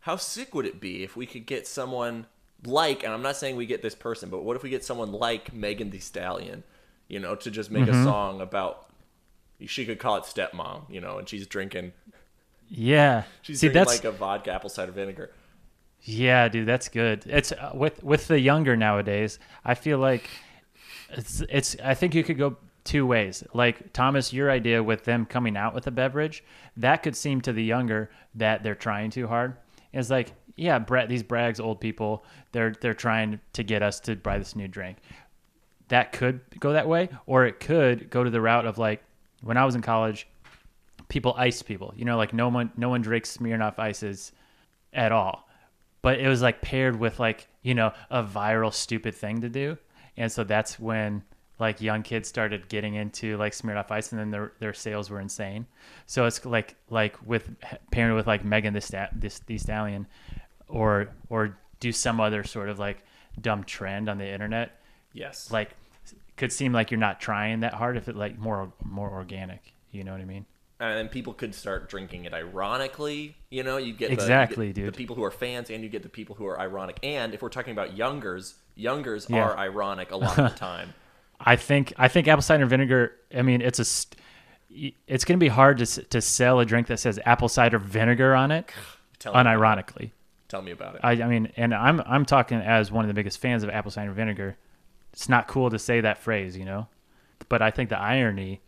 How 0.00 0.16
sick 0.16 0.54
would 0.54 0.66
it 0.66 0.80
be 0.80 1.02
if 1.02 1.16
we 1.16 1.24
could 1.24 1.46
get 1.46 1.66
someone 1.66 2.26
like, 2.64 3.04
and 3.04 3.12
I'm 3.14 3.22
not 3.22 3.36
saying 3.36 3.56
we 3.56 3.64
get 3.64 3.80
this 3.80 3.94
person, 3.94 4.28
but 4.28 4.42
what 4.44 4.56
if 4.56 4.62
we 4.62 4.68
get 4.70 4.84
someone 4.84 5.12
like 5.12 5.54
Megan 5.54 5.90
Thee 5.90 5.98
Stallion, 5.98 6.62
you 7.08 7.20
know, 7.20 7.34
to 7.36 7.50
just 7.50 7.70
make 7.70 7.86
Mm-hmm. 7.86 8.00
a 8.00 8.04
song 8.04 8.40
about, 8.40 8.90
she 9.66 9.86
could 9.86 9.98
call 9.98 10.16
it 10.16 10.24
Stepmom, 10.24 10.90
you 10.90 11.00
know, 11.00 11.18
and 11.18 11.28
she's 11.28 11.46
drinking, 11.46 11.92
Yeah. 12.70 13.24
she's 13.42 13.60
See, 13.60 13.66
drinking 13.66 13.80
that's 13.80 14.04
like 14.04 14.04
a 14.04 14.16
vodka 14.16 14.52
apple 14.52 14.70
cider 14.70 14.92
vinegar. 14.92 15.32
Yeah, 16.02 16.48
dude, 16.48 16.66
that's 16.66 16.88
good. 16.88 17.24
It's 17.26 17.52
uh, 17.52 17.72
with 17.74 18.02
with 18.02 18.26
the 18.28 18.40
younger 18.40 18.76
nowadays. 18.76 19.38
I 19.64 19.74
feel 19.74 19.98
like 19.98 20.30
it's 21.10 21.42
it's. 21.50 21.76
I 21.82 21.94
think 21.94 22.14
you 22.14 22.24
could 22.24 22.38
go 22.38 22.56
two 22.84 23.06
ways. 23.06 23.44
Like 23.52 23.92
Thomas, 23.92 24.32
your 24.32 24.50
idea 24.50 24.82
with 24.82 25.04
them 25.04 25.26
coming 25.26 25.56
out 25.56 25.74
with 25.74 25.86
a 25.86 25.90
beverage 25.90 26.42
that 26.76 27.02
could 27.02 27.16
seem 27.16 27.40
to 27.42 27.52
the 27.52 27.62
younger 27.62 28.10
that 28.34 28.62
they're 28.62 28.74
trying 28.74 29.10
too 29.10 29.26
hard. 29.26 29.56
It's 29.92 30.08
like, 30.08 30.32
yeah, 30.56 30.78
Brett, 30.78 31.08
these 31.08 31.22
Braggs, 31.22 31.60
old 31.60 31.80
people, 31.80 32.24
they're 32.52 32.74
they're 32.80 32.94
trying 32.94 33.40
to 33.52 33.62
get 33.62 33.82
us 33.82 34.00
to 34.00 34.16
buy 34.16 34.38
this 34.38 34.56
new 34.56 34.68
drink. 34.68 34.98
That 35.88 36.12
could 36.12 36.40
go 36.60 36.72
that 36.72 36.88
way, 36.88 37.10
or 37.26 37.44
it 37.44 37.60
could 37.60 38.08
go 38.08 38.24
to 38.24 38.30
the 38.30 38.40
route 38.40 38.64
of 38.64 38.78
like 38.78 39.02
when 39.42 39.56
I 39.56 39.64
was 39.64 39.74
in 39.74 39.82
college, 39.82 40.26
people 41.10 41.34
ice 41.36 41.60
people. 41.60 41.92
You 41.94 42.06
know, 42.06 42.16
like 42.16 42.32
no 42.32 42.48
one 42.48 42.72
no 42.78 42.88
one 42.88 43.02
drinks 43.02 43.36
Smirnoff 43.36 43.78
ices 43.78 44.32
at 44.94 45.12
all. 45.12 45.46
But 46.00 46.18
it 46.18 46.28
was 46.28 46.40
like 46.40 46.62
paired 46.62 46.98
with 46.98 47.20
like 47.20 47.46
you 47.62 47.74
know 47.74 47.92
a 48.08 48.24
viral 48.24 48.72
stupid 48.72 49.14
thing 49.14 49.42
to 49.42 49.50
do. 49.50 49.76
And 50.16 50.32
so 50.32 50.44
that's 50.44 50.80
when 50.80 51.22
like 51.58 51.82
young 51.82 52.02
kids 52.02 52.26
started 52.26 52.68
getting 52.70 52.94
into 52.94 53.36
like 53.36 53.52
Smirnoff 53.52 53.90
Ice 53.90 54.12
and 54.12 54.20
then 54.20 54.30
their 54.30 54.52
their 54.60 54.72
sales 54.72 55.10
were 55.10 55.20
insane. 55.20 55.66
So 56.06 56.24
it's 56.24 56.46
like 56.46 56.76
like 56.88 57.18
with 57.26 57.50
pairing 57.90 58.14
with 58.14 58.26
like 58.26 58.44
Megan 58.44 58.72
the 58.72 58.80
Stat 58.80 59.10
this 59.14 59.40
the 59.40 59.58
Stallion 59.58 60.06
or 60.68 61.10
or 61.28 61.58
do 61.80 61.92
some 61.92 62.20
other 62.20 62.44
sort 62.44 62.70
of 62.70 62.78
like 62.78 63.04
dumb 63.40 63.64
trend 63.64 64.08
on 64.08 64.16
the 64.16 64.26
internet. 64.26 64.80
Yes. 65.12 65.50
like 65.50 65.70
could 66.36 66.52
seem 66.52 66.72
like 66.72 66.90
you're 66.90 67.00
not 67.00 67.20
trying 67.20 67.60
that 67.60 67.74
hard 67.74 67.98
if 67.98 68.08
it 68.08 68.16
like 68.16 68.38
more 68.38 68.72
more 68.82 69.10
organic. 69.10 69.74
You 69.90 70.04
know 70.04 70.12
what 70.12 70.20
I 70.20 70.24
mean 70.24 70.46
and 70.80 70.96
then 70.98 71.08
people 71.08 71.32
could 71.34 71.54
start 71.54 71.88
drinking 71.88 72.24
it 72.24 72.32
ironically. 72.34 73.36
You 73.50 73.62
know, 73.62 73.76
you 73.76 73.92
get 73.92 74.08
the, 74.08 74.14
Exactly, 74.14 74.72
get 74.72 74.86
the 74.86 74.92
people 74.92 75.14
who 75.16 75.22
are 75.24 75.30
fans, 75.30 75.70
and 75.70 75.82
you 75.82 75.88
get 75.88 76.02
the 76.02 76.08
people 76.08 76.34
who 76.36 76.46
are 76.46 76.58
ironic. 76.58 76.98
And 77.02 77.34
if 77.34 77.42
we're 77.42 77.48
talking 77.50 77.72
about 77.72 77.96
youngers, 77.96 78.54
youngers 78.74 79.26
Yeah. 79.28 79.42
are 79.44 79.56
ironic 79.56 80.10
a 80.10 80.16
lot 80.16 80.38
of 80.38 80.52
the 80.52 80.58
time. 80.58 80.94
I 81.38 81.56
think 81.56 81.92
I 81.96 82.08
think 82.08 82.26
apple 82.28 82.42
cider 82.42 82.66
vinegar. 82.66 83.12
I 83.34 83.42
mean, 83.42 83.60
it's 83.62 83.78
a 83.78 83.84
st- 83.84 84.16
it's 85.06 85.24
going 85.24 85.38
to 85.38 85.42
be 85.44 85.48
hard 85.48 85.78
to 85.78 85.86
to 85.86 86.20
sell 86.20 86.60
a 86.60 86.64
drink 86.64 86.86
that 86.88 86.98
says 86.98 87.18
apple 87.24 87.48
cider 87.48 87.78
vinegar 87.78 88.34
on 88.34 88.50
it, 88.50 88.70
Tell 89.18 89.32
me, 89.34 89.38
unironically. 89.40 90.10
tell 90.48 90.62
me 90.62 90.70
about 90.70 90.94
it. 90.96 91.00
I, 91.04 91.12
I 91.12 91.26
mean, 91.26 91.52
and 91.56 91.74
I'm 91.74 92.00
I'm 92.06 92.24
talking 92.24 92.58
as 92.58 92.90
one 92.92 93.04
of 93.04 93.08
the 93.08 93.14
biggest 93.14 93.38
fans 93.38 93.62
of 93.62 93.70
apple 93.70 93.90
cider 93.90 94.12
vinegar. 94.12 94.56
It's 95.12 95.28
not 95.28 95.48
cool 95.48 95.70
to 95.70 95.78
say 95.78 96.00
that 96.02 96.18
phrase, 96.18 96.56
you 96.56 96.64
know, 96.64 96.86
but 97.48 97.60
I 97.62 97.70
think 97.70 97.88
the 97.90 97.98
irony 97.98 98.60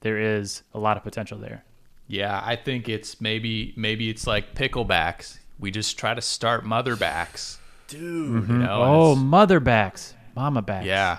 there 0.00 0.18
is 0.18 0.62
a 0.74 0.78
lot 0.78 0.96
of 0.96 1.02
potential 1.02 1.38
there. 1.38 1.64
Yeah, 2.06 2.40
I 2.44 2.56
think 2.56 2.88
it's 2.88 3.20
maybe 3.20 3.74
maybe 3.76 4.08
it's 4.08 4.26
like 4.26 4.54
picklebacks. 4.54 5.38
We 5.58 5.70
just 5.70 5.98
try 5.98 6.14
to 6.14 6.20
start 6.22 6.64
motherbacks. 6.64 7.58
Dude, 7.88 8.48
You 8.48 8.58
know, 8.58 8.82
oh, 8.82 9.12
it's- 9.12 9.24
mother 9.24 9.60
backs, 9.60 10.14
mama 10.34 10.62
backs. 10.62 10.86
yeah. 10.86 11.18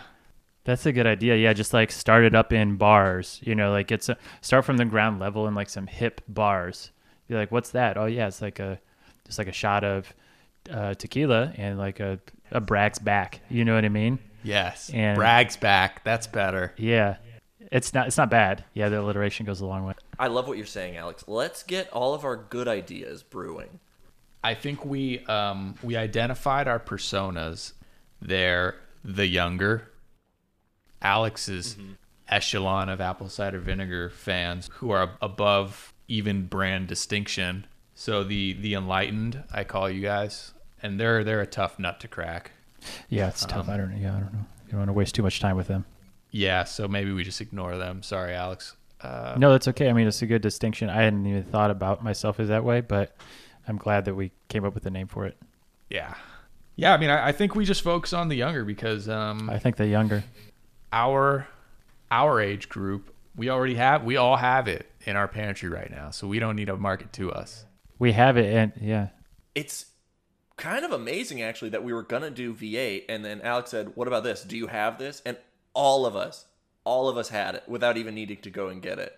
That's 0.66 0.86
a 0.86 0.92
good 0.92 1.08
idea. 1.08 1.36
Yeah, 1.36 1.54
just 1.54 1.74
like 1.74 1.92
start 1.92 2.24
it 2.26 2.36
up 2.36 2.54
in 2.54 2.76
bars. 2.76 3.40
You 3.44 3.56
know, 3.56 3.72
like 3.72 3.92
it's 3.92 4.08
a, 4.10 4.18
start 4.42 4.66
from 4.66 4.78
the 4.78 4.86
ground 4.86 5.20
level 5.20 5.48
in 5.48 5.56
like 5.56 5.70
some 5.70 5.88
hip 5.88 6.22
bars. 6.28 6.92
Be 7.28 7.34
like, 7.36 7.52
what's 7.52 7.72
that? 7.72 7.98
Oh 7.98 8.06
yeah, 8.06 8.28
it's 8.28 8.42
like 8.42 8.60
a 8.60 8.80
just 9.26 9.40
like 9.40 9.48
a 9.48 9.52
shot 9.52 9.84
of 9.84 10.14
uh, 10.72 10.94
tequila 10.96 11.54
and 11.58 11.78
like 11.80 12.00
a 12.00 12.20
a 12.52 12.60
Bragg's 12.62 13.00
back. 13.00 13.42
You 13.50 13.66
know 13.66 13.74
what 13.76 13.86
I 13.86 13.90
mean? 13.90 14.20
Yes. 14.44 14.90
And- 14.94 15.18
Bragg's 15.18 15.58
back. 15.58 16.04
That's 16.04 16.28
better. 16.28 16.74
Yeah, 16.78 17.18
it's 17.72 17.94
not 17.94 18.08
it's 18.08 18.18
not 18.18 18.30
bad. 18.30 18.64
Yeah, 18.74 18.90
the 18.90 19.00
alliteration 19.00 19.46
goes 19.46 19.62
a 19.62 19.66
long 19.66 19.86
way. 19.86 19.94
I 20.18 20.28
love 20.28 20.48
what 20.48 20.58
you're 20.58 20.66
saying, 20.66 20.98
Alex. 20.98 21.24
Let's 21.28 21.64
get 21.64 21.90
all 21.92 22.14
of 22.14 22.26
our 22.26 22.36
good 22.36 22.68
ideas 22.68 23.24
brewing. 23.24 23.80
I 24.44 24.54
think 24.54 24.86
we 24.86 25.20
um 25.26 25.76
we 25.84 25.96
identified 25.96 26.68
our 26.68 26.80
personas. 26.80 27.74
They're 28.22 28.76
the 29.04 29.28
younger. 29.28 29.92
Alex's 31.02 31.78
echelon 32.28 32.90
of 32.90 33.00
apple 33.00 33.30
cider 33.30 33.60
vinegar 33.60 34.10
fans 34.10 34.70
who 34.74 34.92
are 34.92 35.12
above 35.22 35.94
even 36.08 36.46
brand 36.48 36.88
distinction. 36.88 37.66
So 37.96 38.24
the 38.24 38.54
the 38.54 38.74
enlightened, 38.74 39.44
I 39.54 39.64
call 39.64 39.90
you 39.90 40.02
guys, 40.02 40.54
and 40.82 41.00
they're 41.00 41.24
they're 41.24 41.42
a 41.42 41.48
tough 41.48 41.80
nut 41.80 42.00
to 42.02 42.08
crack. 42.08 42.52
Yeah, 43.10 43.28
it's 43.28 43.46
tough. 43.46 43.70
I 43.70 43.78
don't. 43.78 43.96
Yeah, 43.98 44.16
I 44.16 44.20
don't 44.20 44.34
know. 44.34 44.46
You 44.66 44.72
don't 44.72 44.80
want 44.80 44.90
to 44.90 44.94
waste 44.94 45.16
too 45.16 45.24
much 45.24 45.40
time 45.40 45.58
with 45.58 45.68
them. 45.68 45.86
Yeah, 46.32 46.64
so 46.64 46.88
maybe 46.88 47.12
we 47.12 47.24
just 47.24 47.42
ignore 47.42 47.78
them. 47.78 48.04
Sorry, 48.04 48.34
Alex. 48.34 48.76
Uh, 49.02 49.36
No, 49.38 49.52
that's 49.52 49.68
okay. 49.70 49.90
I 49.90 49.94
mean, 49.94 50.08
it's 50.08 50.22
a 50.22 50.26
good 50.28 50.42
distinction. 50.42 50.90
I 50.90 51.02
hadn't 51.04 51.26
even 51.26 51.44
thought 51.44 51.72
about 51.72 52.04
myself 52.04 52.40
as 52.40 52.50
that 52.50 52.64
way, 52.64 52.82
but 52.82 53.16
I'm 53.68 53.78
glad 53.78 54.06
that 54.06 54.16
we 54.16 54.32
came 54.48 54.64
up 54.66 54.74
with 54.74 54.86
a 54.86 54.90
name 54.92 55.08
for 55.08 55.26
it. 55.26 55.38
yeah, 55.90 56.14
yeah. 56.76 56.94
I 56.94 56.98
mean, 56.98 57.10
I, 57.10 57.30
I 57.30 57.32
think 57.32 57.56
we 57.56 57.66
just 57.66 57.82
focus 57.82 58.14
on 58.14 58.28
the 58.30 58.36
younger 58.36 58.64
because 58.64 59.08
um, 59.10 59.50
I 59.50 59.58
think 59.60 59.78
the 59.78 59.88
younger. 59.88 60.24
our 60.92 61.48
our 62.12 62.42
age 62.42 62.70
group, 62.70 63.14
we 63.36 63.50
already 63.50 63.76
have 63.76 64.04
we 64.04 64.18
all 64.18 64.38
have 64.38 64.68
it 64.68 64.90
in 65.06 65.16
our 65.16 65.28
pantry 65.28 65.70
right 65.70 65.90
now, 65.90 66.10
so 66.12 66.28
we 66.28 66.40
don't 66.40 66.56
need 66.56 66.66
to 66.66 66.78
market 66.78 67.14
to 67.14 67.32
us. 67.32 67.66
We 67.98 68.12
have 68.14 68.38
it, 68.38 68.54
and 68.54 68.72
yeah, 68.82 69.10
It's 69.56 69.86
kind 70.58 70.84
of 70.84 70.92
amazing 70.92 71.42
actually 71.42 71.70
that 71.70 71.84
we 71.84 71.94
were 71.94 72.04
gonna 72.04 72.30
do 72.30 72.54
V8 72.54 73.06
and 73.08 73.24
then 73.24 73.42
Alex 73.42 73.72
said, 73.72 73.96
"What 73.96 74.08
about 74.08 74.24
this? 74.24 74.44
Do 74.44 74.58
you 74.58 74.68
have 74.68 74.98
this?" 74.98 75.22
And 75.26 75.38
all 75.74 76.06
of 76.06 76.16
us, 76.16 76.46
all 76.84 77.08
of 77.10 77.18
us 77.18 77.30
had 77.30 77.56
it 77.56 77.64
without 77.68 77.98
even 77.98 78.16
needing 78.16 78.38
to 78.42 78.50
go 78.50 78.68
and 78.70 78.82
get 78.82 79.00
it. 79.00 79.14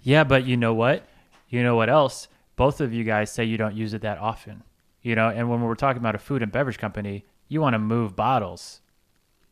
yeah. 0.00 0.24
But 0.24 0.44
you 0.44 0.56
know 0.56 0.74
what? 0.74 1.04
You 1.48 1.62
know 1.62 1.76
what 1.76 1.88
else? 1.88 2.28
Both 2.56 2.80
of 2.80 2.92
you 2.92 3.04
guys 3.04 3.30
say 3.30 3.44
you 3.44 3.56
don't 3.56 3.74
use 3.76 3.94
it 3.94 4.02
that 4.02 4.18
often. 4.18 4.62
You 5.02 5.14
know, 5.14 5.28
and 5.28 5.48
when 5.48 5.60
we're 5.62 5.74
talking 5.76 5.98
about 6.00 6.14
a 6.14 6.18
food 6.18 6.42
and 6.42 6.50
beverage 6.50 6.78
company, 6.78 7.24
you 7.48 7.60
want 7.60 7.74
to 7.74 7.78
move 7.78 8.14
bottles. 8.16 8.80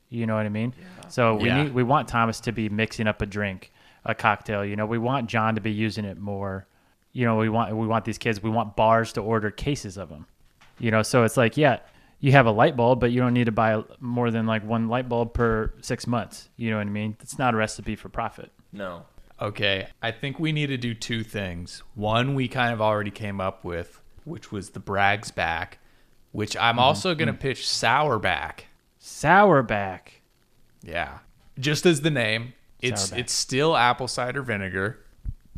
You 0.08 0.26
know 0.26 0.34
what 0.36 0.44
I 0.46 0.50
mean? 0.50 0.74
Yeah. 0.78 1.08
So 1.08 1.34
we 1.36 1.48
Yeah. 1.48 1.62
need 1.64 1.74
we 1.74 1.82
want 1.82 2.08
Thomas 2.08 2.40
to 2.40 2.52
be 2.52 2.68
mixing 2.68 3.06
up 3.06 3.22
a 3.22 3.26
drink, 3.26 3.72
a 4.04 4.14
cocktail. 4.14 4.64
You 4.64 4.76
know, 4.76 4.86
we 4.86 4.98
want 4.98 5.28
John 5.28 5.54
to 5.54 5.60
be 5.60 5.72
using 5.72 6.04
it 6.04 6.18
more. 6.18 6.66
You 7.12 7.24
know, 7.24 7.36
we 7.36 7.48
want 7.48 7.74
we 7.76 7.86
want 7.86 8.04
these 8.04 8.18
kids. 8.18 8.42
We 8.42 8.50
want 8.50 8.76
bars 8.76 9.12
to 9.14 9.20
order 9.20 9.50
cases 9.50 9.96
of 9.96 10.08
them. 10.10 10.26
You 10.78 10.90
know, 10.90 11.02
so 11.02 11.24
it's 11.24 11.36
like, 11.38 11.56
yeah, 11.56 11.78
you 12.20 12.32
have 12.32 12.46
a 12.46 12.50
light 12.50 12.76
bulb, 12.76 13.00
but 13.00 13.12
you 13.12 13.20
don't 13.20 13.34
need 13.34 13.44
to 13.44 13.52
buy 13.52 13.82
more 14.00 14.30
than 14.30 14.46
like 14.46 14.64
one 14.64 14.88
light 14.88 15.08
bulb 15.08 15.34
per 15.34 15.72
six 15.80 16.06
months. 16.06 16.48
You 16.56 16.70
know 16.70 16.78
what 16.78 16.86
I 16.86 16.90
mean? 16.90 17.16
It's 17.20 17.38
not 17.38 17.54
a 17.54 17.56
recipe 17.56 17.96
for 17.96 18.08
profit. 18.08 18.50
No. 18.72 19.04
Okay, 19.40 19.86
I 20.00 20.12
think 20.12 20.38
we 20.38 20.50
need 20.50 20.68
to 20.68 20.78
do 20.78 20.94
two 20.94 21.22
things. 21.22 21.82
One, 21.94 22.34
we 22.34 22.48
kind 22.48 22.72
of 22.72 22.80
already 22.80 23.10
came 23.10 23.38
up 23.40 23.64
with, 23.64 24.00
which 24.24 24.50
was 24.50 24.70
the 24.70 24.80
Bragg's 24.80 25.30
back, 25.30 25.78
which 26.32 26.56
I'm 26.56 26.72
mm-hmm. 26.72 26.78
also 26.78 27.14
going 27.14 27.26
to 27.26 27.34
mm-hmm. 27.34 27.42
pitch 27.42 27.68
sour 27.68 28.18
back. 28.18 28.66
Sour 28.98 29.62
back. 29.62 30.22
Yeah. 30.82 31.18
Just 31.58 31.84
as 31.84 32.00
the 32.00 32.10
name, 32.10 32.54
it's 32.80 33.10
Sourback. 33.10 33.18
it's 33.18 33.32
still 33.32 33.76
apple 33.76 34.08
cider 34.08 34.42
vinegar. 34.42 35.00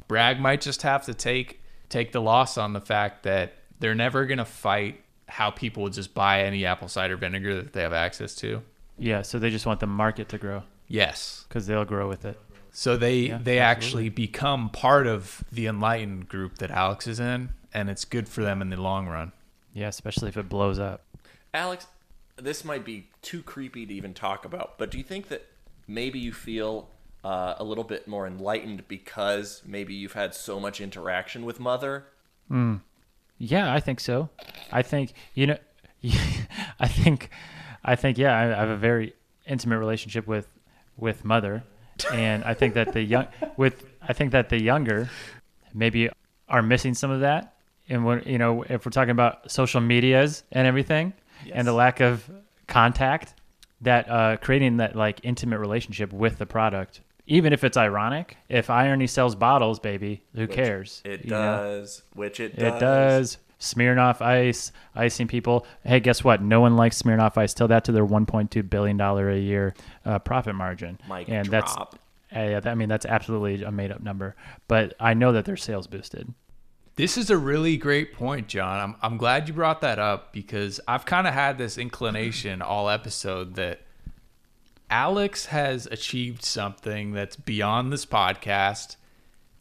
Bragg 0.09 0.41
might 0.41 0.61
just 0.61 0.83
have 0.83 1.05
to 1.05 1.15
take 1.15 1.61
take 1.89 2.13
the 2.13 2.21
loss 2.21 2.59
on 2.59 2.73
the 2.73 2.81
fact 2.81 3.23
that 3.23 3.55
they're 3.79 3.95
never 3.95 4.27
going 4.27 4.39
to 4.39 4.45
fight 4.45 5.01
how 5.29 5.51
people 5.51 5.83
would 5.85 5.93
just 5.93 6.15
buy 6.15 6.43
any 6.43 6.65
apple 6.65 6.89
cider 6.89 7.17
vinegar 7.17 7.55
that 7.63 7.73
they 7.73 7.83
have 7.83 7.93
access 7.93 8.35
to. 8.37 8.63
Yeah, 8.99 9.23
so 9.23 9.39
they 9.39 9.51
just 9.51 9.67
want 9.67 9.81
the 9.81 9.87
market 9.87 10.29
to 10.31 10.39
grow 10.39 10.63
Yes. 10.89 11.45
because 11.49 11.67
they'll 11.67 11.85
grow 11.85 12.09
with 12.09 12.25
it. 12.25 12.41
So 12.73 12.97
they 12.97 13.21
Yeah, 13.29 13.39
they 13.43 13.59
absolutely. 13.59 14.07
actually 14.07 14.09
become 14.11 14.71
part 14.71 15.07
of 15.07 15.45
the 15.53 15.67
enlightened 15.67 16.29
group 16.29 16.59
that 16.59 16.71
Alex 16.71 17.07
is 17.07 17.21
in 17.21 17.51
and 17.73 17.89
it's 17.91 18.05
good 18.05 18.29
for 18.29 18.43
them 18.43 18.61
in 18.63 18.71
the 18.71 18.81
long 18.81 19.07
run. 19.07 19.33
Yeah, 19.73 19.89
especially 19.89 20.29
if 20.29 20.37
it 20.37 20.49
blows 20.49 20.79
up. 20.79 21.05
Alex, 21.55 21.87
this 22.37 22.65
might 22.65 22.85
be 22.85 23.09
too 23.23 23.43
creepy 23.43 23.85
to 23.87 23.93
even 23.95 24.15
talk 24.15 24.45
about, 24.45 24.79
but 24.79 24.91
do 24.91 24.99
you 24.99 25.05
think 25.05 25.29
that 25.29 25.47
maybe 25.87 26.19
you 26.19 26.33
feel 26.33 26.89
uh, 27.25 27.55
a 27.59 27.65
little 27.65 27.85
bit 27.85 28.07
more 28.09 28.27
enlightened 28.27 28.87
because 28.89 29.63
maybe 29.67 29.93
you've 29.93 30.13
had 30.13 30.35
so 30.35 30.59
much 30.61 30.81
interaction 30.81 31.45
with 31.45 31.59
Mother? 31.61 32.07
Yeah, 33.39 33.73
I 33.73 33.81
think 33.81 34.01
so. 34.01 34.29
I 34.73 34.83
think 34.83 35.13
you 35.35 35.47
know, 35.47 35.59
I 36.81 36.89
think, 36.89 37.31
I 37.85 37.97
think 37.97 38.19
yeah, 38.19 38.37
I, 38.37 38.45
I 38.45 38.61
have 38.61 38.69
a 38.69 38.77
very 38.77 39.15
intimate 39.47 39.79
relationship 39.79 40.27
with 40.27 40.49
with 40.97 41.25
mother, 41.25 41.63
and 42.13 42.45
I 42.45 42.55
think 42.55 42.75
that 42.75 42.93
the 42.93 43.03
young 43.03 43.29
with 43.57 43.85
I 44.03 44.13
think 44.13 44.33
that 44.33 44.49
the 44.49 44.61
younger 44.61 45.09
maybe 45.73 46.11
are 46.49 46.63
missing 46.63 46.95
some 46.95 47.11
of 47.11 47.21
that, 47.21 47.55
and 47.89 48.05
when 48.05 48.23
you 48.27 48.39
know 48.39 48.65
if 48.65 48.85
we're 48.85 48.91
talking 48.91 49.11
about 49.11 49.51
social 49.51 49.81
medias 49.81 50.43
and 50.53 50.67
everything, 50.67 51.13
and 51.53 51.67
the 51.67 51.73
lack 51.73 52.01
of 52.01 52.29
contact, 52.67 53.35
that 53.81 54.11
uh, 54.11 54.37
creating 54.39 54.79
that 54.79 54.97
like 54.97 55.21
intimate 55.23 55.59
relationship 55.59 56.13
with 56.13 56.39
the 56.39 56.47
product. 56.47 57.01
Even 57.31 57.53
if 57.53 57.63
it's 57.63 57.77
ironic, 57.77 58.37
if 58.49 58.71
Irony 58.71 59.07
sells 59.07 59.35
bottles, 59.35 59.79
baby, 59.79 60.23
who 60.35 60.43
Which 60.43 60.51
cares? 60.53 61.03
It 61.05 61.25
you 61.27 61.31
know? 61.31 61.37
does. 61.81 62.03
Which 62.15 62.41
it 62.41 62.57
does. 62.57 62.73
It 62.77 62.81
does. 62.81 63.39
Smirnoff 63.61 64.21
Ice, 64.23 64.73
icing 64.95 65.27
people. 65.29 65.67
Hey, 65.85 66.01
guess 66.01 66.25
what? 66.25 66.41
No 66.41 66.61
one 66.61 66.77
likes 66.77 67.03
Smirnoff 67.03 67.37
Ice. 67.37 67.53
Tell 67.53 67.69
that 67.69 67.85
to 67.85 67.93
their 67.93 68.07
1.2 68.07 68.71
billion 68.71 68.97
dollar 68.97 69.29
a 69.31 69.39
year 69.39 69.75
uh, 70.05 70.19
profit 70.21 70.55
margin. 70.55 70.99
Mic 71.09 71.29
and 71.29 71.49
drop. 71.49 71.51
that's, 71.51 71.77
uh, 71.77 72.41
yeah, 72.51 72.61
that- 72.61 72.71
I 72.71 72.75
mean, 72.75 72.89
that's 72.89 73.05
absolutely 73.05 73.63
a 73.65 73.71
made 73.73 73.91
up 73.93 74.01
number. 74.01 74.35
But 74.69 74.95
I 74.99 75.13
know 75.15 75.33
that 75.33 75.45
their 75.45 75.57
sales 75.57 75.87
boosted. 75.87 76.33
This 76.97 77.17
is 77.19 77.31
a 77.31 77.37
really 77.37 77.77
great 77.77 78.13
point, 78.13 78.49
John. 78.49 78.81
I'm 78.81 78.97
I'm 79.03 79.19
glad 79.19 79.47
you 79.47 79.55
brought 79.55 79.81
that 79.83 79.99
up 80.01 80.33
because 80.33 80.81
I've 80.89 81.05
kind 81.05 81.27
of 81.29 81.35
had 81.35 81.57
this 81.59 81.79
inclination 81.79 82.61
all 82.63 82.89
episode 82.89 83.55
that 83.55 83.83
Alex 84.91 85.47
has 85.47 85.87
achieved 85.87 86.45
something 86.45 87.13
that's 87.13 87.37
beyond 87.37 87.93
this 87.93 88.07
podcast 88.07 88.97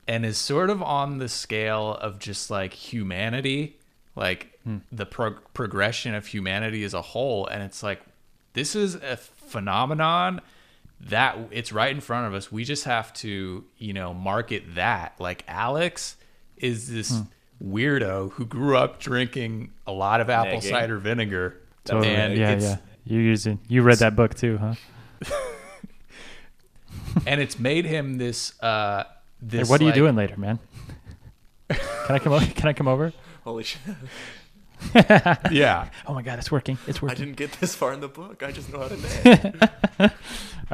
and 0.08 0.26
is 0.26 0.38
sort 0.38 0.70
of 0.70 0.82
on 0.82 1.18
the 1.18 1.28
scale 1.28 1.96
of 1.96 2.20
just 2.20 2.50
like 2.50 2.74
humanity, 2.74 3.78
like 4.16 4.58
hmm. 4.64 4.78
the 4.92 5.06
pro- 5.06 5.36
progression 5.54 6.16
of 6.16 6.28
humanity 6.28 6.84
as 6.84 6.94
a 6.94 7.02
whole 7.02 7.46
and 7.48 7.62
it's 7.62 7.84
like 7.84 8.02
this 8.54 8.76
is 8.76 8.96
a 8.96 9.18
phenomenon 9.18 10.42
that 11.00 11.38
it's 11.52 11.72
right 11.72 11.92
in 11.92 12.02
front 12.02 12.26
of 12.26 12.34
us. 12.34 12.52
We 12.52 12.64
just 12.64 12.86
have 12.86 13.14
to, 13.16 13.64
you 13.78 13.94
know, 13.94 14.16
market 14.16 14.64
that. 14.76 15.14
Like 15.20 15.44
Alex 15.48 16.16
is 16.58 16.90
this 16.90 17.12
hmm. 17.12 17.76
weirdo 17.76 18.32
who 18.32 18.46
grew 18.46 18.76
up 18.76 19.00
drinking 19.00 19.74
a 19.86 19.92
lot 19.92 20.22
of 20.22 20.30
apple 20.30 20.60
Negging. 20.60 20.70
cider 20.70 20.98
vinegar. 20.98 21.62
Totally. 21.86 22.16
And 22.16 22.36
yeah, 22.36 22.52
it's, 22.52 22.66
yeah. 22.66 22.78
You 23.06 23.20
using 23.20 23.60
you 23.68 23.84
read 23.84 24.00
that 24.00 24.16
book 24.16 24.34
too, 24.34 24.58
huh? 24.58 24.74
And 27.26 27.42
it's 27.42 27.58
made 27.60 27.86
him 27.86 28.18
this 28.18 28.54
uh 28.62 29.04
Hey, 29.50 29.64
what 29.64 29.82
are 29.82 29.86
you 29.86 29.92
doing 29.94 30.16
later, 30.16 30.36
man? 30.38 30.60
Can 31.70 32.16
I 32.16 32.20
come 32.20 32.34
over? 32.34 32.46
Can 32.46 32.68
I 32.70 32.74
come 32.74 32.88
over? 32.88 33.14
Holy 33.44 33.64
shit. 33.64 33.82
Yeah. 35.52 35.90
Oh 36.06 36.14
my 36.14 36.22
god, 36.22 36.38
it's 36.40 36.52
working. 36.52 36.78
It's 36.88 37.02
working. 37.02 37.18
I 37.18 37.20
didn't 37.26 37.36
get 37.38 37.52
this 37.54 37.74
far 37.76 37.94
in 37.94 38.00
the 38.00 38.08
book. 38.08 38.44
I 38.44 38.52
just 38.52 38.72
know 38.72 38.80
how 38.80 38.88
to 38.88 38.98
nag. 39.26 39.64
All 40.00 40.10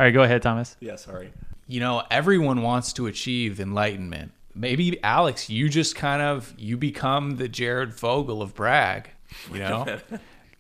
right, 0.04 0.12
go 0.12 0.24
ahead, 0.24 0.42
Thomas. 0.42 0.76
yeah, 0.82 0.98
sorry. 0.98 1.32
You 1.68 1.80
know, 1.80 2.04
everyone 2.12 2.62
wants 2.62 2.92
to 2.94 3.08
achieve 3.08 3.60
enlightenment. 3.62 4.34
Maybe 4.54 5.02
Alex, 5.04 5.50
you 5.50 5.70
just 5.70 5.96
kind 5.96 6.22
of 6.22 6.54
you 6.58 6.78
become 6.78 7.38
the 7.38 7.48
Jared 7.48 7.94
Fogle 7.94 8.42
of 8.42 8.54
Bragg. 8.54 9.10
you 9.52 9.60
know? 9.60 10.00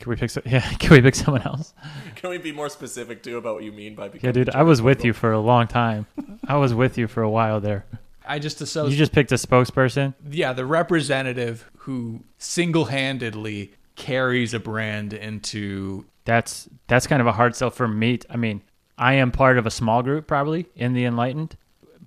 Can 0.04 0.10
we 0.10 0.18
pick? 0.18 0.30
So- 0.32 0.42
yeah, 0.46 0.60
can 0.80 0.92
we 0.92 1.02
pick 1.02 1.16
someone 1.16 1.44
else? 1.44 1.74
Can 2.16 2.30
we 2.30 2.38
be 2.38 2.52
more 2.52 2.68
specific 2.68 3.24
too 3.24 3.38
about 3.38 3.56
what 3.56 3.64
you 3.64 3.72
mean 3.72 3.96
by 3.96 4.10
Yeah, 4.22 4.34
dude, 4.34 4.50
I 4.50 4.64
was 4.64 4.82
with 4.82 5.06
you 5.06 5.14
for 5.14 5.32
a 5.32 5.40
long 5.40 5.66
time. 5.66 6.08
I 6.46 6.58
was 6.58 6.74
with 6.74 6.98
you 6.98 7.08
for 7.08 7.22
a 7.24 7.30
while 7.30 7.62
there. 7.62 7.86
I 8.28 8.40
just 8.40 8.60
associate 8.60 8.92
You 8.92 8.98
just 8.98 9.14
picked 9.14 9.32
a 9.32 9.36
spokesperson. 9.36 10.14
yeah, 10.30 10.52
the 10.52 10.66
representative 10.66 11.70
who 11.78 12.22
single-handedly 12.38 13.72
carries 13.96 14.54
a 14.54 14.60
brand 14.60 15.14
into 15.14 16.04
That's 16.26 16.68
that's 16.88 17.08
kind 17.08 17.22
of 17.22 17.28
a 17.28 17.32
hard 17.32 17.56
sell 17.56 17.70
for 17.70 17.88
me. 17.88 18.20
I 18.30 18.36
mean, 18.36 18.62
I 18.98 19.14
am 19.14 19.32
part 19.32 19.58
of 19.58 19.66
a 19.66 19.72
small 19.72 20.04
group 20.04 20.28
probably 20.28 20.66
in 20.76 20.94
the 20.94 21.06
enlightened, 21.06 21.56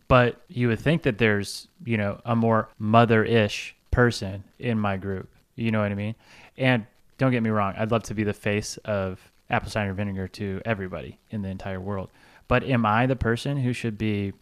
but 0.07 0.43
you 0.49 0.69
would 0.69 0.81
think 0.81 1.03
that 1.05 1.17
there's 1.17 1.69
you 1.85 1.97
know 1.97 2.21
a 2.27 2.37
more 2.37 2.69
mother-ish 2.79 3.75
person 3.91 4.45
in 4.59 4.79
my 4.79 4.99
group. 4.99 5.31
You 5.55 5.71
know 5.71 5.81
what 5.81 5.91
I 5.91 5.95
mean? 5.95 6.15
And 6.59 6.87
don't 7.19 7.33
get 7.33 7.43
me 7.43 7.51
wrong, 7.51 7.75
I'd 7.77 7.91
love 7.91 8.05
to 8.05 8.15
be 8.15 8.25
the 8.25 8.33
face 8.33 8.77
of 8.79 9.21
apple 9.49 9.71
cider 9.71 9.93
vinegar 9.93 10.29
to 10.29 10.61
everybody 10.65 11.19
in 11.31 11.43
the 11.43 11.49
entire 11.49 11.81
world. 11.81 12.11
But 12.49 12.65
am 12.65 12.87
I 12.87 13.07
the 13.07 13.17
person 13.17 13.57
who 13.57 13.73
should 13.73 13.99
be, 13.99 14.33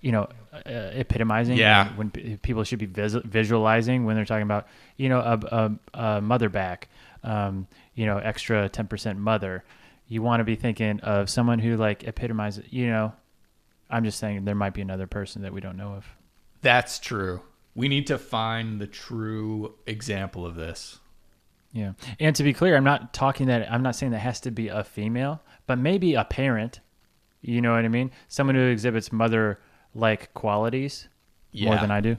you 0.00 0.12
know, 0.12 0.28
uh, 0.52 0.60
epitomizing? 0.94 1.56
Yeah. 1.56 1.88
When 1.96 2.10
p- 2.10 2.36
people 2.36 2.64
should 2.64 2.78
be 2.78 2.86
vis- 2.86 3.14
visualizing 3.14 4.04
when 4.04 4.16
they're 4.16 4.24
talking 4.24 4.42
about, 4.42 4.68
you 4.96 5.08
know, 5.08 5.20
a, 5.20 5.40
a, 5.94 6.00
a 6.16 6.20
mother 6.20 6.48
back, 6.48 6.88
um, 7.24 7.66
you 7.94 8.06
know, 8.06 8.18
extra 8.18 8.68
10% 8.68 9.16
mother. 9.16 9.64
You 10.06 10.22
want 10.22 10.40
to 10.40 10.44
be 10.44 10.54
thinking 10.54 11.00
of 11.00 11.28
someone 11.28 11.58
who 11.58 11.76
like 11.76 12.04
epitomizes, 12.04 12.64
you 12.70 12.86
know, 12.86 13.12
I'm 13.90 14.04
just 14.04 14.18
saying 14.18 14.44
there 14.44 14.54
might 14.54 14.74
be 14.74 14.82
another 14.82 15.06
person 15.06 15.42
that 15.42 15.52
we 15.52 15.60
don't 15.60 15.76
know 15.76 15.94
of. 15.94 16.06
That's 16.62 16.98
true. 16.98 17.42
We 17.74 17.88
need 17.88 18.06
to 18.08 18.18
find 18.18 18.80
the 18.80 18.86
true 18.86 19.74
example 19.86 20.44
of 20.46 20.54
this. 20.54 20.98
Yeah. 21.72 21.92
And 22.18 22.34
to 22.36 22.42
be 22.42 22.52
clear, 22.52 22.76
I'm 22.76 22.84
not 22.84 23.12
talking 23.12 23.46
that 23.48 23.70
I'm 23.70 23.82
not 23.82 23.94
saying 23.94 24.12
that 24.12 24.20
has 24.20 24.40
to 24.40 24.50
be 24.50 24.68
a 24.68 24.82
female, 24.84 25.42
but 25.66 25.78
maybe 25.78 26.14
a 26.14 26.24
parent. 26.24 26.80
You 27.42 27.60
know 27.60 27.72
what 27.74 27.84
I 27.84 27.88
mean? 27.88 28.10
Someone 28.28 28.56
who 28.56 28.62
exhibits 28.62 29.12
mother 29.12 29.60
like 29.94 30.32
qualities 30.34 31.08
more 31.54 31.76
than 31.76 31.90
I 31.90 32.00
do. 32.00 32.16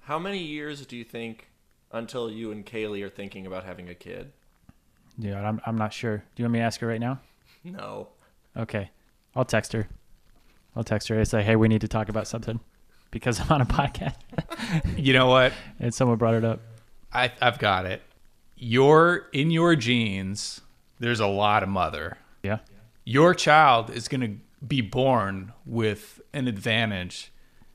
How 0.00 0.18
many 0.18 0.38
years 0.38 0.84
do 0.86 0.96
you 0.96 1.04
think 1.04 1.48
until 1.92 2.30
you 2.30 2.52
and 2.52 2.64
Kaylee 2.64 3.02
are 3.04 3.08
thinking 3.08 3.46
about 3.46 3.64
having 3.64 3.88
a 3.88 3.94
kid? 3.94 4.32
Yeah, 5.18 5.40
I'm 5.48 5.60
I'm 5.64 5.76
not 5.78 5.92
sure. 5.92 6.18
Do 6.18 6.24
you 6.42 6.44
want 6.44 6.52
me 6.54 6.58
to 6.58 6.64
ask 6.64 6.80
her 6.80 6.86
right 6.86 7.00
now? 7.00 7.20
No. 7.64 8.08
Okay. 8.56 8.90
I'll 9.34 9.44
text 9.44 9.72
her. 9.72 9.88
I'll 10.76 10.84
text 10.84 11.08
her 11.08 11.16
and 11.16 11.26
say, 11.26 11.42
Hey, 11.42 11.56
we 11.56 11.68
need 11.68 11.80
to 11.80 11.88
talk 11.88 12.08
about 12.08 12.28
something. 12.28 12.60
Because 13.10 13.40
I'm 13.40 13.50
on 13.50 13.60
a 13.60 13.64
podcast 13.80 14.16
You 14.96 15.12
know 15.12 15.28
what? 15.28 15.52
and 15.80 15.94
someone 15.94 16.18
brought 16.18 16.34
it 16.34 16.44
up. 16.44 16.60
I, 17.12 17.32
I've 17.40 17.58
got 17.58 17.86
it. 17.86 18.02
Your 18.56 19.26
in 19.32 19.50
your 19.50 19.74
genes, 19.76 20.60
there's 21.00 21.20
a 21.20 21.26
lot 21.26 21.62
of 21.62 21.68
mother. 21.68 22.18
Yeah. 22.42 22.58
Your 23.04 23.34
child 23.34 23.90
is 23.90 24.08
going 24.08 24.20
to 24.20 24.36
be 24.66 24.80
born 24.80 25.52
with 25.66 26.20
an 26.32 26.48
advantage, 26.48 27.30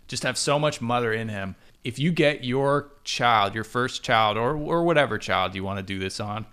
just 0.08 0.24
have 0.24 0.38
so 0.38 0.58
much 0.58 0.82
mother 0.82 1.14
in 1.14 1.30
him. 1.30 1.56
If 1.84 2.00
you 2.00 2.12
get 2.12 2.44
your 2.44 2.92
child, 3.04 3.54
your 3.54 3.64
first 3.64 4.04
child, 4.04 4.38
or 4.38 4.56
or 4.56 4.84
whatever 4.84 5.18
child 5.18 5.54
you 5.56 5.64
want 5.64 5.78
to 5.78 5.84
do 5.84 6.00
this 6.00 6.20
on, 6.20 6.46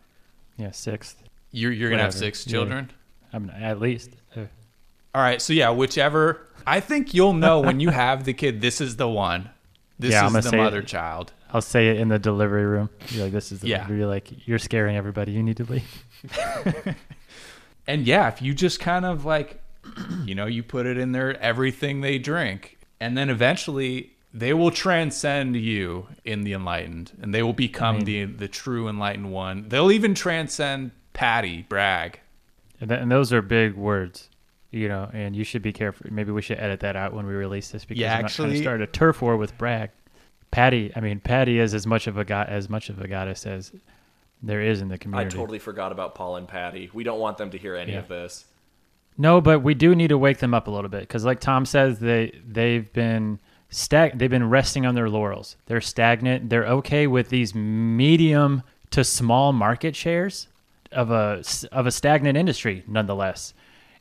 Yeah, 0.57 0.72
sixth. 0.72 1.22
you're 1.53 1.72
you're 1.72 1.91
gonna 1.91 2.03
have 2.03 2.14
Whatever. 2.14 2.27
six 2.27 2.47
Yeah. 2.47 2.51
children. 2.53 2.91
I'm 3.33 3.51
at 3.51 3.81
least. 3.81 4.11
Uh, 4.37 4.43
All 5.14 5.22
right, 5.22 5.41
so 5.41 5.53
yeah, 5.53 5.70
whichever. 5.70 6.47
I 6.66 6.81
think 6.81 7.14
you'll 7.14 7.33
know 7.33 7.61
when 7.61 7.81
you 7.81 7.91
have 8.05 8.24
the 8.24 8.33
kid. 8.35 8.61
This 8.61 8.81
is 8.81 8.97
the 8.97 9.09
one. 9.09 9.51
This 9.99 10.12
Yeah, 10.12 10.27
is 10.27 10.33
the 10.33 10.43
say 10.43 10.59
it. 10.59 10.62
mother 10.62 10.83
child. 10.83 11.33
I'll 11.53 11.62
say 11.62 11.88
it 11.88 11.99
in 11.99 12.09
the 12.09 12.18
delivery 12.18 12.64
room. 12.66 12.90
You're 13.11 13.24
like, 13.24 13.32
this 13.32 13.53
is 13.53 13.61
the 13.61 13.68
Yeah. 13.68 13.88
You're 13.90 14.07
like, 14.07 14.47
you're 14.49 14.59
scaring 14.59 14.97
everybody. 14.97 15.32
You 15.32 15.42
need 15.42 15.57
to 15.59 15.64
leave. 15.64 16.05
And 17.88 18.05
yeah, 18.07 18.26
if 18.28 18.42
you 18.42 18.53
just 18.53 18.80
kind 18.80 19.05
of 19.05 19.24
like, 19.24 19.62
you 20.24 20.34
know, 20.34 20.47
you 20.47 20.62
put 20.64 20.86
it 20.86 20.99
in 20.99 21.12
there, 21.12 21.40
everything 21.40 22.01
they 22.01 22.18
drink, 22.18 22.78
and 23.01 23.16
then 23.16 23.30
eventually 23.30 24.11
they 24.34 24.53
will 24.53 24.72
transcend 24.72 25.55
you 25.55 26.09
in 26.24 26.42
the 26.42 26.53
enlightened, 26.53 27.12
and 27.22 27.32
they 27.32 27.44
will 27.44 27.53
become 27.53 28.01
the 28.01 28.24
the 28.24 28.49
true 28.49 28.88
enlightened 28.88 29.30
one. 29.30 29.68
They'll 29.68 29.92
even 29.92 30.14
transcend 30.14 30.90
Patty 31.12 31.62
Bragg. 31.68 32.18
And, 32.80 32.90
th- 32.90 33.01
and 33.01 33.11
those 33.11 33.32
are 33.32 33.40
big 33.40 33.74
words, 33.74 34.28
you 34.72 34.88
know. 34.88 35.09
And 35.12 35.36
you 35.36 35.44
should 35.44 35.62
be 35.62 35.72
careful. 35.72 36.09
Maybe 36.11 36.32
we 36.32 36.42
should 36.42 36.59
edit 36.59 36.80
that 36.80 36.97
out 36.97 37.12
when 37.14 37.24
we 37.24 37.34
release 37.34 37.70
this 37.70 37.84
because 37.84 38.01
Yeah, 38.01 38.16
I'm 38.16 38.22
not 38.22 38.32
trying 38.32 38.49
to 38.49 38.55
actually- 38.55 38.64
start 38.64 38.82
a 38.82 38.86
turf 38.88 39.22
war 39.22 39.36
with 39.36 39.57
Bragg. 39.57 39.90
Patty, 40.57 40.90
I 40.96 41.00
mean, 41.00 41.20
Patty 41.20 41.59
is 41.59 41.74
as 41.74 41.86
much 41.86 42.07
of 42.07 42.16
a 42.16 42.24
god 42.24 42.48
as 42.48 42.70
much 42.70 42.88
of 42.88 42.98
a 42.98 43.07
goddess 43.07 43.44
as 43.44 43.72
there 44.42 44.62
is 44.62 44.80
in 44.80 44.88
the 44.88 44.96
community. 44.96 45.36
I 45.36 45.38
totally 45.38 45.59
forgot 45.59 45.92
about 45.92 46.14
Paul 46.14 46.36
and 46.36 46.48
Patty. 46.48 46.88
We 46.94 47.04
don't 47.04 47.20
want 47.20 47.36
them 47.36 47.50
to 47.50 47.59
hear 47.59 47.74
any 47.74 47.92
Yeah. 47.92 47.98
of 47.98 48.09
this. 48.09 48.46
No, 49.18 49.42
but 49.42 49.61
we 49.61 49.74
do 49.74 49.94
need 49.94 50.09
to 50.09 50.16
wake 50.16 50.38
them 50.38 50.54
up 50.54 50.66
a 50.66 50.70
little 50.70 50.88
bit 50.88 51.00
because, 51.00 51.26
like 51.26 51.40
Tom 51.40 51.66
says, 51.66 51.98
they 51.98 52.40
they've 52.48 52.90
been 52.94 53.38
stag 53.68 54.18
they've 54.18 54.30
been 54.30 54.48
resting 54.48 54.86
on 54.86 54.94
their 54.94 55.11
laurels. 55.11 55.59
They're 55.66 55.82
stagnant. 55.82 56.48
They're 56.48 56.66
okay 56.66 57.07
with 57.07 57.28
these 57.28 57.54
medium 57.54 58.62
to 58.92 59.04
small 59.04 59.52
market 59.52 59.94
shares 59.94 60.48
of 60.90 61.11
a 61.11 61.42
of 61.70 61.86
a 61.86 61.90
stagnant 61.90 62.38
industry, 62.38 62.82
nonetheless. 62.86 63.52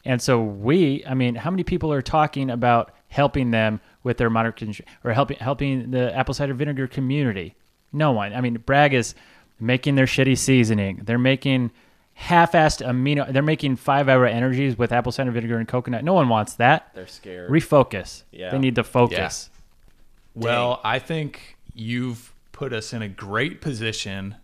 And 0.06 0.22
so 0.22 0.42
we, 0.42 1.04
I 1.06 1.16
mean, 1.16 1.36
how 1.36 1.52
many 1.52 1.66
people 1.66 1.92
are 1.92 2.02
talking 2.02 2.50
about 2.50 2.94
helping 3.10 3.52
them 3.52 3.82
with 4.06 4.18
their 4.18 4.30
modern 4.30 4.54
con- 4.54 4.74
or 5.04 5.12
helping 5.12 5.38
helping 5.38 5.92
the 5.92 6.16
apple 6.16 6.34
cider 6.34 6.54
vinegar 6.54 6.88
community? 6.88 7.56
No 7.92 8.12
one. 8.14 8.34
I 8.34 8.40
mean, 8.40 8.54
Bragg 8.66 8.94
is 8.94 9.16
making 9.60 9.96
their 9.96 10.06
shitty 10.06 10.38
seasoning. 10.38 11.02
They're 11.04 11.18
making 11.18 11.72
half-assed 12.14 12.86
amino. 12.86 13.32
They're 13.32 13.42
making 13.42 13.78
five-hour 13.78 14.26
energies 14.26 14.78
with 14.78 14.92
apple 14.92 15.12
cider 15.12 15.32
vinegar 15.32 15.58
and 15.58 15.68
coconut. 15.68 16.04
No 16.04 16.14
one 16.14 16.30
wants 16.30 16.54
that. 16.56 16.92
They're 16.94 17.08
scared. 17.08 17.50
Refocus. 17.50 18.24
Yeah. 18.32 18.52
They 18.52 18.60
need 18.60 18.76
to 18.76 18.84
focus. 18.84 19.50
Well, 20.36 20.82
I 20.84 21.00
think 21.00 21.58
you've 21.74 22.34
put 22.52 22.74
us 22.74 22.94
in 22.94 23.02
a 23.02 23.10
great 23.10 23.60
position 23.62 24.36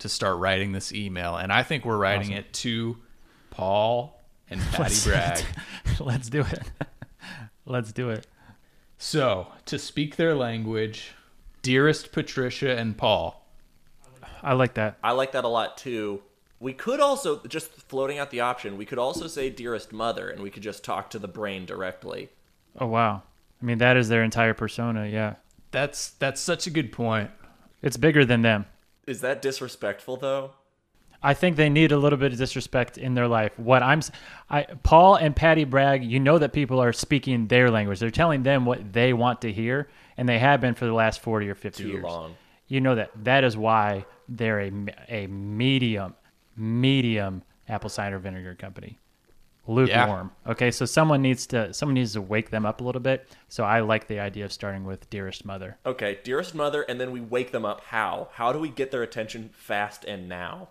to 0.00 0.08
start 0.08 0.38
writing 0.38 0.72
this 0.72 0.92
email, 0.92 1.36
and 1.36 1.52
I 1.52 1.62
think 1.62 1.84
we're 1.84 1.96
writing 1.96 2.32
it 2.32 2.52
to 2.54 2.96
Paul 3.50 4.20
and 4.50 4.60
Patty 4.72 4.94
Bragg. 5.04 5.44
Let's 6.00 6.28
do 6.28 6.40
it. 6.40 6.62
Let's 7.66 7.92
do 7.92 8.10
it. 8.10 8.26
So, 8.98 9.46
to 9.66 9.78
speak 9.78 10.16
their 10.16 10.34
language, 10.34 11.12
dearest 11.62 12.10
Patricia 12.10 12.76
and 12.76 12.96
Paul. 12.96 13.46
I 14.42 14.54
like 14.54 14.74
that. 14.74 14.98
I 15.02 15.12
like 15.12 15.32
that 15.32 15.44
a 15.44 15.48
lot 15.48 15.76
too. 15.76 16.22
We 16.60 16.72
could 16.72 16.98
also 16.98 17.40
just 17.46 17.70
floating 17.70 18.18
out 18.18 18.30
the 18.30 18.40
option. 18.40 18.76
We 18.76 18.84
could 18.84 18.98
also 18.98 19.28
say 19.28 19.50
dearest 19.50 19.92
mother, 19.92 20.28
and 20.28 20.42
we 20.42 20.50
could 20.50 20.64
just 20.64 20.82
talk 20.82 21.10
to 21.10 21.18
the 21.20 21.28
brain 21.28 21.64
directly. 21.64 22.30
Oh 22.80 22.86
wow. 22.86 23.22
I 23.62 23.64
mean, 23.64 23.78
that 23.78 23.96
is 23.96 24.08
their 24.08 24.24
entire 24.24 24.54
persona. 24.54 25.06
Yeah. 25.06 25.36
That's 25.70 26.10
that's 26.10 26.40
such 26.40 26.66
a 26.66 26.70
good 26.70 26.90
point. 26.90 27.30
It's 27.82 27.96
bigger 27.96 28.24
than 28.24 28.42
them. 28.42 28.66
Is 29.06 29.20
that 29.20 29.40
disrespectful 29.40 30.16
though? 30.16 30.52
I 31.22 31.34
think 31.34 31.56
they 31.56 31.68
need 31.68 31.90
a 31.90 31.98
little 31.98 32.18
bit 32.18 32.32
of 32.32 32.38
disrespect 32.38 32.96
in 32.96 33.14
their 33.14 33.26
life. 33.26 33.58
What 33.58 33.82
I'm, 33.82 34.00
I 34.48 34.62
Paul 34.82 35.16
and 35.16 35.34
Patty 35.34 35.64
Bragg, 35.64 36.04
you 36.04 36.20
know 36.20 36.38
that 36.38 36.52
people 36.52 36.80
are 36.80 36.92
speaking 36.92 37.48
their 37.48 37.70
language. 37.70 37.98
They're 37.98 38.10
telling 38.10 38.44
them 38.44 38.64
what 38.64 38.92
they 38.92 39.12
want 39.12 39.40
to 39.42 39.52
hear, 39.52 39.88
and 40.16 40.28
they 40.28 40.38
have 40.38 40.60
been 40.60 40.74
for 40.74 40.86
the 40.86 40.92
last 40.92 41.20
forty 41.20 41.48
or 41.48 41.54
fifty 41.54 41.84
Too 41.84 41.90
years. 41.90 42.04
long. 42.04 42.36
You 42.68 42.80
know 42.80 42.94
that. 42.94 43.10
That 43.24 43.44
is 43.44 43.56
why 43.56 44.04
they're 44.28 44.60
a 44.60 44.72
a 45.08 45.26
medium, 45.26 46.14
medium 46.56 47.42
apple 47.68 47.90
cider 47.90 48.18
vinegar 48.18 48.54
company. 48.54 48.98
Lukewarm. 49.66 50.30
Okay, 50.46 50.70
so 50.70 50.86
someone 50.86 51.20
needs 51.20 51.46
to 51.48 51.74
someone 51.74 51.94
needs 51.94 52.14
to 52.14 52.22
wake 52.22 52.50
them 52.50 52.64
up 52.64 52.80
a 52.80 52.84
little 52.84 53.02
bit. 53.02 53.28
So 53.48 53.64
I 53.64 53.80
like 53.80 54.06
the 54.06 54.18
idea 54.18 54.44
of 54.44 54.52
starting 54.52 54.84
with 54.84 55.10
dearest 55.10 55.44
mother. 55.44 55.76
Okay, 55.84 56.18
dearest 56.24 56.54
mother, 56.54 56.82
and 56.82 56.98
then 57.00 57.10
we 57.10 57.20
wake 57.20 57.52
them 57.52 57.64
up. 57.64 57.82
How? 57.82 58.28
How 58.32 58.52
do 58.52 58.58
we 58.58 58.70
get 58.70 58.90
their 58.90 59.02
attention 59.02 59.50
fast 59.52 60.04
and 60.04 60.28
now? 60.28 60.68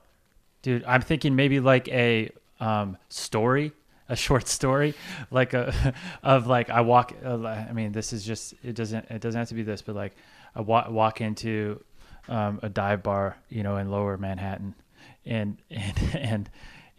Dude, 0.67 0.83
I'm 0.83 0.99
thinking 0.99 1.37
maybe 1.37 1.61
like 1.61 1.87
a 1.87 2.29
um, 2.59 2.97
story, 3.07 3.71
a 4.09 4.17
short 4.17 4.49
story, 4.49 4.95
like 5.31 5.53
a 5.53 5.93
of 6.23 6.45
like 6.45 6.69
I 6.69 6.81
walk. 6.81 7.13
Uh, 7.23 7.37
I 7.45 7.71
mean, 7.71 7.93
this 7.93 8.11
is 8.11 8.25
just 8.25 8.53
it 8.65 8.75
doesn't 8.75 9.05
it 9.09 9.21
doesn't 9.21 9.39
have 9.39 9.47
to 9.47 9.53
be 9.53 9.63
this, 9.63 9.81
but 9.81 9.95
like 9.95 10.13
I 10.53 10.59
walk 10.59 10.89
walk 10.89 11.21
into 11.21 11.81
um, 12.27 12.59
a 12.63 12.67
dive 12.67 13.01
bar, 13.01 13.37
you 13.47 13.63
know, 13.63 13.77
in 13.77 13.89
Lower 13.89 14.17
Manhattan, 14.17 14.75
and 15.25 15.55
and 15.71 15.97
and 16.13 16.49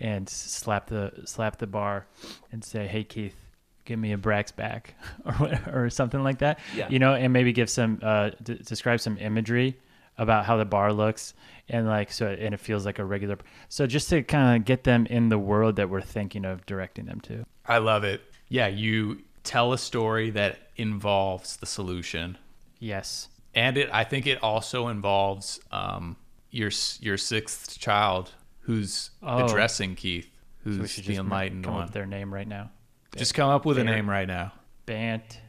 and 0.01 0.29
slap 0.31 0.87
the 0.87 1.13
slap 1.27 1.59
the 1.59 1.67
bar 1.67 2.07
and 2.51 2.65
say, 2.65 2.87
"Hey 2.87 3.05
Keith, 3.05 3.37
give 3.85 3.99
me 3.99 4.13
a 4.13 4.17
Bragg's 4.17 4.53
back," 4.53 4.95
or 5.41 5.61
or 5.85 5.91
something 5.91 6.23
like 6.23 6.39
that. 6.39 6.59
Yeah. 6.75 6.89
You 6.89 7.01
know, 7.01 7.13
and 7.13 7.35
maybe 7.35 7.53
give 7.53 7.69
some 7.69 7.99
uh, 8.01 8.31
d- 8.43 8.63
describe 8.65 9.01
some 9.01 9.19
imagery 9.19 9.77
about 10.19 10.45
how 10.45 10.57
the 10.57 10.65
bar 10.65 10.93
looks 10.93 11.33
and 11.69 11.87
like 11.87 12.11
so 12.13 12.27
and 12.27 12.53
it 12.55 12.59
feels 12.61 12.85
like 12.85 12.99
a 12.99 13.05
regular 13.05 13.39
so 13.69 13.87
just 13.87 14.09
to 14.11 14.23
kind 14.23 14.57
of 14.61 14.65
get 14.67 14.85
them 14.85 15.07
in 15.07 15.29
the 15.29 15.39
world 15.39 15.77
that 15.77 15.89
we're 15.89 16.01
thinking 16.01 16.45
of 16.45 16.65
directing 16.67 17.07
them 17.07 17.21
to 17.21 17.45
I 17.67 17.79
love 17.79 18.03
it. 18.05 18.23
Yeah, 18.49 18.67
you 18.69 19.23
tell 19.45 19.73
a 19.75 19.79
story 19.79 20.31
that 20.31 20.59
involves 20.77 21.57
the 21.57 21.67
solution, 21.67 22.37
yes 22.79 23.29
and 23.55 23.77
it. 23.77 23.89
I 23.93 24.05
think 24.05 24.27
it 24.27 24.43
also 24.43 24.89
involves 24.89 25.61
um, 25.73 26.17
your 26.51 26.71
your 27.01 27.17
sixth 27.19 27.79
child 27.79 28.33
who's 28.61 29.11
Oh. 29.23 29.45
addressing 29.45 29.95
Keith, 29.97 30.31
so 30.65 30.71
who's 30.71 30.91
should 30.91 31.05
the 31.05 31.09
just 31.09 31.21
enlightened 31.21 31.65
come 31.65 31.75
up 31.75 31.77
one. 31.79 31.85
with 31.87 31.95
their 31.95 32.07
name 32.07 32.33
right 32.33 32.49
now 32.49 32.71
Just 33.17 33.35
come 33.35 33.51
up 33.51 33.65
with 33.67 33.79
a 33.79 33.85
name 33.85 34.09
right 34.09 34.27
now. 34.29 34.53
bant 34.87 35.41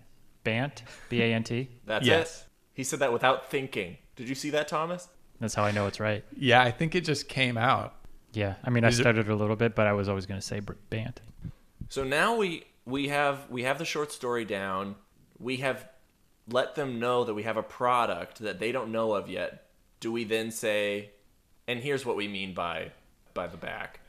bant 0.44 0.84
b-a-n-t 1.10 1.70
That's 1.86 2.06
Yes. 2.06 2.42
it. 2.42 2.46
He 2.74 2.84
said 2.84 3.00
that 3.00 3.12
without 3.14 3.50
thinking. 3.52 3.98
Did 4.20 4.28
you 4.30 4.36
see 4.36 4.50
that, 4.52 4.68
Thomas? 4.68 5.08
that's 5.42 5.56
how 5.56 5.64
i 5.64 5.72
know 5.72 5.88
it's 5.88 6.02
right 6.02 6.26
Yeah, 6.36 6.62
I 6.62 6.70
think 6.70 6.94
it 6.96 7.06
just 7.06 7.30
came 7.30 7.58
out. 7.58 7.96
yeah 8.34 8.56
i 8.66 8.70
mean 8.70 8.84
i 8.84 8.90
Is 8.90 9.00
it- 9.00 9.04
started 9.04 9.30
a 9.30 9.36
little 9.36 9.56
bit 9.56 9.74
but 9.74 9.88
i 9.88 9.94
was 9.94 10.10
always 10.10 10.26
going 10.26 10.40
to 10.40 10.46
say 10.46 10.60
br- 10.60 10.74
bant 10.90 11.22
So 11.88 12.04
now 12.04 12.36
we 12.36 12.66
we 12.86 13.08
have 13.08 13.50
we 13.50 13.64
have 13.64 13.78
the 13.80 13.86
short 13.86 14.12
story 14.12 14.44
down. 14.46 14.96
We 15.40 15.58
have 15.58 15.88
let 16.52 16.76
them 16.76 17.00
know 17.00 17.24
that 17.24 17.34
we 17.36 17.44
have 17.44 17.56
a 17.58 17.64
product 17.64 18.40
that 18.40 18.60
they 18.60 18.72
don't 18.74 18.92
know 18.92 19.14
of 19.14 19.30
yet. 19.30 19.68
Do 20.02 20.12
we 20.12 20.24
then 20.26 20.50
say, 20.52 21.12
and 21.68 21.80
here's 21.80 22.06
what 22.06 22.16
we 22.18 22.28
mean 22.28 22.54
by 22.54 22.92
by 23.34 23.48
the 23.48 23.58
back? 23.58 24.00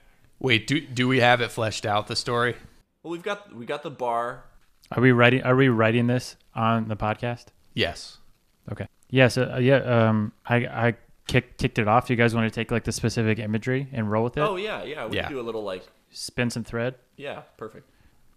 Wait, 0.41 0.67
do 0.67 0.81
do 0.81 1.07
we 1.09 1.21
have 1.21 1.41
it 1.41 1.51
fleshed 1.53 1.85
out 1.87 2.07
the 2.09 2.17
story? 2.17 2.57
Well, 3.03 3.13
we've 3.13 3.23
got 3.23 3.55
we 3.55 3.67
got 3.67 3.83
the 3.83 3.91
bar. 3.91 4.45
are 4.91 5.01
we 5.03 5.13
writing 5.13 5.43
are 5.43 5.55
we 5.57 5.69
writing 5.69 6.07
this 6.09 6.37
on 6.55 6.89
the 6.89 6.97
podcast 6.97 7.47
Yes. 7.75 8.19
okay 8.73 8.87
yeah 9.11 9.29
so 9.29 9.43
uh, 9.55 9.59
yeah 9.59 9.77
um 9.77 10.33
i 10.47 10.57
i 10.57 10.95
kick, 11.27 11.57
kicked 11.59 11.79
it 11.79 11.87
off 11.89 12.09
you 12.11 12.17
guys 12.17 12.35
want 12.35 12.51
to 12.51 12.55
take 12.55 12.71
like 12.71 12.85
the 12.85 12.93
specific 12.93 13.39
imagery 13.39 13.87
and 13.93 14.11
roll 14.11 14.25
with 14.25 14.37
it 14.37 14.41
Oh 14.41 14.57
yeah, 14.57 14.83
yeah. 14.83 15.07
We 15.07 15.17
Yeah. 15.17 15.25
can 15.25 15.33
do 15.33 15.41
a 15.41 15.43
little 15.43 15.63
like 15.63 15.87
spin 16.11 16.51
some 16.51 16.65
thread 16.65 16.95
yeah, 17.17 17.43
perfect. 17.59 17.89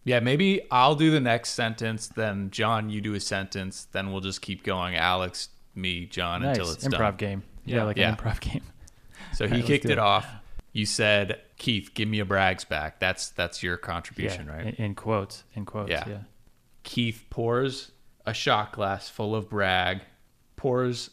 Yeah, 0.05 0.19
maybe 0.19 0.61
I'll 0.69 0.95
do 0.95 1.09
the 1.09 1.21
next 1.21 1.51
sentence, 1.51 2.07
then 2.07 2.51
John, 2.51 2.89
you 2.89 2.99
do 2.99 3.13
a 3.13 3.19
sentence, 3.21 3.87
then 3.93 4.11
we'll 4.11 4.19
just 4.19 4.41
keep 4.41 4.61
going. 4.63 4.95
Alex, 4.97 5.47
me, 5.73 6.05
John, 6.05 6.41
nice 6.41 6.57
until 6.57 6.71
it's 6.73 6.85
improv 6.85 6.97
done. 7.11 7.15
game 7.17 7.43
yeah, 7.65 7.77
Yeah. 7.77 7.83
like 7.85 7.97
Yeah. 7.97 8.09
an 8.09 8.15
improv 8.17 8.39
game 8.41 8.63
So 9.33 9.47
he 9.47 9.55
let's 9.55 9.67
kicked 9.67 9.85
it 9.85 9.91
it. 9.91 9.97
off. 9.99 10.27
You 10.73 10.85
said, 10.85 11.39
"Keith, 11.57 11.91
give 11.93 12.09
me 12.09 12.19
a 12.19 12.25
Bragg's 12.25 12.65
back." 12.65 12.99
That's 12.99 13.29
that's 13.29 13.63
your 13.63 13.77
contribution, 13.77 14.47
Yeah, 14.47 14.55
right? 14.55 14.65
In, 14.77 14.85
in 14.85 14.95
quotes. 14.95 15.43
In 15.55 15.65
quotes. 15.65 15.89
Yeah. 15.91 16.03
Yeah. 16.07 16.17
Keith 16.83 17.25
pours 17.29 17.91
a 18.25 18.33
shot 18.33 18.73
glass 18.73 19.07
full 19.09 19.35
of 19.35 19.49
Bragg, 19.49 20.01
pours 20.63 21.09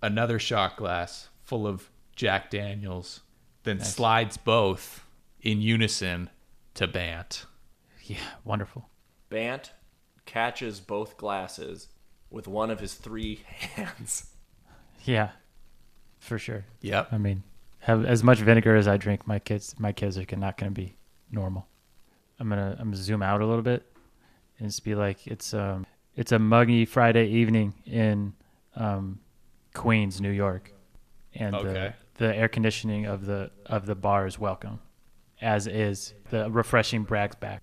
another 0.00 0.38
shot 0.38 0.78
glass 0.78 1.28
full 1.42 1.66
of 1.66 1.90
Jack 2.16 2.48
Daniels, 2.48 3.20
then 3.64 3.78
slides 3.78 4.38
both 4.38 5.04
in 5.42 5.60
unison 5.60 6.30
to 6.72 6.86
Bant. 6.86 7.44
Yeah. 8.04 8.16
Wonderful. 8.44 8.88
Bant 9.28 9.72
catches 10.24 10.80
both 10.80 11.18
glasses 11.18 11.88
with 12.30 12.48
one 12.48 12.70
of 12.70 12.80
his 12.80 12.94
three 12.94 13.40
hands. 13.46 14.30
Yeah. 15.04 15.32
For 16.18 16.38
sure. 16.38 16.64
Yep. 16.80 17.08
I 17.12 17.18
mean, 17.18 17.42
have 17.80 18.06
as 18.06 18.24
much 18.24 18.38
vinegar 18.38 18.74
as 18.74 18.88
I 18.88 18.96
drink, 18.96 19.26
my 19.26 19.38
kids, 19.38 19.74
my 19.78 19.92
kids 19.92 20.16
are 20.16 20.24
not 20.34 20.56
going 20.56 20.72
to 20.72 20.80
be 20.80 20.96
normal. 21.30 21.66
I'm 22.40 22.48
gonna, 22.48 22.74
I'm 22.78 22.86
gonna 22.86 22.96
zoom 22.96 23.22
out 23.22 23.42
a 23.42 23.46
little 23.46 23.62
bit 23.62 23.84
and 24.58 24.66
just 24.66 24.82
be 24.82 24.94
like, 24.94 25.26
it's 25.26 25.52
um, 25.52 25.84
it's 26.16 26.32
a 26.32 26.38
muggy 26.38 26.86
Friday 26.86 27.26
evening 27.26 27.74
in 27.84 28.32
um, 28.76 29.20
Queens, 29.74 30.20
New 30.20 30.30
York, 30.30 30.72
and 31.34 31.54
Okay. 31.54 31.94
the, 32.16 32.26
the 32.26 32.36
air 32.36 32.48
conditioning 32.48 33.06
of 33.06 33.26
the 33.26 33.50
of 33.66 33.86
the 33.86 33.94
bar 33.94 34.26
is 34.26 34.38
welcome, 34.38 34.80
as 35.40 35.66
is 35.66 36.14
the 36.30 36.50
refreshing 36.50 37.02
Bragg's 37.04 37.36
back. 37.36 37.62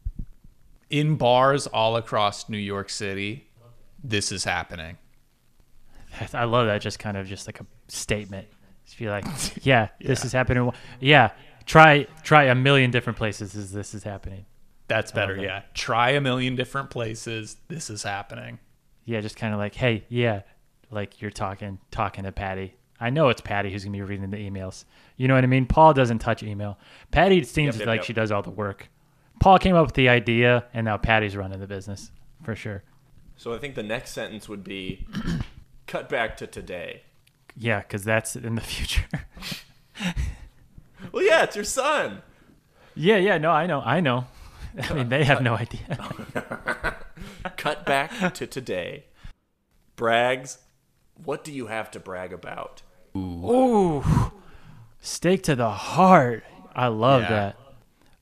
In 0.89 1.15
bars 1.15 1.67
all 1.67 1.95
across 1.95 2.49
New 2.49 2.57
York 2.57 2.89
City, 2.89 3.49
this 4.03 4.31
is 4.31 4.43
happening. 4.43 4.97
I 6.33 6.43
love 6.43 6.67
that. 6.67 6.81
Just 6.81 6.99
kind 6.99 7.15
of 7.17 7.27
just 7.27 7.47
like 7.47 7.61
a 7.61 7.65
statement. 7.87 8.47
Just 8.85 8.97
be 8.99 9.09
like, 9.09 9.25
yeah, 9.65 9.89
this 10.01 10.25
is 10.25 10.33
happening. 10.33 10.69
Yeah, 10.99 11.31
try 11.65 12.07
try 12.23 12.45
a 12.45 12.55
million 12.55 12.91
different 12.91 13.17
places 13.17 13.55
as 13.55 13.71
this 13.71 13.93
is 13.93 14.03
happening. 14.03 14.45
That's 14.87 15.13
better. 15.13 15.35
that. 15.37 15.41
Yeah. 15.43 15.61
Try 15.73 16.09
a 16.11 16.21
million 16.21 16.57
different 16.57 16.89
places. 16.89 17.55
This 17.69 17.89
is 17.89 18.03
happening. 18.03 18.59
Yeah, 19.05 19.21
just 19.21 19.37
kind 19.37 19.53
of 19.53 19.59
like, 19.59 19.73
hey, 19.73 20.03
yeah, 20.09 20.41
like 20.91 21.21
you're 21.21 21.31
talking 21.31 21.79
talking 21.89 22.23
to 22.25 22.31
Patty. 22.31 22.75
I 22.99 23.09
know 23.09 23.29
it's 23.29 23.41
Patty 23.41 23.71
who's 23.71 23.83
gonna 23.83 23.97
be 23.97 24.01
reading 24.01 24.29
the 24.29 24.37
emails. 24.37 24.85
You 25.17 25.27
know 25.27 25.33
what 25.35 25.43
I 25.43 25.47
mean? 25.47 25.65
Paul 25.65 25.93
doesn't 25.93 26.19
touch 26.19 26.43
email. 26.43 26.77
Patty 27.11 27.43
seems 27.43 27.75
Yep, 27.75 27.79
yep, 27.79 27.87
like 27.87 27.97
yep. 27.99 28.05
she 28.05 28.13
does 28.13 28.31
all 28.31 28.41
the 28.41 28.49
work. 28.51 28.89
Paul 29.39 29.57
came 29.57 29.75
up 29.75 29.87
with 29.87 29.95
the 29.95 30.07
idea, 30.09 30.65
and 30.73 30.85
now 30.85 30.97
Patty's 30.97 31.35
running 31.35 31.59
the 31.59 31.67
business 31.67 32.11
for 32.43 32.55
sure. 32.55 32.83
So 33.37 33.53
I 33.55 33.57
think 33.57 33.73
the 33.73 33.81
next 33.83 34.11
sentence 34.11 34.47
would 34.47 34.63
be 34.63 35.07
cut 35.87 36.09
back 36.09 36.37
to 36.37 36.47
today. 36.47 37.01
Yeah, 37.57 37.79
because 37.79 38.03
that's 38.03 38.35
in 38.35 38.53
the 38.55 38.61
future. 38.61 39.05
Well, 41.11 41.23
yeah, 41.23 41.43
it's 41.43 41.55
your 41.55 41.65
son. 41.65 42.21
yeah, 42.95 43.17
yeah, 43.17 43.37
no, 43.39 43.49
I 43.49 43.65
know, 43.65 43.81
I 43.81 43.99
know. 43.99 44.25
I 44.89 44.93
mean, 44.93 45.09
they 45.09 45.23
have 45.23 45.41
no 45.41 45.55
idea. 45.55 45.97
Cut 47.57 47.85
back 47.85 48.33
to 48.35 48.47
today. 48.47 49.05
Braggs, 49.97 50.59
what 51.23 51.43
do 51.43 51.51
you 51.51 51.67
have 51.67 51.91
to 51.91 51.99
brag 51.99 52.33
about? 52.33 52.81
Ooh, 53.15 54.03
stake 54.99 55.43
to 55.43 55.55
the 55.55 55.69
heart. 55.69 56.43
I 56.75 56.87
love 56.87 57.23
Yeah. 57.23 57.29
that. 57.29 57.55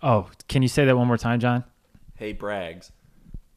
Oh, 0.02 0.30
can 0.48 0.62
you 0.62 0.68
say 0.68 0.86
that 0.86 0.98
one 0.98 1.08
more 1.08 1.18
time, 1.18 1.40
John? 1.40 1.64
Hey, 2.16 2.34
Braggs, 2.34 2.92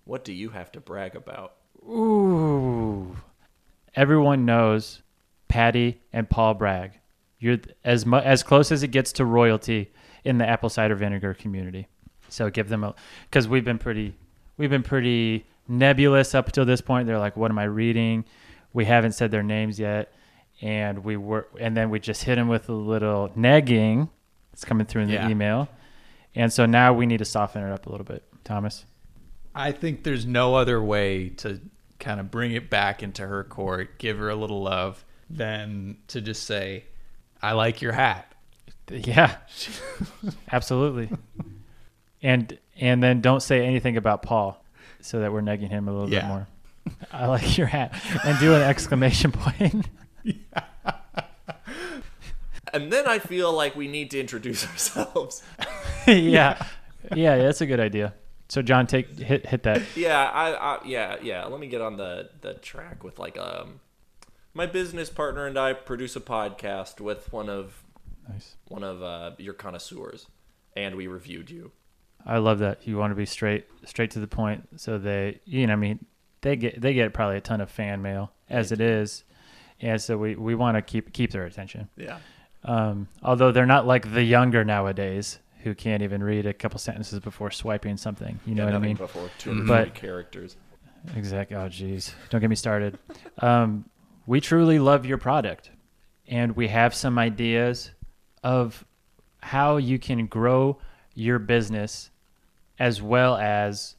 what 0.04 0.24
do 0.24 0.32
you 0.32 0.50
have 0.50 0.70
to 0.72 0.80
brag 0.80 1.14
about? 1.16 1.54
Ooh. 1.88 3.16
Everyone 3.94 4.44
knows 4.44 5.02
Patty 5.48 6.00
and 6.12 6.28
Paul 6.28 6.54
Bragg. 6.54 6.92
You're 7.38 7.58
as 7.84 8.06
mu- 8.06 8.18
as 8.18 8.42
close 8.42 8.70
as 8.72 8.82
it 8.82 8.88
gets 8.88 9.12
to 9.14 9.24
royalty 9.24 9.92
in 10.24 10.38
the 10.38 10.48
apple 10.48 10.68
cider 10.68 10.94
vinegar 10.94 11.34
community. 11.34 11.88
So 12.28 12.48
give 12.50 12.68
them 12.68 12.84
a 12.84 12.94
because 13.28 13.48
we've 13.48 13.64
been 13.64 13.78
pretty 13.78 14.14
we've 14.56 14.70
been 14.70 14.82
pretty 14.84 15.44
nebulous 15.68 16.34
up 16.34 16.46
until 16.46 16.64
this 16.64 16.80
point. 16.80 17.06
They're 17.06 17.18
like, 17.18 17.36
"What 17.36 17.50
am 17.50 17.58
I 17.58 17.64
reading?" 17.64 18.24
We 18.72 18.84
haven't 18.86 19.12
said 19.12 19.30
their 19.30 19.42
names 19.42 19.78
yet, 19.78 20.12
and 20.60 21.04
we 21.04 21.16
were 21.16 21.46
and 21.60 21.76
then 21.76 21.90
we 21.90 22.00
just 22.00 22.24
hit 22.24 22.36
them 22.36 22.48
with 22.48 22.68
a 22.68 22.72
little 22.74 23.30
nagging. 23.34 24.08
It's 24.52 24.64
coming 24.64 24.86
through 24.86 25.02
in 25.02 25.08
the 25.08 25.14
Yeah. 25.14 25.28
email, 25.28 25.68
and 26.34 26.52
so 26.52 26.66
now 26.66 26.92
we 26.92 27.06
need 27.06 27.18
to 27.18 27.24
soften 27.24 27.62
it 27.62 27.70
up 27.72 27.86
a 27.86 27.90
little 27.90 28.04
bit, 28.04 28.22
Thomas. 28.44 28.84
I 29.54 29.72
think 29.72 30.02
there's 30.04 30.24
no 30.26 30.54
other 30.54 30.82
way 30.82 31.28
to 31.30 31.60
kind 31.98 32.18
of 32.20 32.30
bring 32.30 32.52
it 32.52 32.68
back 32.70 33.02
into 33.02 33.26
her 33.26 33.44
court, 33.44 33.98
give 33.98 34.18
her 34.18 34.28
a 34.30 34.34
little 34.34 34.62
love, 34.62 35.04
than 35.30 35.98
to 36.08 36.20
just 36.20 36.44
say, 36.44 36.84
I 37.42 37.52
like 37.52 37.80
your 37.82 37.92
hat. 37.92 38.28
Yeah, 38.90 39.36
absolutely. 40.50 41.08
And 42.22 42.58
and 42.78 43.02
then 43.02 43.20
don't 43.20 43.40
say 43.42 43.64
anything 43.66 43.96
about 43.96 44.22
Paul, 44.22 44.62
so 45.00 45.20
that 45.20 45.32
we're 45.32 45.40
negging 45.40 45.68
him 45.70 45.88
a 45.88 45.92
little 45.92 46.08
bit 46.08 46.24
more. 46.24 46.46
I 47.12 47.26
like 47.26 47.56
your 47.58 47.66
hat, 47.68 47.94
and 48.24 48.38
do 48.38 48.54
an 48.54 48.62
exclamation 48.62 49.32
point. 49.32 49.88
And 52.74 52.90
then 52.90 53.06
I 53.06 53.18
feel 53.18 53.52
like 53.52 53.76
we 53.76 53.86
need 53.86 54.10
to 54.12 54.20
introduce 54.20 54.66
ourselves. 54.66 55.42
yeah, 56.06 56.64
yeah, 57.14 57.36
that's 57.36 57.60
a 57.60 57.66
good 57.66 57.80
idea. 57.80 58.14
So 58.48 58.62
John, 58.62 58.86
take 58.86 59.18
hit 59.18 59.44
hit 59.46 59.62
that. 59.64 59.82
yeah, 59.94 60.30
I, 60.30 60.52
I 60.52 60.78
yeah, 60.86 61.16
yeah. 61.22 61.44
Let 61.44 61.60
me 61.60 61.66
get 61.66 61.82
on 61.82 61.96
the 61.98 62.30
the 62.40 62.54
track 62.54 63.04
with 63.04 63.18
like 63.18 63.36
um 63.36 63.80
my 64.54 64.64
business 64.66 65.10
partner 65.10 65.46
and 65.46 65.58
I 65.58 65.74
produce 65.74 66.16
a 66.16 66.20
podcast 66.20 67.00
with 67.00 67.30
one 67.32 67.48
of 67.50 67.82
Nice. 68.28 68.56
one 68.68 68.84
of 68.84 69.02
uh, 69.02 69.32
your 69.38 69.52
connoisseurs, 69.54 70.26
and 70.76 70.94
we 70.94 71.06
reviewed 71.08 71.50
you. 71.50 71.72
I 72.24 72.38
love 72.38 72.60
that. 72.60 72.86
You 72.86 72.96
want 72.96 73.10
to 73.10 73.16
be 73.16 73.26
straight 73.26 73.66
straight 73.84 74.12
to 74.12 74.20
the 74.20 74.28
point, 74.28 74.68
so 74.80 74.96
they, 74.96 75.40
you 75.44 75.66
know, 75.66 75.72
I 75.74 75.76
mean, 75.76 76.06
they 76.42 76.56
get 76.56 76.80
they 76.80 76.92
get 76.94 77.12
probably 77.14 77.36
a 77.38 77.40
ton 77.40 77.60
of 77.60 77.70
fan 77.70 78.02
mail 78.02 78.32
as 78.50 78.72
it 78.72 78.80
is, 78.80 79.24
and 79.80 80.00
so 80.00 80.18
we 80.18 80.36
we 80.36 80.54
want 80.54 80.76
to 80.76 80.82
keep 80.82 81.12
keep 81.12 81.30
their 81.30 81.44
attention. 81.46 81.88
Yeah. 81.96 82.18
Um, 82.64 83.08
although 83.22 83.50
they're 83.50 83.66
not 83.66 83.86
like 83.86 84.12
the 84.12 84.22
younger 84.22 84.64
nowadays 84.64 85.40
who 85.62 85.74
can't 85.74 86.02
even 86.02 86.22
read 86.22 86.46
a 86.46 86.52
couple 86.52 86.78
sentences 86.78 87.18
before 87.20 87.50
swiping 87.50 87.96
something. 87.96 88.38
You 88.46 88.54
know 88.54 88.64
yeah, 88.64 88.72
what 88.72 88.76
I 88.76 88.78
mean? 88.86 88.96
before 88.96 89.30
240 89.38 89.66
But- 89.90 89.94
characters. 89.94 90.56
Exactly. 91.16 91.56
Oh, 91.56 91.68
geez. 91.68 92.14
Don't 92.30 92.40
get 92.40 92.48
me 92.50 92.54
started. 92.54 92.96
Um, 93.38 93.84
we 94.26 94.40
truly 94.40 94.78
love 94.78 95.04
your 95.04 95.18
product, 95.18 95.70
and 96.28 96.54
we 96.54 96.68
have 96.68 96.94
some 96.94 97.18
ideas 97.18 97.90
of 98.44 98.84
how 99.40 99.78
you 99.78 99.98
can 99.98 100.26
grow 100.26 100.78
your 101.14 101.40
business 101.40 102.10
as 102.78 103.02
well 103.02 103.36
as 103.36 103.96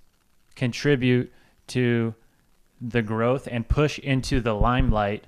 contribute 0.55 1.31
to 1.67 2.13
the 2.85 3.01
growth 3.01 3.47
and 3.49 3.67
push 3.67 3.97
into 3.99 4.41
the 4.41 4.53
limelight 4.53 5.25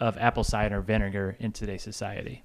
of 0.00 0.16
apple 0.18 0.44
cider 0.44 0.80
vinegar 0.80 1.36
in 1.38 1.52
today's 1.52 1.82
society. 1.82 2.42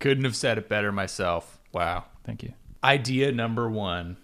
Couldn't 0.00 0.24
have 0.24 0.36
said 0.36 0.58
it 0.58 0.68
better 0.68 0.90
myself. 0.90 1.60
Wow. 1.72 2.04
Thank 2.24 2.42
you. 2.42 2.52
Idea 2.82 3.32
number 3.32 3.68
one. 3.70 4.16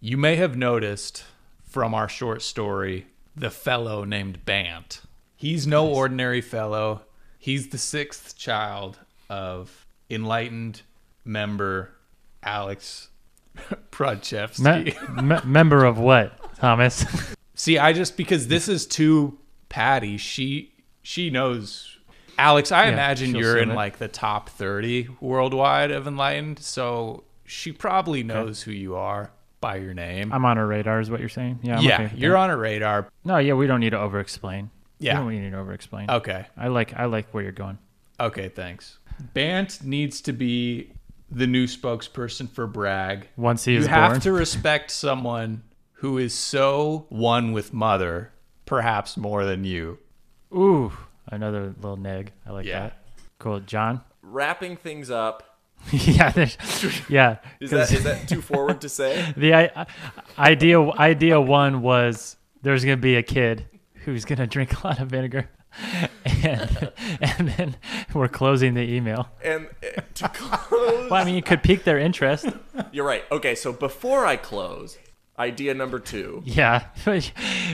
You 0.00 0.16
may 0.16 0.36
have 0.36 0.56
noticed 0.56 1.24
from 1.62 1.94
our 1.94 2.08
short 2.08 2.42
story 2.42 3.06
the 3.34 3.50
fellow 3.50 4.04
named 4.04 4.44
Bant. 4.44 5.02
He's 5.36 5.66
no 5.66 5.86
ordinary 5.88 6.40
fellow. 6.40 7.02
He's 7.38 7.68
the 7.68 7.78
sixth 7.78 8.36
child 8.36 8.98
of 9.28 9.86
enlightened 10.08 10.82
member 11.24 11.92
Alex 12.42 13.08
Prodchevsky. 13.90 14.62
Me- 15.16 15.22
me- 15.22 15.40
member 15.44 15.84
of 15.84 15.98
what, 15.98 16.56
Thomas? 16.56 17.04
See, 17.56 17.78
I 17.78 17.92
just 17.92 18.16
because 18.16 18.46
this 18.48 18.68
is 18.68 18.86
too 18.86 19.38
Patty, 19.68 20.16
she 20.18 20.72
she 21.02 21.30
knows. 21.30 21.92
Alex, 22.38 22.70
I 22.70 22.84
Yeah, 22.84 22.92
imagine 22.92 23.34
you're 23.34 23.56
in 23.56 23.70
it. 23.70 23.74
like 23.74 23.98
the 23.98 24.08
top 24.08 24.50
30 24.50 25.08
worldwide 25.20 25.90
of 25.90 26.06
enlightened, 26.06 26.58
so 26.58 27.24
she 27.46 27.72
probably 27.72 28.22
knows 28.22 28.62
who 28.62 28.70
you 28.72 28.94
are 28.94 29.30
by 29.60 29.76
your 29.76 29.94
name. 29.94 30.32
I'm 30.32 30.44
on 30.44 30.58
her 30.58 30.66
radar, 30.66 31.00
is 31.00 31.10
what 31.10 31.18
you're 31.20 31.30
saying? 31.30 31.60
Yeah. 31.62 31.78
I'm 31.78 31.82
yeah, 31.84 32.02
okay 32.02 32.12
you're 32.16 32.32
that. 32.32 32.38
on 32.38 32.50
a 32.50 32.56
radar. 32.56 33.08
No, 33.24 33.38
yeah, 33.38 33.54
we 33.54 33.66
don't 33.66 33.80
need 33.80 33.90
to 33.90 33.98
over 33.98 34.20
explain. 34.20 34.70
Yeah. 34.98 35.14
We 35.24 35.32
don't 35.34 35.42
need 35.44 35.50
to 35.50 35.56
over 35.58 35.72
explain. 35.72 36.10
Okay. 36.10 36.46
I 36.56 36.68
like 36.68 36.94
I 36.94 37.06
like 37.06 37.32
where 37.32 37.42
you're 37.42 37.52
going. 37.52 37.78
Okay, 38.20 38.48
thanks. 38.50 38.98
Bant 39.32 39.82
needs 39.82 40.20
to 40.22 40.32
be 40.32 40.92
the 41.30 41.46
new 41.46 41.66
spokesperson 41.66 42.50
for 42.50 42.66
Bragg. 42.66 43.28
Once 43.36 43.64
he 43.64 43.74
is 43.74 43.78
you 43.78 43.80
is 43.84 43.86
have 43.88 44.22
to 44.22 44.32
respect 44.32 44.90
someone 44.90 45.62
who 46.00 46.18
is 46.18 46.34
so 46.34 47.06
one 47.08 47.52
with 47.52 47.72
mother, 47.72 48.32
perhaps 48.64 49.16
more 49.16 49.44
than 49.44 49.64
you. 49.64 49.98
Ooh, 50.54 50.92
another 51.26 51.74
little 51.80 51.96
neg. 51.96 52.32
I 52.46 52.50
like 52.52 52.66
Yeah. 52.66 52.80
that. 52.80 53.02
Cool, 53.38 53.60
John. 53.60 54.00
Wrapping 54.22 54.76
things 54.76 55.10
up. 55.10 55.42
yeah, 55.92 56.30
there's, 56.30 56.56
yeah. 57.08 57.36
Is 57.60 57.70
'cause 57.70 57.90
that 57.90 57.96
is 57.98 58.04
that 58.04 58.28
too 58.28 58.40
forward 58.40 58.80
to 58.80 58.88
say? 58.88 59.32
the 59.36 59.54
I, 59.54 59.86
idea 60.38 60.80
idea 60.92 61.38
one 61.40 61.82
was 61.82 62.36
there's 62.62 62.82
gonna 62.84 62.96
be 62.96 63.16
a 63.16 63.22
kid 63.22 63.66
who's 64.04 64.24
gonna 64.24 64.46
drink 64.46 64.82
a 64.82 64.86
lot 64.86 65.00
of 65.00 65.08
vinegar. 65.08 65.50
and, 66.24 66.90
and 67.20 67.48
then 67.50 67.76
we're 68.14 68.28
closing 68.28 68.72
the 68.72 68.80
email. 68.80 69.28
And 69.44 69.68
uh, 69.82 70.00
to 70.14 70.28
close, 70.30 71.10
Well, 71.10 71.14
I 71.20 71.24
mean, 71.24 71.34
you 71.34 71.42
could 71.42 71.62
pique 71.62 71.84
their 71.84 71.98
interest. 71.98 72.46
you're 72.92 73.04
right. 73.04 73.24
Okay, 73.30 73.54
so 73.54 73.72
before 73.74 74.24
I 74.24 74.36
close, 74.36 74.96
idea 75.38 75.74
number 75.74 75.98
two. 75.98 76.42
Yeah, 76.46 76.86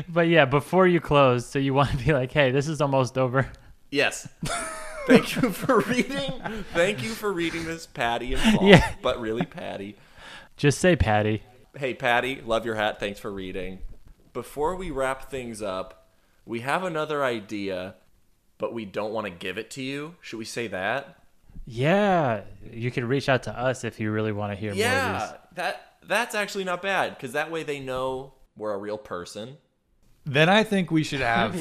but, 0.09 0.29
yeah, 0.29 0.45
before 0.45 0.87
you 0.87 1.01
close, 1.01 1.47
so 1.47 1.59
you 1.59 1.75
want 1.75 1.91
to 1.91 1.97
be 1.97 2.13
like, 2.13 2.33
hey, 2.33 2.51
this 2.51 2.69
is 2.69 2.81
almost 2.81 3.17
over. 3.19 3.51
Yes. 3.91 4.29
Thank 5.07 5.35
you 5.37 5.51
for 5.51 5.81
reading. 5.81 6.33
Thank 6.73 7.03
you 7.03 7.11
for 7.11 7.33
reading 7.33 7.65
this, 7.65 7.87
Patty 7.87 8.35
and 8.35 8.57
Paul. 8.59 8.69
Yeah. 8.69 8.95
But 9.03 9.21
really, 9.21 9.45
Patty. 9.45 9.97
Just 10.57 10.79
say 10.79 10.95
Patty. 10.97 11.43
Hey, 11.77 11.93
Patty, 11.95 12.41
love 12.45 12.65
your 12.65 12.77
hat. 12.77 13.01
Thanks 13.01 13.19
for 13.19 13.33
reading. 13.33 13.81
Before 14.33 14.77
we 14.77 14.91
wrap 14.91 15.29
things 15.31 15.61
up, 15.61 16.07
we 16.47 16.61
have 16.61 16.85
another 16.85 17.25
idea, 17.25 17.97
but 18.59 18.73
we 18.73 18.85
don't 18.85 19.13
want 19.13 19.27
to 19.27 19.31
give 19.31 19.59
it 19.59 19.71
to 19.73 19.83
you. 19.83 20.15
Should 20.21 20.39
we 20.39 20.45
say 20.45 20.69
that? 20.69 21.17
Yeah, 21.67 22.43
you 22.71 22.91
can 22.91 23.07
reach 23.07 23.29
out 23.29 23.43
to 23.45 23.59
us 23.59 23.85
if 23.85 23.99
you 24.01 24.11
really 24.11 24.33
want 24.33 24.53
to 24.53 24.57
hear 24.57 24.71
more 24.71 24.75
of 24.75 24.79
Yeah, 24.79 25.19
these. 25.27 25.37
that 25.57 25.92
that's 26.07 26.35
actually 26.35 26.65
not 26.65 26.83
bad 26.83 27.17
because 27.17 27.33
that 27.33 27.51
way 27.51 27.63
they 27.63 27.81
know 27.81 28.35
we're 28.57 28.73
a 28.73 28.79
real 28.79 28.99
person. 28.99 29.57
Then 30.25 30.49
I 30.49 30.63
think 30.65 30.91
we 30.91 31.03
should 31.03 31.21
have 31.23 31.57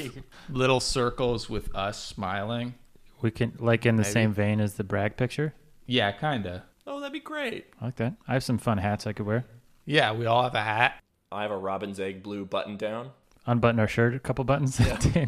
little 0.49 0.79
circles 0.79 1.49
with 1.49 1.73
us 1.75 2.03
smiling. 2.03 2.75
We 3.21 3.31
can, 3.31 3.53
like, 3.59 3.85
in 3.85 3.97
the 3.97 4.03
same 4.03 4.33
vein 4.33 4.59
as 4.59 4.75
the 4.75 4.83
Bragg 4.83 5.15
picture. 5.15 5.53
Yeah, 5.85 6.11
kinda. 6.11 6.63
Oh, 6.87 6.99
that'd 6.99 7.13
be 7.13 7.19
great. 7.19 7.67
I 7.79 7.85
like 7.85 7.95
that. 7.97 8.15
I 8.27 8.33
have 8.33 8.43
some 8.43 8.57
fun 8.57 8.79
hats 8.79 9.05
I 9.05 9.13
could 9.13 9.25
wear. 9.25 9.45
Yeah, 9.85 10.11
we 10.13 10.25
all 10.25 10.43
have 10.43 10.55
a 10.55 10.61
hat. 10.61 10.99
I 11.31 11.43
have 11.43 11.51
a 11.51 11.57
robin's 11.57 11.99
egg 11.99 12.23
blue 12.23 12.45
button 12.45 12.77
down. 12.77 13.11
Unbutton 13.45 13.79
our 13.79 13.87
shirt 13.87 14.15
a 14.15 14.19
couple 14.19 14.43
buttons. 14.43 14.79
Yeah. 14.79 15.25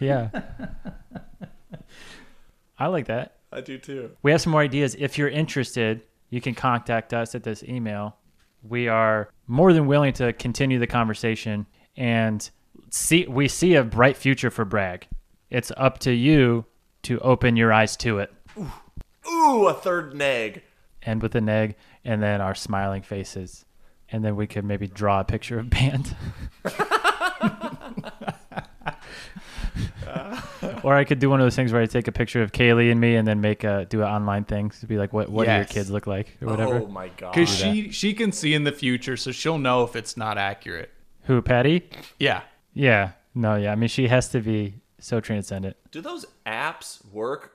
yeah. 0.00 0.28
I 2.78 2.86
like 2.86 3.06
that. 3.06 3.36
I 3.52 3.60
do 3.60 3.78
too. 3.78 4.12
We 4.22 4.30
have 4.30 4.40
some 4.40 4.52
more 4.52 4.60
ideas. 4.60 4.96
If 4.98 5.18
you're 5.18 5.28
interested, 5.28 6.02
you 6.30 6.40
can 6.40 6.54
contact 6.54 7.12
us 7.12 7.34
at 7.34 7.42
this 7.42 7.62
email. 7.62 8.16
We 8.62 8.88
are 8.88 9.28
more 9.46 9.72
than 9.72 9.86
willing 9.86 10.12
to 10.14 10.32
continue 10.32 10.78
the 10.78 10.86
conversation 10.86 11.66
and 11.96 12.48
see 12.90 13.26
we 13.26 13.48
see 13.48 13.74
a 13.74 13.84
bright 13.84 14.16
future 14.16 14.50
for 14.50 14.64
Bragg. 14.64 15.06
It's 15.50 15.72
up 15.76 15.98
to 16.00 16.12
you 16.12 16.64
to 17.02 17.18
open 17.20 17.56
your 17.56 17.72
eyes 17.72 17.96
to 17.98 18.18
it. 18.18 18.32
Ooh, 19.28 19.66
a 19.66 19.74
third 19.74 20.14
neg. 20.14 20.62
End 21.02 21.22
with 21.22 21.34
a 21.34 21.50
egg 21.50 21.76
and 22.04 22.22
then 22.22 22.40
our 22.40 22.54
smiling 22.54 23.02
faces. 23.02 23.64
And 24.12 24.24
then 24.24 24.36
we 24.36 24.46
could 24.46 24.64
maybe 24.64 24.86
draw 24.86 25.20
a 25.20 25.24
picture 25.24 25.58
of 25.58 25.70
Bant. 25.70 26.14
or 30.84 30.94
I 30.94 31.04
could 31.04 31.18
do 31.18 31.30
one 31.30 31.40
of 31.40 31.46
those 31.46 31.56
things 31.56 31.72
where 31.72 31.82
I 31.82 31.86
take 31.86 32.08
a 32.08 32.12
picture 32.12 32.42
of 32.42 32.52
Kaylee 32.52 32.90
and 32.90 33.00
me 33.00 33.16
and 33.16 33.26
then 33.26 33.40
make 33.40 33.64
a 33.64 33.86
do 33.86 34.02
an 34.02 34.08
online 34.08 34.44
thing 34.44 34.70
to 34.70 34.86
be 34.86 34.98
like 34.98 35.12
what 35.12 35.28
what 35.28 35.46
do 35.46 35.52
your 35.52 35.64
kids 35.64 35.90
look 35.90 36.06
like 36.06 36.36
or 36.40 36.48
oh 36.48 36.50
whatever. 36.50 36.74
Oh 36.80 36.86
my 36.86 37.08
god. 37.08 37.34
Because 37.34 37.48
she 37.48 37.90
she 37.90 38.14
can 38.14 38.32
see 38.32 38.54
in 38.54 38.64
the 38.64 38.72
future, 38.72 39.16
so 39.16 39.32
she'll 39.32 39.58
know 39.58 39.84
if 39.84 39.96
it's 39.96 40.16
not 40.16 40.38
accurate. 40.38 40.90
Who, 41.24 41.42
Patty? 41.42 41.88
Yeah. 42.18 42.42
Yeah. 42.74 43.12
No, 43.34 43.56
yeah. 43.56 43.72
I 43.72 43.74
mean, 43.74 43.88
she 43.88 44.08
has 44.08 44.28
to 44.30 44.40
be 44.40 44.74
so 44.98 45.20
transcendent. 45.20 45.76
Do 45.90 46.00
those 46.00 46.26
apps 46.46 47.04
work 47.12 47.52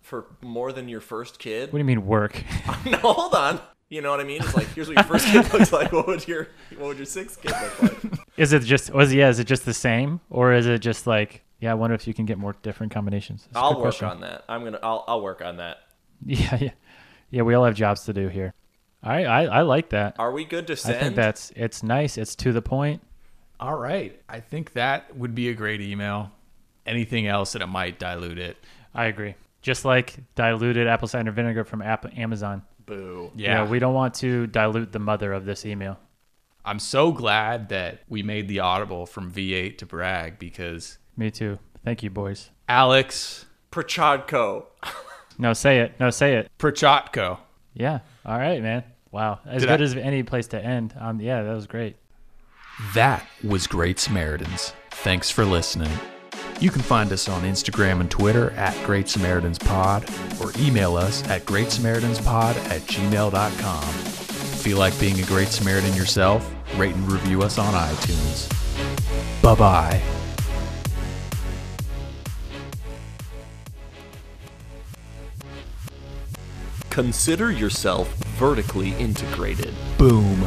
for 0.00 0.26
more 0.40 0.72
than 0.72 0.88
your 0.88 1.00
first 1.00 1.38
kid? 1.38 1.72
What 1.72 1.78
do 1.78 1.78
you 1.78 1.84
mean 1.84 2.06
work? 2.06 2.42
no, 2.86 2.98
hold 2.98 3.34
on. 3.34 3.60
You 3.88 4.00
know 4.00 4.10
what 4.10 4.20
I 4.20 4.24
mean? 4.24 4.40
It's 4.42 4.54
like 4.54 4.68
here's 4.68 4.88
what 4.88 4.96
your 4.96 5.04
first 5.04 5.26
kid 5.26 5.52
looks 5.52 5.72
like. 5.72 5.92
What 5.92 6.06
would 6.06 6.26
your 6.26 6.48
what 6.78 6.88
would 6.88 6.96
your 6.96 7.06
sixth 7.06 7.42
kid 7.42 7.52
look 7.60 7.82
like? 7.82 8.20
is 8.38 8.52
it 8.54 8.60
just 8.60 8.92
was 8.92 9.12
yeah? 9.12 9.28
Is 9.28 9.38
it 9.38 9.46
just 9.46 9.66
the 9.66 9.74
same, 9.74 10.20
or 10.30 10.54
is 10.54 10.66
it 10.66 10.78
just 10.78 11.06
like 11.06 11.42
yeah? 11.62 11.70
I 11.70 11.74
wonder 11.74 11.94
if 11.94 12.06
you 12.06 12.12
can 12.12 12.26
get 12.26 12.36
more 12.38 12.54
different 12.62 12.92
combinations. 12.92 13.44
That's 13.52 13.56
a 13.56 13.60
I'll 13.60 13.72
work 13.74 13.80
question. 13.82 14.08
on 14.08 14.20
that. 14.20 14.44
I'm 14.48 14.64
gonna. 14.64 14.80
I'll 14.82 15.04
I'll 15.08 15.22
work 15.22 15.40
on 15.42 15.56
that. 15.58 15.78
Yeah, 16.24 16.56
yeah, 16.60 16.70
yeah. 17.30 17.42
We 17.42 17.54
all 17.54 17.64
have 17.64 17.74
jobs 17.74 18.04
to 18.04 18.12
do 18.12 18.28
here. 18.28 18.54
I 19.02 19.24
I, 19.24 19.44
I 19.44 19.62
like 19.62 19.88
that. 19.90 20.16
Are 20.20 20.30
we 20.30 20.44
good 20.44 20.66
to 20.68 20.76
send? 20.76 20.96
I 20.96 21.00
think 21.00 21.16
that's 21.16 21.50
it's 21.56 21.82
nice. 21.82 22.16
It's 22.18 22.36
to 22.36 22.52
the 22.52 22.62
point. 22.62 23.02
All 23.58 23.76
right. 23.76 24.20
I 24.28 24.40
think 24.40 24.72
that 24.74 25.16
would 25.16 25.34
be 25.34 25.48
a 25.48 25.54
great 25.54 25.80
email. 25.80 26.30
Anything 26.86 27.26
else 27.28 27.52
that 27.52 27.62
it 27.62 27.66
might 27.68 27.98
dilute 27.98 28.38
it. 28.38 28.56
I 28.94 29.06
agree. 29.06 29.34
Just 29.62 29.84
like 29.84 30.16
diluted 30.34 30.86
apple 30.88 31.06
cider 31.08 31.30
vinegar 31.30 31.64
from 31.64 31.80
App- 31.82 32.16
Amazon. 32.18 32.62
Boo. 32.86 33.30
Yeah. 33.36 33.62
Yeah, 33.64 33.70
we 33.70 33.78
don't 33.78 33.94
want 33.94 34.14
to 34.14 34.46
dilute 34.48 34.90
the 34.92 34.98
mother 34.98 35.32
of 35.32 35.44
this 35.44 35.64
email. 35.64 35.98
I'm 36.64 36.78
so 36.80 37.12
glad 37.12 37.68
that 37.70 38.00
we 38.08 38.22
made 38.22 38.48
the 38.48 38.60
audible 38.60 39.06
from 39.06 39.30
V8 39.32 39.78
to 39.78 39.86
Bragg 39.86 40.38
because 40.38 40.98
Me 41.16 41.30
too. 41.30 41.58
Thank 41.84 42.02
you, 42.02 42.10
boys. 42.10 42.50
Alex 42.68 43.46
Prochodko. 43.70 44.64
No, 45.38 45.52
say 45.52 45.80
it. 45.80 45.98
No, 45.98 46.10
say 46.10 46.34
it. 46.36 46.50
Prochotko. 46.58 47.38
Yeah. 47.74 48.00
All 48.24 48.38
right, 48.38 48.62
man. 48.62 48.84
Wow. 49.10 49.40
As 49.46 49.62
Did 49.62 49.68
good 49.68 49.80
I- 49.80 49.84
as 49.84 49.94
any 49.96 50.22
place 50.22 50.46
to 50.48 50.62
end. 50.62 50.94
Um, 50.98 51.20
yeah, 51.20 51.42
that 51.42 51.54
was 51.54 51.66
great. 51.66 51.96
That 52.94 53.26
was 53.44 53.66
Great 53.66 53.98
Samaritans. 53.98 54.72
Thanks 54.90 55.30
for 55.30 55.44
listening. 55.44 55.90
You 56.60 56.70
can 56.70 56.80
find 56.82 57.10
us 57.12 57.28
on 57.28 57.42
Instagram 57.42 58.00
and 58.00 58.10
Twitter 58.10 58.50
at 58.52 58.74
Great 58.86 59.08
Samaritans 59.08 59.58
Pod 59.58 60.08
or 60.40 60.52
email 60.58 60.96
us 60.96 61.26
at 61.28 61.44
greatsamaritans.pod 61.44 62.56
at 62.56 62.80
gmail.com. 62.82 63.82
Feel 63.82 64.78
like 64.78 64.98
being 65.00 65.18
a 65.20 65.26
Great 65.26 65.48
Samaritan 65.48 65.94
yourself? 65.94 66.54
Rate 66.76 66.94
and 66.94 67.10
review 67.10 67.42
us 67.42 67.58
on 67.58 67.74
iTunes. 67.74 68.48
Bye 69.42 69.54
bye. 69.56 70.21
Consider 76.92 77.50
yourself 77.50 78.12
vertically 78.36 78.90
integrated. 78.98 79.74
Boom. 79.96 80.46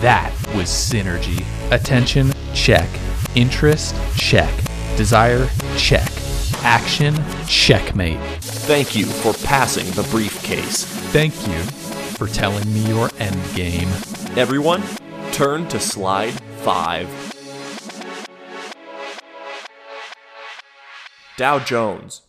That 0.00 0.32
was 0.52 0.66
synergy. 0.66 1.44
Attention, 1.70 2.32
check. 2.54 2.88
Interest, 3.36 3.94
check. 4.16 4.52
Desire, 4.96 5.48
check. 5.76 6.10
Action, 6.64 7.14
checkmate. 7.46 8.18
Thank 8.66 8.96
you 8.96 9.06
for 9.06 9.32
passing 9.46 9.86
the 9.92 10.02
briefcase. 10.10 10.84
Thank 11.12 11.34
you 11.46 11.62
for 12.16 12.26
telling 12.26 12.66
me 12.74 12.80
your 12.88 13.08
end 13.20 13.38
game. 13.54 13.88
Everyone, 14.36 14.82
turn 15.30 15.68
to 15.68 15.78
slide 15.78 16.32
five. 16.64 17.08
Dow 21.36 21.60
Jones, 21.60 22.22